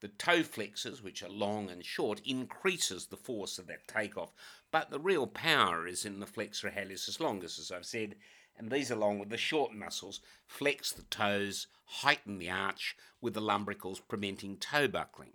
The 0.00 0.08
toe 0.08 0.44
flexors, 0.44 1.02
which 1.02 1.22
are 1.24 1.28
long 1.28 1.70
and 1.70 1.84
short, 1.84 2.20
increases 2.24 3.06
the 3.06 3.16
force 3.16 3.58
of 3.58 3.66
that 3.66 3.88
takeoff, 3.88 4.32
but 4.70 4.90
the 4.90 5.00
real 5.00 5.26
power 5.26 5.86
is 5.88 6.04
in 6.04 6.20
the 6.20 6.26
flexor 6.26 6.70
hallucis 6.70 7.18
longus, 7.18 7.58
as 7.58 7.72
I've 7.72 7.84
said, 7.84 8.14
and 8.58 8.70
these, 8.70 8.90
along 8.90 9.18
with 9.18 9.30
the 9.30 9.36
short 9.36 9.72
muscles, 9.72 10.20
flex 10.46 10.92
the 10.92 11.02
toes, 11.04 11.68
heighten 11.84 12.38
the 12.38 12.50
arch, 12.50 12.96
with 13.20 13.34
the 13.34 13.40
lumbricals 13.40 14.00
preventing 14.06 14.56
toe 14.56 14.88
buckling. 14.88 15.32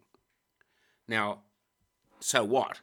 Now, 1.08 1.44
so 2.20 2.44
what? 2.44 2.82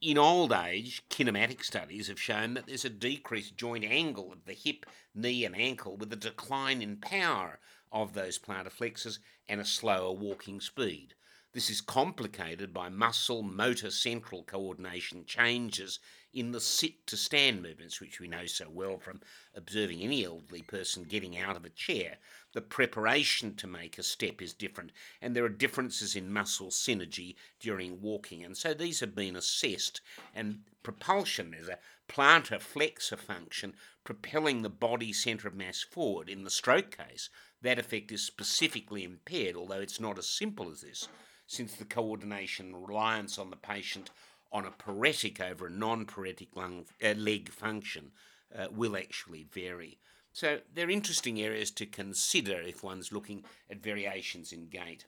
In 0.00 0.16
old 0.16 0.52
age, 0.52 1.02
kinematic 1.10 1.62
studies 1.62 2.08
have 2.08 2.20
shown 2.20 2.54
that 2.54 2.66
there's 2.66 2.86
a 2.86 2.90
decreased 2.90 3.56
joint 3.56 3.84
angle 3.84 4.32
of 4.32 4.46
the 4.46 4.54
hip, 4.54 4.86
knee, 5.14 5.44
and 5.44 5.54
ankle 5.54 5.96
with 5.96 6.12
a 6.12 6.16
decline 6.16 6.80
in 6.80 6.96
power 6.96 7.58
of 7.92 8.14
those 8.14 8.38
plantar 8.38 8.70
flexors 8.70 9.18
and 9.48 9.60
a 9.60 9.64
slower 9.64 10.12
walking 10.12 10.60
speed. 10.60 11.14
This 11.52 11.68
is 11.68 11.80
complicated 11.80 12.72
by 12.72 12.90
muscle 12.90 13.42
motor 13.42 13.90
central 13.90 14.44
coordination 14.44 15.24
changes 15.24 15.98
in 16.32 16.52
the 16.52 16.60
sit 16.60 17.08
to 17.08 17.16
stand 17.16 17.60
movements, 17.60 18.00
which 18.00 18.20
we 18.20 18.28
know 18.28 18.46
so 18.46 18.68
well 18.70 18.98
from 18.98 19.20
observing 19.56 20.00
any 20.00 20.24
elderly 20.24 20.62
person 20.62 21.02
getting 21.02 21.36
out 21.36 21.56
of 21.56 21.64
a 21.64 21.70
chair. 21.70 22.18
The 22.52 22.60
preparation 22.60 23.56
to 23.56 23.66
make 23.66 23.98
a 23.98 24.04
step 24.04 24.40
is 24.40 24.54
different, 24.54 24.92
and 25.20 25.34
there 25.34 25.44
are 25.44 25.48
differences 25.48 26.14
in 26.14 26.32
muscle 26.32 26.68
synergy 26.68 27.34
during 27.58 28.00
walking. 28.00 28.44
And 28.44 28.56
so 28.56 28.72
these 28.72 29.00
have 29.00 29.16
been 29.16 29.34
assessed. 29.34 30.00
And 30.32 30.60
propulsion 30.84 31.52
is 31.52 31.68
a 31.68 31.80
plantar 32.08 32.60
flexor 32.60 33.16
function 33.16 33.74
propelling 34.04 34.62
the 34.62 34.70
body 34.70 35.12
centre 35.12 35.48
of 35.48 35.56
mass 35.56 35.82
forward. 35.82 36.28
In 36.28 36.44
the 36.44 36.50
stroke 36.50 36.96
case, 36.96 37.28
that 37.60 37.80
effect 37.80 38.12
is 38.12 38.22
specifically 38.22 39.02
impaired, 39.02 39.56
although 39.56 39.80
it's 39.80 39.98
not 39.98 40.16
as 40.16 40.28
simple 40.28 40.70
as 40.70 40.82
this 40.82 41.08
since 41.50 41.74
the 41.74 41.84
coordination 41.84 42.76
reliance 42.76 43.36
on 43.36 43.50
the 43.50 43.56
patient 43.56 44.08
on 44.52 44.64
a 44.64 44.70
paretic 44.70 45.40
over 45.40 45.66
a 45.66 45.70
non-paretic 45.70 46.54
lung, 46.54 46.84
uh, 47.04 47.08
leg 47.14 47.48
function 47.48 48.12
uh, 48.56 48.68
will 48.70 48.96
actually 48.96 49.44
vary. 49.52 49.98
So 50.32 50.60
they're 50.72 50.88
interesting 50.88 51.40
areas 51.40 51.72
to 51.72 51.86
consider 51.86 52.60
if 52.60 52.84
one's 52.84 53.10
looking 53.10 53.42
at 53.68 53.82
variations 53.82 54.52
in 54.52 54.68
gait. 54.68 55.06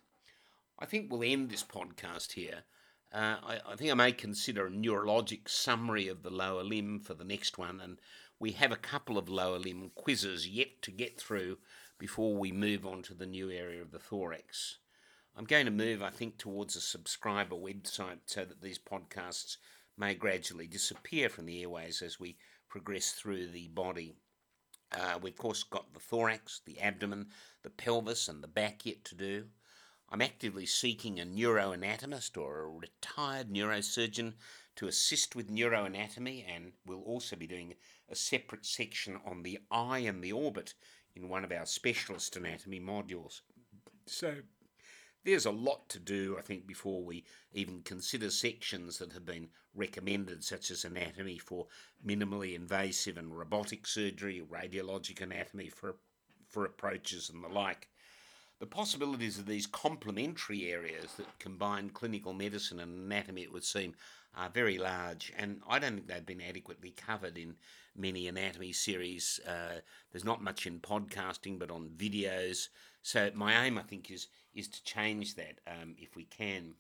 I 0.81 0.85
think 0.85 1.13
we'll 1.13 1.23
end 1.23 1.49
this 1.49 1.63
podcast 1.63 2.33
here. 2.33 2.65
Uh, 3.15 3.37
I, 3.47 3.61
I, 3.65 3.77
think 3.77 3.93
I 3.93 3.95
may 3.95 4.11
consider 4.11 4.67
a 4.67 4.71
neurologic 4.71 5.49
summary 5.49 6.09
of 6.09 6.25
the 6.25 6.31
lower 6.31 6.65
limb 6.65 6.99
for 6.99 7.15
the 7.15 7.25
next 7.25 7.57
one, 7.57 7.81
and 7.81 8.01
we 8.41 8.51
have 8.53 8.73
a 8.73 8.77
couple 8.77 9.17
of 9.17 9.29
lower 9.29 9.61
limb 9.61 9.93
quizzes 9.95 10.49
yet 10.49 10.83
to 10.83 10.91
get 10.91 11.21
through 11.21 11.59
before 12.01 12.35
we 12.35 12.51
move 12.51 12.85
on 12.85 13.03
to 13.03 13.15
the 13.15 13.27
new 13.27 13.49
area 13.49 13.81
of 13.81 13.93
the 13.93 14.01
thorax. 14.01 14.79
I'm 15.37 15.45
going 15.45 15.65
to 15.65 15.73
move, 15.73 16.03
I 16.03 16.11
think, 16.11 16.37
towards 16.37 16.77
a 16.77 16.81
subscriber 16.81 17.57
website 17.57 18.19
so 18.27 18.45
that 18.45 18.61
these 18.61 18.79
podcasts 18.79 19.57
may 19.97 20.15
gradually 20.15 20.67
disappear 20.67 21.29
from 21.29 21.47
the 21.47 21.63
airways 21.63 22.03
as 22.03 22.21
we 22.21 22.37
progress 22.69 23.13
through 23.13 23.49
the 23.49 23.69
body. 23.69 24.15
Uh, 24.93 25.19
we've, 25.23 25.33
of 25.33 25.39
course, 25.39 25.63
got 25.63 25.93
the 25.95 26.01
thorax, 26.01 26.61
the 26.67 26.79
abdomen, 26.81 27.29
the 27.63 27.71
pelvis, 27.71 28.29
and 28.29 28.43
the 28.43 28.49
back 28.49 28.85
yet 28.85 29.05
to 29.05 29.15
do. 29.15 29.45
I'm 30.11 30.21
actively 30.21 30.67
seeking 30.67 31.19
a 31.19 31.25
neuroanatomist 31.25 32.37
or 32.37 32.61
a 32.61 32.69
retired 32.69 33.49
neurosurgeon 33.51 34.35
to 34.77 34.87
assist 34.87 35.35
with 35.35 35.51
neuroanatomy, 35.51 36.45
and 36.47 36.73
we'll 36.85 37.03
also 37.03 37.37
be 37.37 37.47
doing 37.47 37.75
a 38.11 38.15
separate 38.15 38.67
section 38.67 39.19
on 39.25 39.43
the 39.43 39.59
eye 39.71 40.01
and 40.01 40.23
the 40.23 40.33
orbit 40.33 40.75
in 41.15 41.31
one 41.31 41.45
of 41.45 41.53
our 41.53 41.65
specialist 41.65 42.37
anatomy 42.37 42.81
modules. 42.81 43.41
So, 44.07 44.35
there's 45.25 45.47
a 45.47 45.51
lot 45.51 45.89
to 45.91 45.99
do, 45.99 46.37
I 46.39 46.43
think, 46.43 46.67
before 46.67 47.05
we 47.05 47.25
even 47.53 47.83
consider 47.83 48.31
sections 48.31 48.99
that 48.99 49.13
have 49.13 49.25
been 49.25 49.49
recommended, 49.75 50.43
such 50.45 50.71
as 50.71 50.85
anatomy 50.85 51.39
for 51.39 51.67
minimally 52.05 52.55
invasive 52.55 53.17
and 53.17 53.37
robotic 53.37 53.87
surgery, 53.87 54.43
radiologic 54.51 55.21
anatomy 55.21 55.69
for, 55.69 55.97
for 56.49 56.65
approaches, 56.65 57.31
and 57.31 57.43
the 57.43 57.49
like. 57.49 57.89
The 58.59 58.67
possibilities 58.67 59.39
of 59.39 59.47
these 59.47 59.67
complementary 59.67 60.71
areas 60.71 61.15
that 61.17 61.39
combine 61.39 61.91
clinical 61.91 62.33
medicine 62.33 62.81
and 62.81 63.07
anatomy, 63.07 63.43
it 63.43 63.53
would 63.53 63.65
seem, 63.65 63.95
are 64.37 64.49
very 64.49 64.79
large, 64.79 65.33
and 65.37 65.61
I 65.69 65.79
don't 65.79 65.95
think 65.95 66.07
they've 66.07 66.25
been 66.25 66.41
adequately 66.41 66.91
covered 66.91 67.37
in 67.37 67.57
many 67.95 68.29
anatomy 68.29 68.73
series. 68.73 69.41
Uh, 69.47 69.81
there's 70.11 70.25
not 70.25 70.43
much 70.43 70.67
in 70.67 70.81
podcasting, 70.81 71.59
but 71.59 71.71
on 71.71 71.91
videos. 71.97 72.69
So 73.03 73.31
my 73.35 73.65
aim, 73.65 73.79
I 73.79 73.83
think, 73.83 74.11
is 74.11 74.29
is 74.55 74.69
to 74.69 74.85
change 74.85 75.35
that 75.37 75.61
um, 75.67 75.95
if 75.99 76.15
we 76.15 76.25
can. 76.25 76.75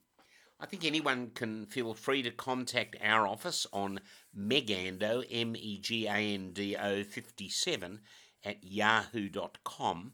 I 0.60 0.66
think 0.66 0.84
anyone 0.84 1.32
can 1.34 1.66
feel 1.66 1.92
free 1.94 2.22
to 2.22 2.30
contact 2.30 2.96
our 3.02 3.26
office 3.26 3.66
on 3.72 4.00
Megando, 4.36 5.24
M 5.30 5.56
E 5.56 5.78
G 5.78 6.06
A 6.06 6.12
N 6.12 6.52
D 6.52 6.76
O 6.76 7.02
57 7.02 8.00
at 8.44 8.62
yahoo.com. 8.62 10.12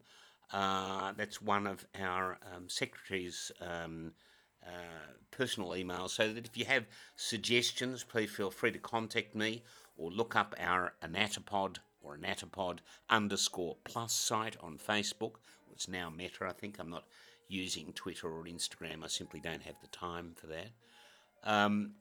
Uh, 0.51 1.13
that's 1.17 1.43
one 1.43 1.67
of 1.67 1.87
our 2.01 2.39
um, 2.55 2.69
secretary's 2.69 3.53
um, 3.61 4.13
uh, 4.67 5.13
personal 5.31 5.71
emails. 5.71 6.11
So 6.11 6.33
that 6.33 6.47
if 6.47 6.57
you 6.57 6.65
have 6.65 6.87
suggestions, 7.17 8.03
please 8.03 8.31
feel 8.31 8.51
free 8.51 8.73
to 8.73 8.79
contact 8.79 9.35
me 9.35 9.63
or 9.99 10.11
look 10.11 10.35
up 10.35 10.55
our 10.59 10.95
Anatopod 11.03 11.77
or 12.01 12.17
Anatopod 12.17 12.79
underscore 13.11 13.77
plus 13.85 14.15
site 14.15 14.57
on 14.63 14.79
Facebook. 14.79 15.33
It's 15.79 15.87
now 15.87 16.11
Meta, 16.11 16.45
I 16.45 16.51
think. 16.51 16.81
I'm 16.81 16.91
not 16.91 17.05
using 17.47 17.93
Twitter 17.93 18.27
or 18.27 18.43
Instagram. 18.47 19.05
I 19.05 19.07
simply 19.07 19.39
don't 19.39 19.63
have 19.63 19.77
the 19.81 19.87
time 19.87 20.33
for 20.35 20.49
that. 20.49 20.71
Um, 21.45 21.93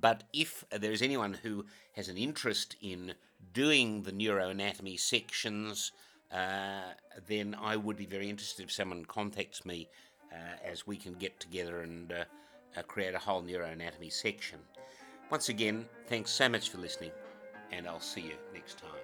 but 0.00 0.24
if 0.32 0.64
there 0.70 0.92
is 0.92 1.02
anyone 1.02 1.34
who 1.34 1.66
has 1.94 2.08
an 2.08 2.16
interest 2.16 2.76
in 2.80 3.12
doing 3.52 4.04
the 4.04 4.12
neuroanatomy 4.12 4.98
sections, 4.98 5.92
uh, 6.32 6.94
then 7.26 7.54
I 7.60 7.76
would 7.76 7.98
be 7.98 8.06
very 8.06 8.30
interested 8.30 8.62
if 8.62 8.72
someone 8.72 9.04
contacts 9.04 9.66
me 9.66 9.90
uh, 10.32 10.56
as 10.64 10.86
we 10.86 10.96
can 10.96 11.12
get 11.12 11.38
together 11.38 11.82
and 11.82 12.10
uh, 12.10 12.24
uh 12.78 12.82
create 12.82 13.14
a 13.14 13.18
whole 13.18 13.42
neuroanatomy 13.42 14.10
section. 14.10 14.58
Once 15.30 15.50
again, 15.50 15.84
thanks 16.06 16.30
so 16.30 16.48
much 16.48 16.70
for 16.70 16.78
listening, 16.78 17.12
and 17.72 17.86
I'll 17.86 18.00
see 18.00 18.22
you 18.22 18.36
next 18.54 18.78
time. 18.78 18.97